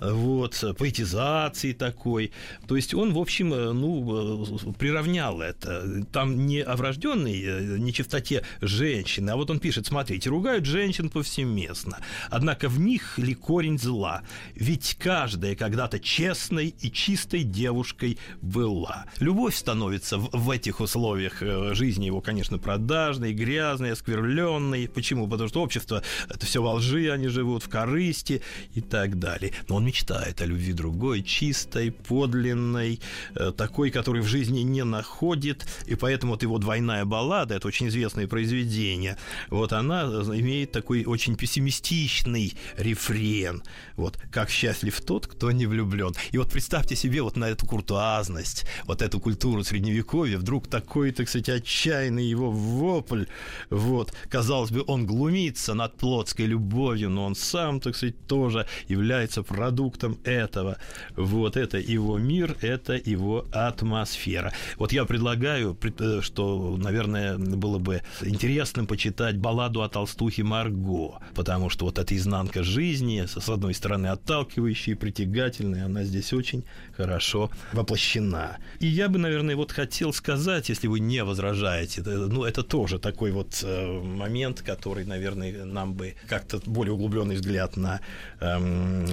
вот, 0.00 0.62
поэтизации 0.78 1.72
такой. 1.72 2.32
То 2.66 2.76
есть 2.76 2.94
он, 2.94 3.12
в 3.12 3.18
общем, 3.18 3.52
э, 3.52 3.72
ну, 3.72 4.56
э, 4.56 4.72
приравнял 4.78 5.40
это. 5.40 6.04
Там 6.12 6.46
не 6.46 6.60
о 6.60 6.76
врожденной 6.76 7.42
э, 7.42 7.78
нечистоте 7.78 8.44
женщины, 8.60 9.30
а 9.30 9.36
вот 9.36 9.50
он 9.50 9.58
пишет, 9.60 9.86
смотрите, 9.86 10.30
ругают 10.30 10.64
женщин 10.64 11.10
повсеместно, 11.10 11.98
однако 12.30 12.68
в 12.68 12.80
них 12.80 13.18
ли 13.18 13.34
корень 13.34 13.78
зла? 13.78 14.22
Ведь 14.54 14.96
каждая 14.98 15.54
когда-то 15.54 16.00
честной 16.00 16.74
и 16.80 16.90
чистой 16.90 17.42
девушкой 17.42 18.18
была. 18.40 19.06
Любовь 19.18 19.54
становится 19.54 20.18
в, 20.18 20.30
в 20.32 20.50
этих 20.50 20.80
условиях 20.80 21.42
э, 21.42 21.74
жизни 21.74 22.06
его, 22.06 22.20
конечно, 22.20 22.58
продажной, 22.58 23.32
грязной, 23.32 23.92
оскверленной. 23.92 24.88
Почему? 24.88 25.28
Потому 25.28 25.48
что 25.48 25.62
общество 25.62 26.02
это 26.28 26.46
все 26.46 26.62
во 26.62 26.74
лжи, 26.74 27.10
они 27.10 27.28
живут 27.28 27.64
в 27.64 27.68
корысти 27.68 28.42
и 28.74 28.80
так 28.80 29.18
далее. 29.18 29.52
Но 29.68 29.76
он 29.76 29.84
мечтает 29.90 30.40
о 30.40 30.46
любви 30.46 30.72
другой, 30.72 31.22
чистой, 31.22 31.90
подлинной, 31.90 33.00
э, 33.34 33.52
такой, 33.56 33.90
который 33.90 34.22
в 34.22 34.26
жизни 34.26 34.60
не 34.60 34.84
находит, 34.84 35.66
и 35.86 35.96
поэтому 35.96 36.32
вот 36.32 36.42
его 36.42 36.58
двойная 36.58 37.04
баллада, 37.04 37.56
это 37.56 37.66
очень 37.66 37.88
известное 37.88 38.28
произведение, 38.28 39.16
вот 39.48 39.72
она 39.72 40.02
э, 40.04 40.38
имеет 40.38 40.70
такой 40.70 41.04
очень 41.04 41.34
пессимистичный 41.34 42.54
рефрен, 42.76 43.62
вот, 43.96 44.16
как 44.30 44.50
счастлив 44.50 45.00
тот, 45.00 45.26
кто 45.26 45.50
не 45.50 45.66
влюблен. 45.66 46.14
И 46.30 46.38
вот 46.38 46.52
представьте 46.52 46.94
себе 46.94 47.22
вот 47.22 47.36
на 47.36 47.48
эту 47.48 47.66
куртуазность, 47.66 48.66
вот 48.84 49.02
эту 49.02 49.18
культуру 49.18 49.64
средневековья, 49.64 50.38
вдруг 50.38 50.68
такой, 50.68 51.10
так 51.10 51.28
сказать, 51.28 51.48
отчаянный 51.48 52.24
его 52.24 52.52
вопль, 52.52 53.24
вот, 53.70 54.12
казалось 54.28 54.70
бы, 54.70 54.84
он 54.86 55.04
глумится 55.04 55.74
над 55.74 55.96
плотской 55.96 56.46
любовью, 56.46 57.10
но 57.10 57.24
он 57.24 57.34
сам, 57.34 57.80
так 57.80 57.96
сказать, 57.96 58.14
тоже 58.28 58.66
является 58.86 59.42
продуктом 59.42 59.79
этого. 60.24 60.76
Вот 61.16 61.56
это 61.56 61.78
его 61.78 62.18
мир, 62.18 62.56
это 62.60 62.94
его 62.94 63.46
атмосфера. 63.52 64.52
Вот 64.76 64.92
я 64.92 65.04
предлагаю, 65.04 65.74
пред- 65.74 66.00
э, 66.00 66.20
что, 66.22 66.76
наверное, 66.76 67.38
было 67.38 67.78
бы 67.78 68.02
интересным 68.22 68.86
почитать 68.86 69.36
балладу 69.38 69.82
о 69.82 69.88
толстухе 69.88 70.42
Марго, 70.42 71.20
потому 71.34 71.70
что 71.70 71.86
вот 71.86 71.98
эта 71.98 72.14
изнанка 72.16 72.62
жизни, 72.62 73.24
с 73.26 73.48
одной 73.48 73.74
стороны, 73.74 74.08
отталкивающая 74.08 74.94
и 74.94 74.96
притягательная, 74.96 75.86
она 75.86 76.04
здесь 76.04 76.32
очень 76.32 76.64
хорошо 76.96 77.50
воплощена. 77.72 78.58
И 78.80 78.86
я 78.86 79.08
бы, 79.08 79.18
наверное, 79.18 79.56
вот 79.56 79.72
хотел 79.72 80.12
сказать, 80.12 80.68
если 80.68 80.88
вы 80.88 81.00
не 81.00 81.24
возражаете, 81.24 82.00
это, 82.02 82.10
ну, 82.10 82.44
это 82.44 82.62
тоже 82.62 82.98
такой 82.98 83.30
вот 83.30 83.60
э, 83.64 84.00
момент, 84.02 84.62
который, 84.62 85.04
наверное, 85.04 85.64
нам 85.64 85.94
бы 85.94 86.14
как-то 86.28 86.60
более 86.66 86.92
углубленный 86.92 87.36
взгляд 87.36 87.76
на 87.76 88.00
эм, 88.40 89.04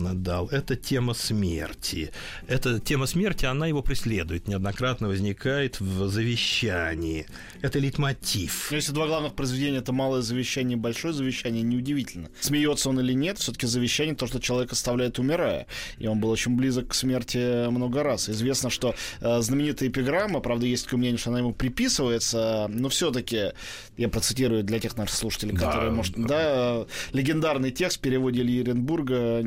Виона 0.00 0.14
дал. 0.14 0.48
Это 0.48 0.76
тема 0.76 1.14
смерти. 1.14 2.10
Эта 2.48 2.78
тема 2.80 3.06
смерти, 3.06 3.44
она 3.46 3.66
его 3.66 3.82
преследует, 3.82 4.48
неоднократно 4.48 5.08
возникает 5.08 5.80
в 5.80 6.08
завещании. 6.08 7.26
Это 7.62 7.78
лейтмотив. 7.78 8.68
Но 8.70 8.76
если 8.76 8.92
два 8.92 9.06
главных 9.06 9.34
произведения 9.34 9.78
это 9.78 9.92
малое 9.92 10.22
завещание 10.22 10.76
и 10.76 10.80
большое 10.80 11.12
завещание, 11.14 11.62
неудивительно. 11.62 12.28
Смеется 12.40 12.88
он 12.88 13.00
или 13.00 13.12
нет, 13.12 13.38
все-таки 13.38 13.66
завещание 13.66 14.14
то, 14.14 14.26
что 14.26 14.40
человек 14.40 14.72
оставляет 14.72 15.18
умирая. 15.18 15.66
И 15.98 16.06
он 16.06 16.18
был 16.20 16.30
очень 16.30 16.56
близок 16.56 16.88
к 16.88 16.94
смерти 16.94 17.68
много 17.68 18.02
раз. 18.02 18.28
Известно, 18.28 18.70
что 18.70 18.94
э, 19.20 19.40
знаменитая 19.40 19.88
эпиграмма, 19.88 20.40
правда, 20.40 20.66
есть 20.66 20.84
такое 20.84 20.98
мнение, 20.98 21.18
что 21.18 21.30
она 21.30 21.40
ему 21.40 21.52
приписывается, 21.52 22.66
но 22.68 22.88
все-таки, 22.88 23.52
я 23.96 24.08
процитирую 24.08 24.64
для 24.64 24.78
тех 24.80 24.96
наших 24.96 25.16
слушателей, 25.16 25.54
Да. 25.54 25.66
которые, 25.66 25.90
может, 25.92 26.14
да, 26.16 26.86
легендарный 27.12 27.70
текст 27.70 27.98
в 27.98 28.00
переводе 28.00 28.40
Ильи 28.40 28.62
Эренбурга 28.62 29.40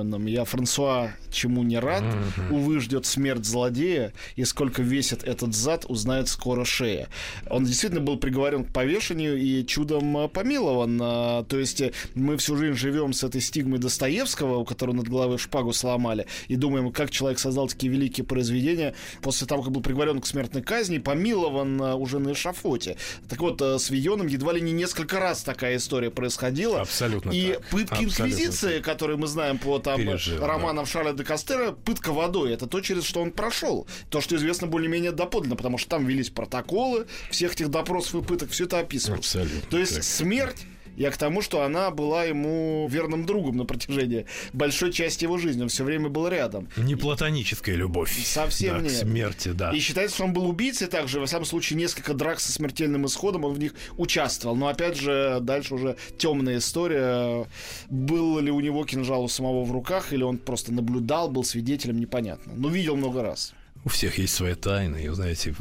несравненным. 0.00 0.26
«Я, 0.26 0.44
Франсуа, 0.44 1.10
чему 1.30 1.62
не 1.62 1.78
рад, 1.78 2.04
увы, 2.50 2.80
ждет 2.80 3.06
смерть 3.06 3.44
злодея, 3.44 4.12
и 4.36 4.44
сколько 4.44 4.82
весит 4.82 5.24
этот 5.24 5.54
зад, 5.54 5.84
узнает 5.88 6.28
скоро 6.28 6.64
шея». 6.64 7.08
Он 7.48 7.64
действительно 7.64 8.00
был 8.00 8.16
приговорен 8.16 8.64
к 8.64 8.72
повешению 8.72 9.38
и 9.38 9.64
чудом 9.66 10.16
э, 10.16 10.28
помилован. 10.28 11.00
А, 11.02 11.44
То 11.44 11.58
есть 11.58 11.80
э, 11.80 11.92
мы 12.14 12.36
всю 12.36 12.56
жизнь 12.56 12.76
живем 12.76 13.12
с 13.12 13.24
этой 13.24 13.40
стигмой 13.40 13.78
Достоевского, 13.78 14.58
у 14.58 14.64
которого 14.64 14.96
над 14.96 15.08
головой 15.08 15.38
шпагу 15.38 15.72
сломали, 15.72 16.26
и 16.48 16.56
думаем, 16.56 16.92
как 16.92 17.10
человек 17.10 17.38
создал 17.38 17.68
такие 17.68 17.92
великие 17.92 18.24
произведения 18.24 18.94
после 19.22 19.46
того, 19.46 19.62
как 19.62 19.72
был 19.72 19.82
приговорен 19.82 20.20
к 20.20 20.26
смертной 20.26 20.62
казни, 20.62 20.98
помилован 20.98 21.82
а, 21.82 21.94
уже 21.94 22.18
на 22.18 22.32
эшафоте. 22.32 22.96
Так 23.28 23.40
вот, 23.40 23.60
э, 23.60 23.78
с 23.78 23.90
Вийоном 23.90 24.26
едва 24.26 24.52
ли 24.52 24.60
не 24.60 24.72
несколько 24.72 25.20
раз 25.20 25.42
такая 25.42 25.76
история 25.76 26.10
происходила. 26.10 26.80
Абсолютно 26.80 27.30
И 27.30 27.52
так. 27.52 27.66
пытки 27.68 28.04
Абсолютно 28.04 28.22
инквизиции, 28.24 28.80
которые 28.80 29.16
мы 29.16 29.26
знаем 29.26 29.58
по 29.58 29.78
там 29.90 30.00
Пережил, 30.00 30.44
романам 30.44 30.86
Шарля 30.86 31.12
де 31.12 31.24
Кастера, 31.24 31.72
пытка 31.72 32.12
водой. 32.12 32.52
Это 32.52 32.66
то, 32.66 32.80
через 32.80 33.04
что 33.04 33.20
он 33.20 33.32
прошел. 33.32 33.86
То, 34.08 34.20
что 34.20 34.36
известно 34.36 34.66
более-менее 34.66 35.12
доподлинно, 35.12 35.56
потому 35.56 35.78
что 35.78 35.90
там 35.90 36.06
велись 36.06 36.30
протоколы 36.30 37.06
всех 37.30 37.52
этих 37.52 37.68
допросов 37.68 38.22
и 38.22 38.26
пыток, 38.26 38.50
все 38.50 38.64
это 38.64 38.78
описывалось. 38.78 39.20
Абсолютно 39.20 39.70
То 39.70 39.78
есть 39.78 39.94
так. 39.94 40.04
смерть 40.04 40.66
Я 41.00 41.10
к 41.10 41.16
тому, 41.16 41.40
что 41.40 41.62
она 41.62 41.90
была 41.90 42.24
ему 42.24 42.86
верным 42.90 43.24
другом 43.24 43.56
на 43.56 43.64
протяжении 43.64 44.26
большой 44.52 44.92
части 44.92 45.24
его 45.24 45.38
жизни. 45.38 45.62
Он 45.62 45.70
все 45.70 45.82
время 45.82 46.10
был 46.10 46.28
рядом. 46.28 46.68
Не 46.76 46.94
платоническая 46.94 47.74
любовь. 47.74 48.22
Совсем 48.22 48.76
да, 48.76 48.82
нет. 48.82 48.92
К 48.92 48.96
смерти, 48.96 49.48
да. 49.48 49.70
И 49.70 49.78
считается, 49.78 50.16
что 50.16 50.24
он 50.24 50.34
был 50.34 50.46
убийцей 50.46 50.88
также. 50.88 51.18
Во 51.18 51.24
всяком 51.24 51.46
случае, 51.46 51.78
несколько 51.78 52.12
драк 52.12 52.38
со 52.38 52.52
смертельным 52.52 53.06
исходом 53.06 53.46
он 53.46 53.54
в 53.54 53.58
них 53.58 53.72
участвовал. 53.96 54.56
Но 54.56 54.68
опять 54.68 54.98
же, 54.98 55.38
дальше 55.40 55.74
уже 55.74 55.96
темная 56.18 56.58
история. 56.58 57.46
Был 57.88 58.38
ли 58.38 58.50
у 58.50 58.60
него 58.60 58.84
кинжал 58.84 59.24
у 59.24 59.28
самого 59.28 59.64
в 59.64 59.72
руках, 59.72 60.12
или 60.12 60.22
он 60.22 60.36
просто 60.36 60.70
наблюдал, 60.70 61.30
был 61.30 61.44
свидетелем, 61.44 61.98
непонятно. 61.98 62.52
Но 62.54 62.68
видел 62.68 62.96
много 62.96 63.22
раз. 63.22 63.54
У 63.82 63.88
всех 63.88 64.18
есть 64.18 64.34
своя 64.34 64.56
тайна, 64.56 64.96
и, 64.96 65.08
знаете, 65.08 65.54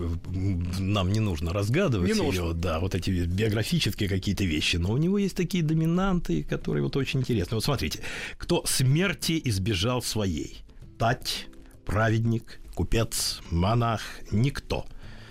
нам 0.77 1.11
не 1.11 1.21
нужно 1.21 1.53
разгадывать 1.53 2.11
не 2.11 2.17
ее, 2.17 2.41
нужно. 2.41 2.53
да, 2.53 2.79
вот 2.79 2.93
эти 2.93 3.11
биографические 3.11 4.09
какие-то 4.09 4.43
вещи, 4.43 4.75
но 4.75 4.91
у 4.91 4.97
него 4.97 5.17
есть 5.17 5.37
такие 5.37 5.63
доминанты, 5.63 6.43
которые 6.43 6.83
вот 6.83 6.97
очень 6.97 7.21
интересны. 7.21 7.55
Вот 7.55 7.63
смотрите, 7.63 8.01
кто 8.37 8.65
смерти 8.65 9.41
избежал 9.45 10.01
своей? 10.01 10.63
Тать, 10.97 11.47
праведник, 11.85 12.59
купец, 12.75 13.41
монах, 13.51 14.01
никто. 14.31 14.85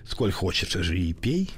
Сколь 0.07 0.33
хочешь, 0.33 0.73
живи 0.73 1.11
и 1.11 1.13
пей, 1.13 1.51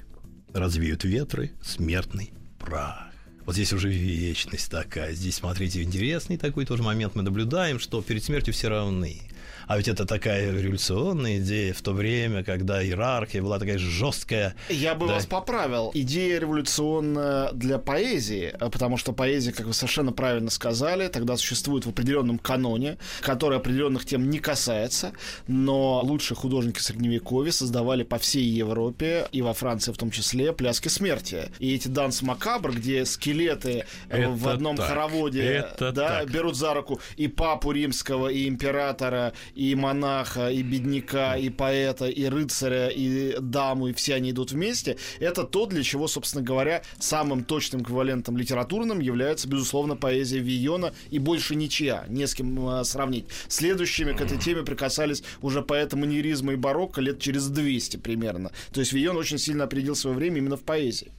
развеют 0.52 1.04
ветры, 1.04 1.52
смертный 1.62 2.32
прах. 2.58 3.10
Вот 3.46 3.54
здесь 3.54 3.72
уже 3.72 3.88
вечность 3.88 4.70
такая. 4.70 5.12
Здесь, 5.12 5.36
смотрите, 5.36 5.82
интересный 5.82 6.36
такой 6.36 6.66
тоже 6.66 6.82
момент 6.82 7.14
мы 7.14 7.22
наблюдаем, 7.22 7.78
что 7.78 8.02
перед 8.02 8.22
смертью 8.22 8.52
все 8.52 8.68
равны. 8.68 9.22
А 9.70 9.76
ведь 9.76 9.86
это 9.86 10.04
такая 10.04 10.50
революционная 10.50 11.38
идея 11.38 11.72
в 11.72 11.80
то 11.80 11.92
время, 11.92 12.42
когда 12.42 12.82
иерархия 12.82 13.40
была 13.40 13.60
такая 13.60 13.78
жесткая. 13.78 14.56
Я 14.68 14.96
бы 14.96 15.06
да. 15.06 15.14
вас 15.14 15.26
поправил. 15.26 15.92
Идея 15.94 16.40
революционная 16.40 17.52
для 17.52 17.78
поэзии, 17.78 18.52
потому 18.58 18.96
что 18.96 19.12
поэзия, 19.12 19.52
как 19.52 19.66
вы 19.66 19.72
совершенно 19.72 20.10
правильно 20.10 20.50
сказали, 20.50 21.06
тогда 21.06 21.36
существует 21.36 21.86
в 21.86 21.90
определенном 21.90 22.40
каноне, 22.40 22.98
который 23.20 23.58
определенных 23.58 24.06
тем 24.06 24.28
не 24.28 24.40
касается, 24.40 25.12
но 25.46 26.00
лучшие 26.02 26.36
художники 26.36 26.80
Средневековья 26.80 27.52
создавали 27.52 28.02
по 28.02 28.18
всей 28.18 28.42
Европе 28.46 29.28
и 29.30 29.40
во 29.40 29.52
Франции 29.54 29.92
в 29.92 29.96
том 29.96 30.10
числе 30.10 30.52
пляски 30.52 30.88
смерти. 30.88 31.52
И 31.60 31.76
эти 31.76 31.86
данс 31.86 32.22
макабр, 32.22 32.72
где 32.72 33.04
скелеты 33.04 33.84
это 34.08 34.30
в 34.30 34.48
одном 34.48 34.76
так. 34.76 34.88
хороводе 34.88 35.44
это 35.44 35.92
да, 35.92 36.08
так. 36.08 36.30
берут 36.32 36.56
за 36.56 36.74
руку 36.74 37.00
и 37.16 37.28
папу 37.28 37.70
римского, 37.70 38.26
и 38.26 38.48
императора, 38.48 39.32
и 39.60 39.74
монаха, 39.74 40.48
и 40.48 40.62
бедняка, 40.62 41.36
и 41.36 41.50
поэта, 41.50 42.06
и 42.06 42.24
рыцаря, 42.24 42.88
и 42.88 43.36
даму, 43.38 43.88
и 43.88 43.92
все 43.92 44.14
они 44.14 44.30
идут 44.30 44.52
вместе, 44.52 44.96
это 45.18 45.44
то, 45.44 45.66
для 45.66 45.82
чего, 45.82 46.08
собственно 46.08 46.42
говоря, 46.42 46.82
самым 46.98 47.44
точным 47.44 47.82
эквивалентом 47.82 48.38
литературным 48.38 49.00
является, 49.00 49.46
безусловно, 49.48 49.96
поэзия 49.96 50.38
Вийона 50.38 50.94
и 51.10 51.18
больше 51.18 51.56
ничья, 51.56 52.06
не 52.08 52.26
с 52.26 52.34
кем 52.34 52.70
э, 52.70 52.84
сравнить. 52.84 53.26
Следующими 53.48 54.12
к 54.14 54.22
этой 54.22 54.38
теме 54.38 54.62
прикасались 54.62 55.22
уже 55.42 55.60
поэты 55.60 55.96
маньеризма 55.96 56.54
и 56.54 56.56
барокко 56.56 57.02
лет 57.02 57.20
через 57.20 57.48
200 57.48 57.98
примерно. 57.98 58.52
То 58.72 58.80
есть 58.80 58.94
Вийон 58.94 59.18
очень 59.18 59.36
сильно 59.36 59.64
определил 59.64 59.94
свое 59.94 60.16
время 60.16 60.38
именно 60.38 60.56
в 60.56 60.62
поэзии. 60.62 61.12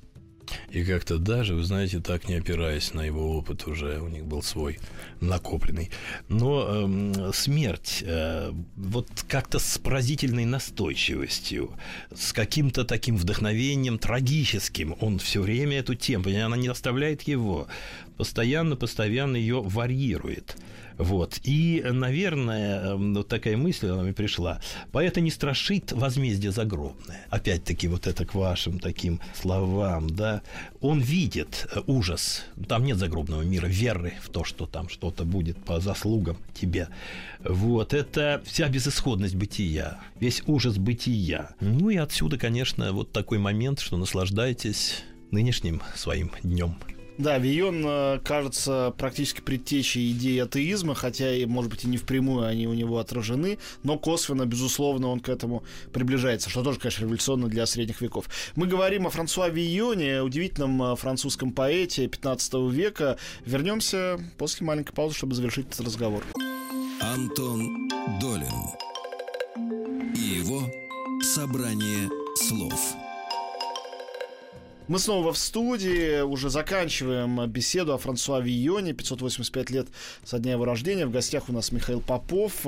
И 0.69 0.83
как-то 0.83 1.17
даже, 1.17 1.55
вы 1.55 1.63
знаете, 1.63 1.99
так 1.99 2.27
не 2.27 2.35
опираясь 2.35 2.93
на 2.93 3.01
его 3.01 3.37
опыт 3.37 3.67
уже, 3.67 3.99
у 3.99 4.07
них 4.07 4.25
был 4.25 4.41
свой 4.41 4.79
накопленный. 5.19 5.91
Но 6.29 6.63
эм, 6.63 7.33
смерть 7.33 8.03
э, 8.05 8.51
вот 8.75 9.07
как-то 9.27 9.59
с 9.59 9.77
поразительной 9.77 10.45
настойчивостью, 10.45 11.71
с 12.13 12.33
каким-то 12.33 12.85
таким 12.85 13.17
вдохновением 13.17 13.99
трагическим, 13.99 14.95
он 14.99 15.19
все 15.19 15.41
время 15.41 15.79
эту 15.79 15.95
тему, 15.95 16.25
она 16.29 16.57
не 16.57 16.67
оставляет 16.67 17.23
его, 17.23 17.67
постоянно, 18.17 18.75
постоянно 18.75 19.35
ее 19.35 19.61
варьирует. 19.61 20.55
Вот. 21.01 21.39
И, 21.43 21.83
наверное, 21.83 22.95
вот 22.95 23.27
такая 23.27 23.57
мысль 23.57 23.89
она 23.89 24.03
мне 24.03 24.13
пришла. 24.13 24.61
Поэта 24.91 25.19
не 25.19 25.31
страшит 25.31 25.91
возмездие 25.91 26.51
загробное. 26.51 27.25
Опять-таки, 27.31 27.87
вот 27.87 28.05
это 28.05 28.23
к 28.23 28.35
вашим 28.35 28.77
таким 28.77 29.19
словам, 29.33 30.07
да. 30.07 30.43
Он 30.79 30.99
видит 30.99 31.67
э, 31.73 31.81
ужас. 31.87 32.43
Там 32.67 32.83
нет 32.83 32.97
загробного 32.97 33.41
мира, 33.41 33.65
веры 33.65 34.13
в 34.21 34.29
то, 34.29 34.43
что 34.43 34.67
там 34.67 34.89
что-то 34.89 35.23
будет 35.25 35.57
по 35.65 35.79
заслугам 35.79 36.37
тебе. 36.53 36.87
Вот. 37.43 37.95
Это 37.95 38.43
вся 38.45 38.69
безысходность 38.69 39.35
бытия, 39.35 39.99
весь 40.19 40.43
ужас 40.45 40.77
бытия. 40.77 41.55
Ну 41.61 41.89
и 41.89 41.97
отсюда, 41.97 42.37
конечно, 42.37 42.93
вот 42.93 43.11
такой 43.11 43.39
момент, 43.39 43.79
что 43.79 43.97
наслаждайтесь 43.97 45.03
нынешним 45.31 45.81
своим 45.95 46.31
днем. 46.43 46.75
Да, 47.22 47.38
Вион 47.38 47.84
э, 47.86 48.19
кажется 48.26 48.95
практически 48.97 49.41
предтечей 49.41 50.11
идеи 50.11 50.39
атеизма, 50.39 50.95
хотя 50.95 51.32
и, 51.36 51.45
может 51.45 51.69
быть, 51.69 51.84
и 51.84 51.88
не 51.88 51.97
впрямую 51.97 52.47
они 52.47 52.67
у 52.67 52.74
него 52.74 52.97
отражены, 52.97 53.59
но 53.84 53.99
косвенно, 53.99 54.47
безусловно, 54.47 55.09
он 55.09 55.19
к 55.19 55.30
этому 55.30 55.63
приближается, 55.93 56.49
что 56.49 56.63
тоже, 56.63 56.80
конечно, 56.80 57.03
революционно 57.03 57.47
для 57.47 57.67
средних 57.67 58.01
веков. 58.01 58.26
Мы 58.55 58.65
говорим 58.65 59.05
о 59.05 59.11
Франсуа 59.11 59.49
Вийоне, 59.49 60.24
удивительном 60.24 60.82
э, 60.82 60.95
французском 60.95 61.51
поэте 61.51 62.07
15 62.07 62.55
века. 62.72 63.17
Вернемся 63.45 64.19
после 64.39 64.65
маленькой 64.65 64.93
паузы, 64.93 65.15
чтобы 65.15 65.36
завершить 65.36 65.67
этот 65.67 65.82
разговор. 65.82 66.24
Антон 67.01 67.88
Долин 68.19 68.47
и 70.15 70.39
его 70.39 70.63
собрание 71.22 72.09
слов. 72.36 72.95
Мы 74.91 74.99
снова 74.99 75.31
в 75.31 75.37
студии, 75.37 76.19
уже 76.19 76.49
заканчиваем 76.49 77.49
беседу 77.49 77.93
о 77.93 77.97
Франсуа 77.97 78.41
Вийоне, 78.41 78.91
585 78.91 79.69
лет 79.69 79.87
со 80.25 80.37
дня 80.37 80.51
его 80.51 80.65
рождения. 80.65 81.05
В 81.05 81.11
гостях 81.11 81.47
у 81.47 81.53
нас 81.53 81.71
Михаил 81.71 82.01
Попов, 82.01 82.65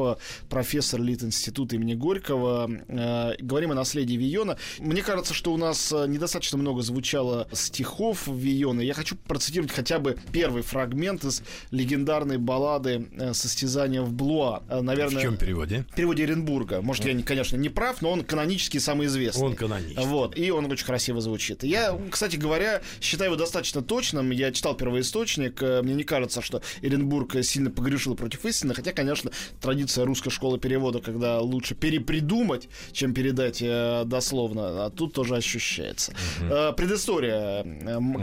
профессор 0.50 1.02
Лит-института 1.02 1.76
имени 1.76 1.96
Горького. 1.96 2.72
Э, 2.88 3.34
Говорим 3.40 3.72
о 3.72 3.76
наследии 3.76 4.14
Вийона. 4.14 4.58
Мне 4.80 5.02
кажется, 5.02 5.34
что 5.34 5.52
у 5.52 5.58
нас 5.58 5.92
недостаточно 5.92 6.58
много 6.58 6.82
звучало 6.82 7.50
стихов 7.52 8.26
Вийона. 8.26 8.80
Я 8.80 8.94
хочу 8.94 9.18
процитировать 9.18 9.74
хотя 9.74 10.00
бы 10.00 10.18
первый 10.32 10.62
фрагмент 10.64 11.26
из 11.26 11.42
легендарной 11.72 12.38
баллады 12.38 13.06
«Состязание 13.34 14.02
в 14.02 14.14
Блуа». 14.14 14.64
Э, 14.70 14.80
Наверное, 14.80 15.20
В 15.20 15.22
чем 15.24 15.36
переводе? 15.36 15.86
В 15.92 15.96
переводе 15.96 16.24
Оренбурга. 16.24 16.82
Может, 16.82 17.04
я, 17.04 17.22
конечно, 17.22 17.58
не 17.58 17.68
прав, 17.68 18.02
но 18.02 18.12
он 18.12 18.24
канонически 18.24 18.78
самый 18.78 19.08
известный. 19.08 19.44
Он 19.44 19.56
канонический. 19.56 20.06
Вот, 20.06 20.38
и 20.38 20.52
он 20.52 20.72
очень 20.72 20.86
красиво 20.86 21.20
звучит. 21.20 21.66
Я 21.66 21.92
кстати 22.14 22.36
говоря, 22.36 22.82
считаю 23.02 23.32
его 23.32 23.38
достаточно 23.38 23.82
точным. 23.82 24.30
Я 24.32 24.52
читал 24.52 24.76
первоисточник. 24.76 25.62
Мне 25.62 25.96
не 25.96 26.04
кажется, 26.04 26.42
что 26.42 26.62
Эренбург 26.82 27.44
сильно 27.44 27.72
погрешил 27.72 28.16
против 28.16 28.46
истины. 28.46 28.74
Хотя, 28.74 28.92
конечно, 28.94 29.32
традиция 29.60 30.06
русской 30.06 30.30
школы 30.30 30.60
перевода, 30.60 31.00
когда 31.00 31.40
лучше 31.40 31.76
перепридумать, 31.76 32.70
чем 32.92 33.14
передать 33.14 33.64
дословно, 34.08 34.86
а 34.86 34.90
тут 34.90 35.14
тоже 35.14 35.36
ощущается. 35.36 36.14
Uh-huh. 36.40 36.74
Предыстория 36.74 37.64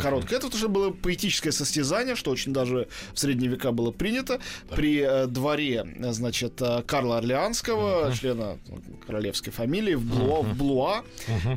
короткая. 0.01 0.39
Uh-huh. 0.39 0.43
Это 0.43 0.51
тоже 0.51 0.69
было 0.69 0.91
поэтическое 0.91 1.53
состязание, 1.53 2.15
что 2.15 2.31
очень 2.31 2.53
даже 2.53 2.89
в 3.13 3.19
средние 3.19 3.51
века 3.51 3.73
было 3.73 3.91
принято. 3.91 4.35
Uh-huh. 4.35 4.75
При 4.77 5.27
дворе, 5.27 5.87
значит, 6.11 6.61
Карла 6.87 7.19
Орлеанского, 7.19 8.13
члена 8.15 8.59
королевской 9.07 9.53
фамилии, 9.53 9.95
в 9.95 10.05
Блуа, 10.05 10.43
в 10.43 10.57
Блуа. 10.57 11.05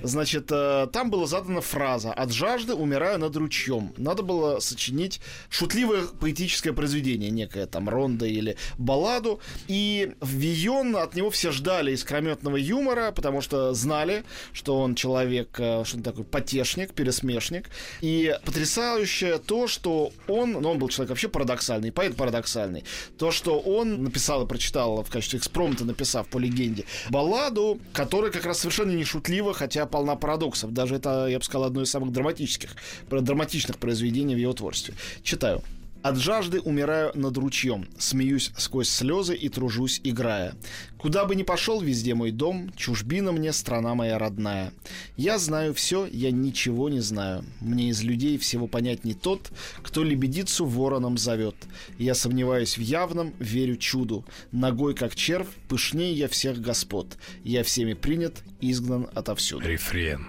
Значит, 0.01 0.47
там 0.47 1.09
была 1.11 1.27
задана 1.27 1.61
фраза 1.61 2.12
от 2.13 2.31
жажды 2.31 2.73
умираю 2.73 3.19
над 3.19 3.35
ручьем. 3.35 3.93
Надо 3.97 4.23
было 4.23 4.59
сочинить 4.59 5.19
шутливое 5.49 6.03
поэтическое 6.19 6.73
произведение, 6.73 7.29
некое 7.29 7.65
там 7.65 7.89
ронда 7.89 8.25
или 8.25 8.57
балладу. 8.77 9.39
И 9.67 10.13
Вион, 10.21 10.95
от 10.95 11.15
него 11.15 11.29
все 11.29 11.51
ждали 11.51 11.91
искрометного 11.91 12.57
юмора, 12.57 13.11
потому 13.11 13.41
что 13.41 13.73
знали, 13.73 14.23
что 14.51 14.79
он 14.79 14.95
человек, 14.95 15.49
что 15.53 15.87
он 15.93 16.03
такой 16.03 16.23
потешник, 16.23 16.93
пересмешник. 16.93 17.69
И 18.01 18.35
потрясающее 18.45 19.37
то, 19.37 19.67
что 19.67 20.11
он, 20.27 20.53
ну 20.53 20.71
он 20.71 20.79
был 20.79 20.89
человек 20.89 21.09
вообще 21.09 21.27
парадоксальный, 21.27 21.91
поэт 21.91 22.15
парадоксальный, 22.15 22.83
то, 23.17 23.31
что 23.31 23.59
он 23.59 24.03
написал 24.03 24.43
и 24.43 24.47
прочитал 24.47 25.03
в 25.03 25.09
качестве 25.09 25.39
экспромта, 25.39 25.85
написав 25.85 26.27
по 26.27 26.37
легенде, 26.37 26.85
балладу, 27.09 27.79
которая 27.93 28.31
как 28.31 28.45
раз 28.45 28.59
совершенно 28.59 28.91
не 28.91 29.03
шутлива, 29.03 29.53
хотя 29.53 29.85
полна 29.85 30.15
парадоксов. 30.15 30.73
Даже 30.73 30.95
это, 30.95 31.27
я 31.27 31.39
бы 31.39 31.43
сказал, 31.45 31.67
одно 31.67 31.81
из 31.81 31.89
самых 31.89 32.02
драматических, 32.11 32.75
драматичных 33.09 33.77
произведений 33.77 34.35
в 34.35 34.39
его 34.39 34.53
творчестве. 34.53 34.95
Читаю. 35.23 35.63
От 36.03 36.17
жажды 36.17 36.59
умираю 36.59 37.13
над 37.15 37.37
ручьем, 37.37 37.87
смеюсь 37.97 38.51
сквозь 38.57 38.89
слезы 38.89 39.35
и 39.35 39.47
тружусь, 39.47 40.01
играя. 40.03 40.53
Куда 40.97 41.23
бы 41.23 41.33
ни 41.33 41.43
пошел, 41.43 41.79
везде 41.79 42.13
мой 42.13 42.31
дом, 42.31 42.73
чужбина 42.75 43.31
мне, 43.31 43.53
страна 43.53 43.95
моя 43.95 44.19
родная. 44.19 44.73
Я 45.15 45.37
знаю 45.37 45.73
все, 45.73 46.05
я 46.05 46.29
ничего 46.31 46.89
не 46.89 46.99
знаю. 46.99 47.45
Мне 47.61 47.87
из 47.87 48.03
людей 48.03 48.37
всего 48.37 48.67
понять 48.67 49.05
не 49.05 49.13
тот, 49.13 49.53
кто 49.81 50.03
лебедицу 50.03 50.65
вороном 50.65 51.17
зовет. 51.17 51.55
Я 51.97 52.15
сомневаюсь 52.15 52.77
в 52.77 52.81
явном, 52.81 53.33
верю 53.39 53.77
чуду. 53.77 54.25
Ногой, 54.51 54.95
как 54.95 55.15
червь, 55.15 55.47
пышнее 55.69 56.11
я 56.11 56.27
всех 56.27 56.59
господ. 56.59 57.17
Я 57.45 57.63
всеми 57.63 57.93
принят, 57.93 58.43
изгнан 58.59 59.07
отовсюду. 59.13 59.65
Рефрен. 59.65 60.27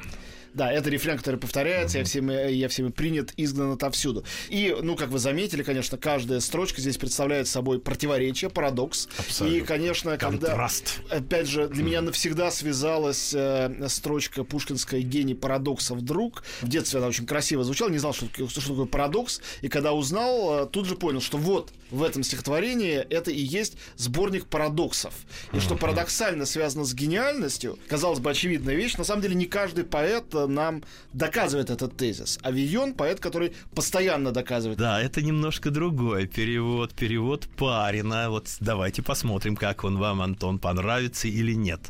Да, 0.55 0.71
это 0.73 0.89
рефрен, 0.89 1.17
который 1.19 1.37
повторяется, 1.37 1.99
я 1.99 2.05
всеми, 2.05 2.53
я 2.53 2.69
всеми 2.69 2.91
принят, 2.91 3.33
изгнан 3.37 3.73
отовсюду. 3.73 4.25
И, 4.49 4.75
ну, 4.83 4.95
как 4.95 5.09
вы 5.09 5.19
заметили, 5.19 5.63
конечно, 5.65 5.99
каждая 5.99 6.39
строчка 6.39 6.81
здесь 6.81 6.97
представляет 6.97 7.49
собой 7.49 7.81
противоречие, 7.81 8.51
парадокс. 8.51 9.09
Абсолютно. 9.19 9.57
И, 9.57 9.61
конечно, 9.63 10.17
Контраст. 10.17 11.01
когда... 11.09 11.17
Опять 11.17 11.49
же, 11.49 11.67
для 11.69 11.83
меня 11.83 12.01
навсегда 12.03 12.53
связалась 12.53 13.33
э, 13.35 13.87
строчка 13.89 14.45
пушкинская 14.45 15.01
«Гений 15.01 15.35
парадокса 15.35 15.95
вдруг». 15.95 16.45
В 16.63 16.69
детстве 16.69 16.99
она 16.99 17.09
очень 17.09 17.27
красиво 17.27 17.65
звучала, 17.65 17.89
не 17.91 17.99
знал, 17.99 18.15
что, 18.15 18.27
такое- 18.29 18.49
что 18.49 18.61
такое 18.61 18.87
парадокс. 18.87 19.41
И 19.61 19.69
когда 19.69 19.93
узнал, 19.93 20.65
э, 20.65 20.67
тут 20.67 20.87
же 20.87 20.95
понял, 20.95 21.21
что 21.21 21.37
вот 21.37 21.73
в 21.95 22.03
этом 22.03 22.23
стихотворении 22.23 22.95
это 22.97 23.31
и 23.31 23.41
есть 23.41 23.77
сборник 23.97 24.47
парадоксов. 24.47 25.15
И 25.53 25.61
что 25.61 25.77
парадоксально 25.77 26.45
связано 26.45 26.85
с 26.85 26.95
гениальностью, 26.95 27.79
казалось 27.89 28.19
бы, 28.19 28.31
очевидная 28.31 28.75
вещь, 28.75 28.97
на 28.97 29.05
самом 29.05 29.23
деле 29.23 29.35
не 29.35 29.47
каждый 29.47 29.85
поэт 29.85 30.35
э, 30.35 30.47
нам 30.47 30.83
доказывает 31.13 31.71
этот 31.71 31.97
тезис. 31.97 32.39
А 32.43 32.51
Вийон 32.51 32.95
поэт, 32.95 33.21
который 33.21 33.55
постоянно 33.75 34.33
доказывает. 34.33 34.79
Да, 34.79 35.01
это 35.01 35.23
немножко 35.23 35.71
другой 35.71 36.27
перевод, 36.27 36.93
перевод 36.95 37.49
Парина. 37.57 38.31
Вот 38.31 38.49
давайте 38.61 39.03
посмотрим, 39.03 39.57
как 39.57 39.85
он 39.85 39.99
вам, 39.99 40.21
Антон, 40.21 40.59
понравится 40.59 41.29
или 41.29 41.55
нет. 41.55 41.81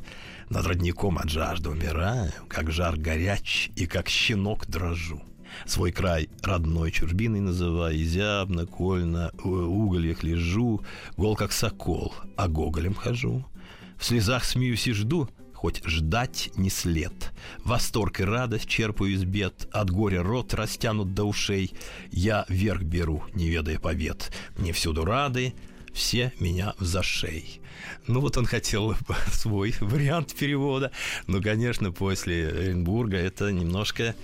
Над 0.50 0.66
родником 0.66 1.18
от 1.18 1.30
жажды 1.30 1.70
умираю, 1.70 2.30
как 2.48 2.70
жар 2.70 2.96
горяч 2.96 3.70
и 3.76 3.86
как 3.86 4.08
щенок 4.08 4.66
дрожу. 4.66 5.22
Свой 5.66 5.92
край 5.92 6.28
родной 6.42 6.90
чужбиной 6.90 7.40
называю, 7.40 8.00
Изябно, 8.00 8.66
кольно, 8.66 9.30
угольях 9.42 10.22
лежу, 10.22 10.82
Гол 11.16 11.36
как 11.36 11.52
сокол, 11.52 12.14
а 12.36 12.48
гоголем 12.48 12.94
хожу. 12.94 13.44
В 13.98 14.04
слезах 14.04 14.44
смеюсь 14.44 14.86
и 14.86 14.92
жду, 14.92 15.28
хоть 15.64 15.82
ждать 15.86 16.50
не 16.56 16.68
след. 16.68 17.32
Восторг 17.64 18.20
и 18.20 18.24
радость 18.24 18.68
черпаю 18.68 19.12
из 19.12 19.24
бед, 19.24 19.68
От 19.72 19.90
горя 19.90 20.22
рот 20.22 20.52
растянут 20.52 21.14
до 21.14 21.24
ушей. 21.24 21.72
Я 22.10 22.44
вверх 22.48 22.82
беру, 22.82 23.22
не 23.32 23.48
ведая 23.48 23.78
побед. 23.78 24.30
Мне 24.58 24.72
всюду 24.72 25.04
рады, 25.04 25.54
все 25.94 26.32
меня 26.40 26.74
в 26.78 26.84
зашей. 26.84 27.60
Ну 28.06 28.20
вот 28.20 28.36
он 28.36 28.44
хотел 28.44 28.94
свой 29.32 29.74
вариант 29.80 30.34
перевода. 30.34 30.90
Но, 31.26 31.40
конечно, 31.40 31.92
после 31.92 32.48
Оренбурга 32.48 33.16
это 33.16 33.50
немножко 33.50 34.14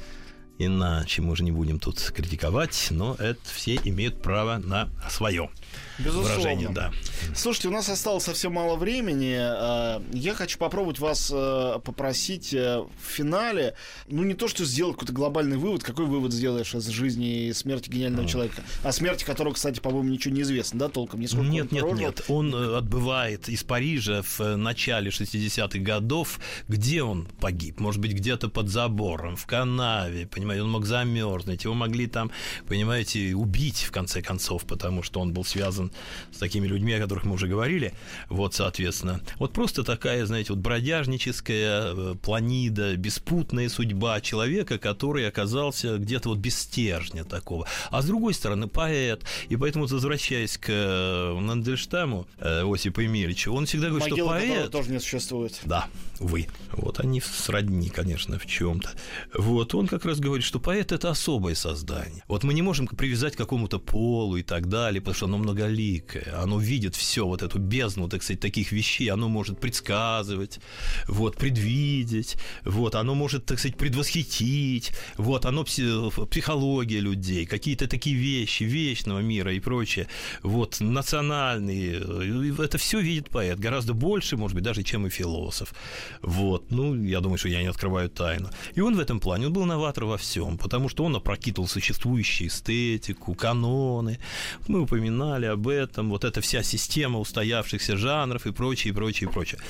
иначе. 0.61 1.23
Мы 1.23 1.35
же 1.35 1.43
не 1.43 1.53
будем 1.53 1.79
тут 1.79 1.99
критиковать, 2.15 2.89
но 2.91 3.17
это 3.19 3.41
все 3.45 3.77
имеют 3.85 4.23
право 4.23 4.59
на 4.59 4.89
свое 5.09 5.51
Безусловно. 5.99 6.31
выражение. 6.35 6.69
Да. 6.71 6.93
Слушайте, 7.35 7.69
у 7.69 7.71
нас 7.73 7.89
осталось 7.89 8.25
совсем 8.25 8.53
мало 8.55 8.77
времени. 8.77 9.37
Э, 9.39 10.01
Я 10.13 10.35
хочу 10.35 10.59
попробовать 10.59 10.99
вас 10.99 11.31
э, 11.33 11.79
попросить 11.85 12.55
э, 12.55 12.79
в 12.81 12.91
финале, 13.07 13.75
ну 14.09 14.23
не 14.25 14.35
то, 14.35 14.49
что 14.49 14.65
сделать 14.65 14.95
какой-то 14.95 15.13
глобальный 15.13 15.57
вывод, 15.59 15.83
какой 15.83 16.07
вывод 16.07 16.33
сделаешь 16.33 16.75
из 16.75 16.87
жизни 16.89 17.49
и 17.49 17.53
смерти 17.53 17.91
гениального 17.91 18.27
человека, 18.27 18.63
о 18.83 18.93
смерти 18.93 19.25
которого, 19.25 19.53
кстати, 19.55 19.81
по-моему, 19.81 20.09
ничего 20.09 20.35
не 20.35 20.43
известно, 20.43 20.81
да, 20.81 20.89
толком, 20.89 21.21
нисколько 21.21 21.47
Нет, 21.49 21.71
нет, 21.71 21.83
прожил. 21.83 21.99
нет. 21.99 22.23
Он 22.29 22.55
э, 22.55 22.77
отбывает 22.79 23.49
из 23.49 23.63
Парижа 23.63 24.23
в 24.23 24.57
начале 24.57 25.11
60-х 25.11 25.79
годов. 25.81 26.41
Где 26.69 27.03
он 27.03 27.27
погиб? 27.41 27.79
Может 27.79 28.01
быть, 28.01 28.13
где-то 28.13 28.49
под 28.49 28.69
забором, 28.69 29.37
в 29.37 29.47
канаве, 29.47 30.27
понимаете, 30.27 30.63
он 30.63 30.71
мог 30.71 30.87
замерзнуть. 30.87 31.65
Его 31.65 31.75
могли 31.75 32.07
там, 32.07 32.31
понимаете, 32.67 33.35
убить, 33.35 33.83
в 33.83 33.93
конце 33.93 34.23
концов, 34.23 34.65
потому 34.65 35.03
что 35.03 35.21
он 35.21 35.33
был 35.33 35.45
связан 35.45 35.60
с 36.33 36.39
такими 36.39 36.67
людьми, 36.67 36.93
о 36.93 37.01
которых 37.01 37.25
мы 37.25 37.35
уже 37.35 37.49
говорили. 37.49 37.95
Вот, 38.29 38.55
соответственно. 38.55 39.21
Вот 39.39 39.53
просто 39.53 39.85
такая, 39.85 40.27
знаете, 40.27 40.53
вот 40.53 40.63
бродяжническая 40.63 41.93
э, 41.95 42.15
планида, 42.23 42.97
беспутная 42.97 43.69
судьба 43.69 44.21
человека, 44.21 44.79
который 44.79 45.29
оказался 45.29 45.99
где-то 45.99 46.31
вот 46.31 46.39
без 46.39 46.59
стержня 46.59 47.25
такого. 47.25 47.67
А 47.91 48.03
с 48.03 48.07
другой 48.07 48.35
стороны, 48.35 48.69
поэт. 48.69 49.25
И 49.49 49.57
поэтому, 49.57 49.87
возвращаясь 49.87 50.57
к 50.59 50.69
э, 50.69 51.35
Мандельштаму, 51.35 52.27
э, 52.39 52.65
Осипу 52.65 53.01
Емельевичу, 53.01 53.53
он 53.53 53.67
всегда 53.67 53.89
говорит, 53.89 54.11
Могила 54.11 54.39
что 54.39 54.47
поэт... 54.47 54.71
тоже 54.71 54.91
не 54.91 55.01
существует. 55.01 55.61
Да, 55.65 55.87
увы. 56.19 56.47
Вот 56.73 57.01
они 57.01 57.21
сродни, 57.21 57.89
конечно, 57.89 58.39
в 58.39 58.47
чем-то. 58.47 58.91
Вот 59.35 59.75
он 59.75 59.87
как 59.87 60.05
раз 60.05 60.21
говорит, 60.21 60.45
что 60.45 60.61
поэт 60.61 60.93
это 60.93 61.11
особое 61.11 61.55
создание. 61.55 62.23
Вот 62.29 62.45
мы 62.45 62.55
не 62.55 62.63
можем 62.63 62.87
привязать 62.87 63.35
к 63.35 63.39
какому-то 63.39 63.79
полу 63.79 64.37
и 64.37 64.43
так 64.43 64.69
далее, 64.69 65.01
потому 65.01 65.15
что 65.15 65.27
оно 65.27 65.39
многоликое. 65.51 66.41
Оно 66.43 66.59
видит 66.59 66.97
все, 66.97 67.27
вот 67.27 67.43
эту 67.43 67.59
бездну, 67.59 68.09
так 68.09 68.23
сказать, 68.23 68.41
таких 68.41 68.73
вещей. 68.73 69.09
Оно 69.09 69.29
может 69.29 69.59
предсказывать, 69.59 70.61
вот, 71.09 71.37
предвидеть, 71.37 72.37
вот, 72.65 72.95
оно 72.95 73.15
может, 73.15 73.47
так 73.47 73.59
сказать, 73.59 73.77
предвосхитить, 73.77 74.93
вот, 75.17 75.47
оно 75.47 75.63
пси- 75.63 76.27
психология 76.27 77.01
людей, 77.01 77.47
какие-то 77.47 77.87
такие 77.87 78.17
вещи 78.17 78.65
вечного 78.65 79.21
мира 79.21 79.53
и 79.53 79.61
прочее, 79.61 80.07
вот, 80.43 80.81
национальные, 80.81 82.01
э, 82.01 82.65
это 82.65 82.79
все 82.79 83.01
видит 83.01 83.29
поэт, 83.31 83.59
гораздо 83.59 83.95
больше, 83.95 84.37
может 84.37 84.55
быть, 84.55 84.65
даже, 84.65 84.83
чем 84.83 85.07
и 85.07 85.11
философ. 85.11 85.75
Вот, 86.23 86.71
ну, 86.71 86.95
я 86.95 87.21
думаю, 87.21 87.39
что 87.39 87.49
я 87.49 87.63
не 87.63 87.69
открываю 87.69 88.09
тайну. 88.09 88.51
И 88.75 88.81
он 88.81 88.97
в 88.97 89.01
этом 89.01 89.21
плане, 89.21 89.47
он 89.47 89.53
был 89.53 89.65
новатор 89.65 90.05
во 90.05 90.17
всем, 90.17 90.59
потому 90.59 90.89
что 90.89 91.05
он 91.05 91.17
опрокидывал 91.17 91.69
существующую 91.69 92.49
эстетику, 92.49 93.35
каноны. 93.35 94.19
Мы 94.69 94.81
упоминали 94.81 95.40
об 95.47 95.69
этом, 95.69 96.11
вот 96.11 96.25
эта 96.25 96.41
вся 96.41 96.63
система 96.63 97.19
устоявшихся 97.19 97.97
жанров 97.97 98.47
и 98.47 98.53
прочее, 98.53 98.93
и 98.93 98.95
прочее, 98.95 99.29
и 99.29 99.33
прочее. 99.33 99.61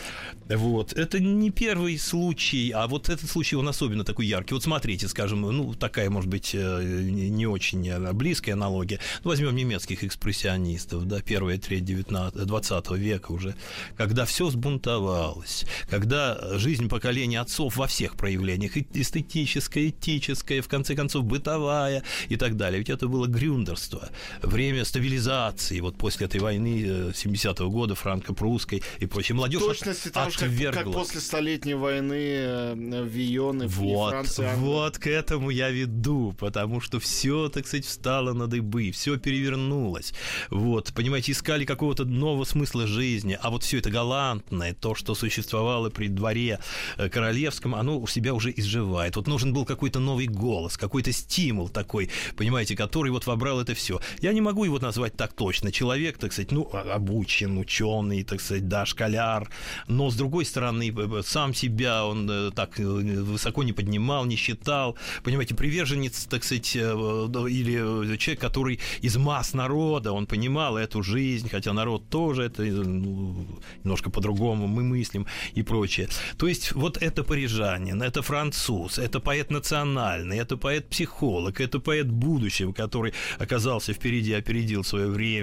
Вот, 0.48 0.92
это 0.92 1.20
не 1.20 1.50
первый 1.50 1.98
случай, 1.98 2.70
а 2.70 2.86
вот 2.86 3.08
этот 3.08 3.30
случай, 3.30 3.56
он 3.56 3.68
особенно 3.68 4.04
такой 4.04 4.26
яркий. 4.26 4.54
Вот 4.54 4.62
смотрите, 4.62 5.08
скажем, 5.08 5.42
ну, 5.42 5.74
такая, 5.74 6.10
может 6.10 6.28
быть, 6.28 6.50
э, 6.54 6.82
не 6.82 7.46
очень 7.46 8.12
близкая 8.12 8.54
аналогия. 8.54 8.98
Ну, 9.24 9.30
возьмем 9.30 9.54
немецких 9.54 10.04
экспрессионистов, 10.04 11.06
да, 11.06 11.20
первая 11.20 11.58
треть 11.58 11.84
19, 11.84 12.46
20 12.46 12.90
века 12.92 13.32
уже, 13.32 13.54
когда 13.96 14.24
все 14.24 14.50
сбунтовалось, 14.50 15.64
когда 15.88 16.38
жизнь 16.58 16.88
поколения 16.88 17.40
отцов 17.40 17.76
во 17.76 17.86
всех 17.86 18.16
проявлениях, 18.16 18.76
эстетическая, 18.76 19.88
этическая, 19.88 20.62
в 20.62 20.68
конце 20.68 20.94
концов, 20.94 21.24
бытовая 21.24 22.02
и 22.28 22.36
так 22.36 22.56
далее. 22.56 22.78
Ведь 22.78 22.90
это 22.90 23.08
было 23.08 23.26
грюндерство, 23.26 24.08
время 24.42 24.84
стабилизации, 24.84 25.59
вот 25.80 25.96
после 25.96 26.26
этой 26.26 26.40
войны 26.40 26.84
э, 26.86 27.10
70-го 27.10 27.70
года, 27.70 27.94
франко-прусской 27.94 28.82
и 28.98 29.06
прочее. 29.06 29.36
Молодежь 29.36 29.60
точности 29.60 30.08
же, 30.08 30.12
как, 30.12 30.26
отвергла. 30.28 30.82
как 30.82 30.92
после 30.92 31.20
столетней 31.20 31.74
войны 31.74 32.14
э, 32.14 33.06
Вийон 33.08 33.62
и, 33.62 33.66
и 33.66 33.68
Вот, 33.68 34.10
Франция. 34.10 34.50
Англия. 34.50 34.66
вот 34.66 34.98
к 34.98 35.06
этому 35.06 35.50
я 35.50 35.70
веду, 35.70 36.34
потому 36.38 36.80
что 36.80 36.98
все, 37.00 37.48
так 37.48 37.66
сказать, 37.66 37.86
встало 37.86 38.32
на 38.32 38.46
дыбы, 38.46 38.90
все 38.90 39.18
перевернулось. 39.18 40.12
Вот, 40.50 40.92
понимаете, 40.94 41.32
искали 41.32 41.64
какого-то 41.64 42.04
нового 42.04 42.44
смысла 42.44 42.86
жизни, 42.86 43.38
а 43.40 43.50
вот 43.50 43.62
все 43.62 43.78
это 43.78 43.90
галантное, 43.90 44.74
то, 44.74 44.94
что 44.94 45.14
существовало 45.14 45.90
при 45.90 46.08
дворе 46.08 46.58
э, 46.96 47.08
королевском, 47.08 47.74
оно 47.74 47.98
у 47.98 48.06
себя 48.06 48.34
уже 48.34 48.52
изживает. 48.56 49.16
Вот 49.16 49.26
нужен 49.26 49.52
был 49.52 49.64
какой-то 49.64 50.00
новый 50.00 50.26
голос, 50.26 50.76
какой-то 50.76 51.12
стимул 51.12 51.68
такой, 51.68 52.10
понимаете, 52.36 52.76
который 52.76 53.10
вот 53.10 53.26
вобрал 53.26 53.60
это 53.60 53.74
все. 53.74 54.00
Я 54.20 54.32
не 54.32 54.40
могу 54.40 54.64
его 54.64 54.78
назвать 54.78 55.16
так 55.16 55.32
точно. 55.32 55.49
Человек, 55.52 56.18
так 56.18 56.32
сказать, 56.32 56.52
ну, 56.52 56.70
обучен, 56.72 57.58
ученый, 57.58 58.24
так 58.24 58.40
сказать, 58.40 58.68
да, 58.68 58.86
школяр, 58.86 59.48
но 59.86 60.10
с 60.10 60.16
другой 60.16 60.44
стороны, 60.44 60.94
сам 61.22 61.54
себя 61.54 62.04
он 62.04 62.28
э, 62.30 62.50
так 62.52 62.78
э, 62.78 62.84
высоко 62.84 63.62
не 63.62 63.72
поднимал, 63.72 64.24
не 64.26 64.36
считал. 64.36 64.96
Понимаете, 65.22 65.54
приверженец, 65.54 66.26
так 66.26 66.44
сказать, 66.44 66.76
э, 66.76 66.80
или 66.80 68.16
человек, 68.16 68.40
который 68.40 68.80
из 69.02 69.16
масс 69.16 69.54
народа, 69.54 70.12
он 70.12 70.26
понимал 70.26 70.76
эту 70.76 71.02
жизнь, 71.02 71.48
хотя 71.48 71.72
народ 71.72 72.08
тоже 72.08 72.44
это 72.44 72.62
ну, 72.62 73.46
немножко 73.84 74.10
по-другому 74.10 74.66
мы 74.66 74.82
мыслим 74.82 75.26
и 75.54 75.62
прочее. 75.62 76.08
То 76.36 76.48
есть 76.48 76.72
вот 76.72 76.96
это 77.02 77.24
парижанин, 77.24 78.02
это 78.02 78.22
француз, 78.22 78.98
это 78.98 79.20
поэт 79.20 79.50
национальный, 79.50 80.38
это 80.38 80.56
поэт-психолог, 80.56 81.60
это 81.60 81.80
поэт 81.80 82.08
будущего, 82.10 82.72
который 82.72 83.12
оказался 83.38 83.92
впереди, 83.92 84.32
опередил 84.32 84.84
свое 84.84 85.06
время. 85.08 85.39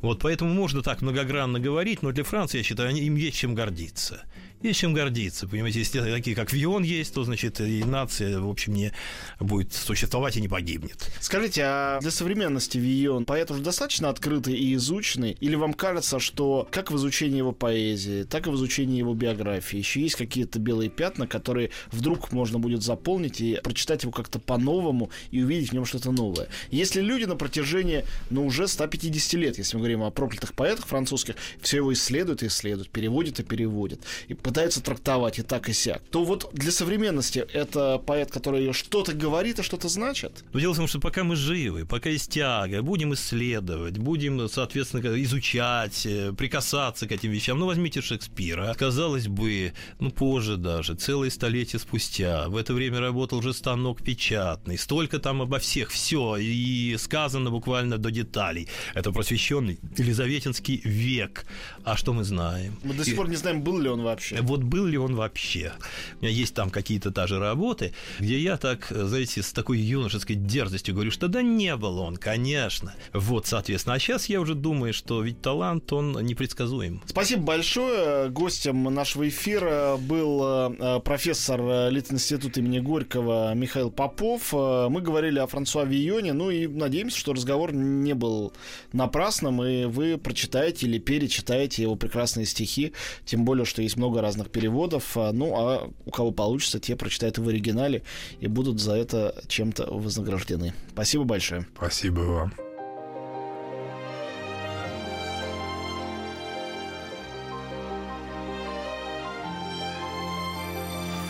Вот 0.00 0.20
поэтому 0.20 0.52
можно 0.52 0.82
так 0.82 1.02
многогранно 1.02 1.60
говорить, 1.60 2.02
но 2.02 2.12
для 2.12 2.24
Франции, 2.24 2.58
я 2.58 2.64
считаю, 2.64 2.94
им 2.94 3.16
есть 3.16 3.36
чем 3.36 3.54
гордиться. 3.54 4.22
Есть 4.60 4.80
чем 4.80 4.92
гордиться, 4.92 5.46
понимаете, 5.46 5.78
если 5.78 6.00
такие, 6.00 6.34
как 6.34 6.52
Вион 6.52 6.82
есть, 6.82 7.14
то, 7.14 7.22
значит, 7.22 7.60
и 7.60 7.84
нация, 7.84 8.40
в 8.40 8.48
общем, 8.48 8.74
не 8.74 8.92
будет 9.38 9.72
существовать 9.72 10.36
и 10.36 10.40
не 10.40 10.48
погибнет. 10.48 11.12
Скажите, 11.20 11.62
а 11.64 12.00
для 12.00 12.10
современности 12.10 12.76
Вийон 12.76 13.24
поэт 13.24 13.52
уже 13.52 13.62
достаточно 13.62 14.08
открытый 14.08 14.54
и 14.54 14.74
изученный? 14.74 15.36
Или 15.40 15.54
вам 15.54 15.74
кажется, 15.74 16.18
что 16.18 16.66
как 16.72 16.90
в 16.90 16.96
изучении 16.96 17.38
его 17.38 17.52
поэзии, 17.52 18.24
так 18.24 18.48
и 18.48 18.50
в 18.50 18.56
изучении 18.56 18.98
его 18.98 19.14
биографии 19.14 19.76
еще 19.76 20.00
есть 20.00 20.16
какие-то 20.16 20.58
белые 20.58 20.90
пятна, 20.90 21.28
которые 21.28 21.70
вдруг 21.92 22.32
можно 22.32 22.58
будет 22.58 22.82
заполнить 22.82 23.40
и 23.40 23.60
прочитать 23.62 24.02
его 24.02 24.10
как-то 24.10 24.40
по-новому 24.40 25.10
и 25.30 25.40
увидеть 25.40 25.70
в 25.70 25.72
нем 25.72 25.84
что-то 25.84 26.10
новое? 26.10 26.48
Если 26.72 27.00
люди 27.00 27.26
на 27.26 27.36
протяжении, 27.36 28.04
ну, 28.30 28.44
уже 28.44 28.66
150 28.66 29.34
лет, 29.34 29.58
если 29.58 29.76
мы 29.76 29.82
говорим 29.82 30.02
о 30.02 30.10
проклятых 30.10 30.54
поэтах 30.54 30.88
французских, 30.88 31.36
все 31.60 31.76
его 31.76 31.92
исследуют 31.92 32.42
и 32.42 32.48
исследуют, 32.48 32.90
переводят 32.90 33.38
и 33.38 33.44
переводят, 33.44 34.00
и 34.26 34.34
пытается 34.48 34.82
трактовать 34.82 35.38
и 35.38 35.42
так 35.42 35.68
и 35.68 35.74
сяк, 35.74 36.00
то 36.10 36.24
вот 36.24 36.48
для 36.54 36.72
современности 36.72 37.44
это 37.52 37.98
поэт, 37.98 38.30
который 38.30 38.72
что-то 38.72 39.12
говорит 39.12 39.58
и 39.58 39.62
что-то 39.62 39.90
значит. 39.90 40.42
Но 40.54 40.60
дело 40.60 40.72
в 40.72 40.78
том, 40.78 40.88
что 40.88 41.00
пока 41.00 41.22
мы 41.22 41.36
живы, 41.36 41.84
пока 41.84 42.08
есть 42.08 42.32
тяга, 42.32 42.80
будем 42.80 43.12
исследовать, 43.12 43.98
будем, 43.98 44.48
соответственно, 44.48 45.22
изучать, 45.22 46.06
э, 46.06 46.32
прикасаться 46.32 47.06
к 47.06 47.12
этим 47.12 47.30
вещам. 47.30 47.58
Ну, 47.58 47.66
возьмите 47.66 48.00
Шекспира. 48.00 48.72
Казалось 48.72 49.28
бы, 49.28 49.74
ну, 50.00 50.10
позже 50.10 50.56
даже, 50.56 50.94
целое 50.94 51.28
столетие 51.28 51.78
спустя, 51.78 52.48
в 52.48 52.56
это 52.56 52.72
время 52.72 53.00
работал 53.00 53.42
же 53.42 53.52
станок 53.52 54.02
печатный, 54.02 54.78
столько 54.78 55.18
там 55.18 55.42
обо 55.42 55.58
всех, 55.58 55.90
все, 55.90 56.38
и 56.38 56.96
сказано 56.96 57.50
буквально 57.50 57.98
до 57.98 58.10
деталей. 58.10 58.66
Это 58.94 59.12
просвещенный 59.12 59.78
Елизаветинский 59.98 60.80
век. 60.84 61.44
А 61.84 61.98
что 61.98 62.14
мы 62.14 62.24
знаем? 62.24 62.78
Мы 62.82 62.94
до 62.94 63.04
сих 63.04 63.14
пор 63.14 63.28
не 63.28 63.36
знаем, 63.36 63.60
был 63.60 63.78
ли 63.78 63.90
он 63.90 64.00
вообще. 64.00 64.37
Вот 64.42 64.62
был 64.62 64.86
ли 64.86 64.98
он 64.98 65.14
вообще? 65.14 65.72
У 66.20 66.24
меня 66.24 66.32
есть 66.32 66.54
там 66.54 66.70
какие-то 66.70 67.10
даже 67.10 67.38
работы, 67.38 67.92
где 68.18 68.38
я 68.38 68.56
так, 68.56 68.86
знаете, 68.90 69.42
с 69.42 69.52
такой 69.52 69.78
юношеской 69.78 70.36
дерзостью 70.36 70.94
говорю, 70.94 71.10
что 71.10 71.28
да 71.28 71.42
не 71.42 71.76
был 71.76 71.98
он, 71.98 72.16
конечно. 72.16 72.94
Вот, 73.12 73.46
соответственно. 73.46 73.94
А 73.96 73.98
сейчас 73.98 74.26
я 74.28 74.40
уже 74.40 74.54
думаю, 74.54 74.92
что 74.92 75.22
ведь 75.22 75.40
талант, 75.40 75.92
он 75.92 76.12
непредсказуем. 76.24 77.02
Спасибо 77.06 77.42
большое. 77.42 78.28
Гостем 78.30 78.82
нашего 78.84 79.28
эфира 79.28 79.96
был 79.96 80.72
э, 80.78 81.00
профессор 81.00 81.90
Литинститута 81.90 82.60
имени 82.60 82.78
Горького 82.78 83.54
Михаил 83.54 83.90
Попов. 83.90 84.52
Э, 84.52 84.88
мы 84.88 85.00
говорили 85.00 85.38
о 85.38 85.46
Франсуа 85.46 85.84
Вийоне, 85.84 86.32
ну 86.32 86.50
и 86.50 86.66
надеемся, 86.66 87.18
что 87.18 87.32
разговор 87.32 87.72
не 87.72 88.14
был 88.14 88.52
напрасным, 88.92 89.62
и 89.62 89.84
вы 89.84 90.18
прочитаете 90.18 90.86
или 90.86 90.98
перечитаете 90.98 91.82
его 91.82 91.96
прекрасные 91.96 92.46
стихи, 92.46 92.92
тем 93.24 93.44
более, 93.44 93.64
что 93.64 93.82
есть 93.82 93.96
много 93.96 94.22
разных 94.28 94.50
переводов. 94.50 95.16
Э, 95.16 95.32
ну, 95.32 95.54
а 95.56 95.90
у 96.04 96.10
кого 96.10 96.30
получится, 96.30 96.78
те 96.78 96.96
прочитают 96.96 97.38
в 97.38 97.48
оригинале 97.48 98.02
и 98.40 98.46
будут 98.46 98.80
за 98.80 98.94
это 98.94 99.34
чем-то 99.48 99.86
вознаграждены. 99.86 100.74
Спасибо 100.92 101.24
большое. 101.24 101.66
Спасибо 101.76 102.20
вам. 102.20 102.54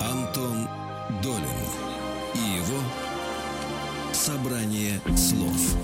Антон 0.01 0.68
Долин 1.22 1.44
и 2.34 2.59
его 2.59 2.80
«Собрание 4.12 5.01
слов». 5.16 5.76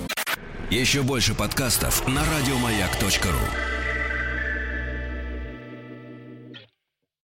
Еще 0.70 1.02
больше 1.02 1.34
подкастов 1.34 2.06
на 2.08 2.24
радиомаяк.ру 2.24 3.83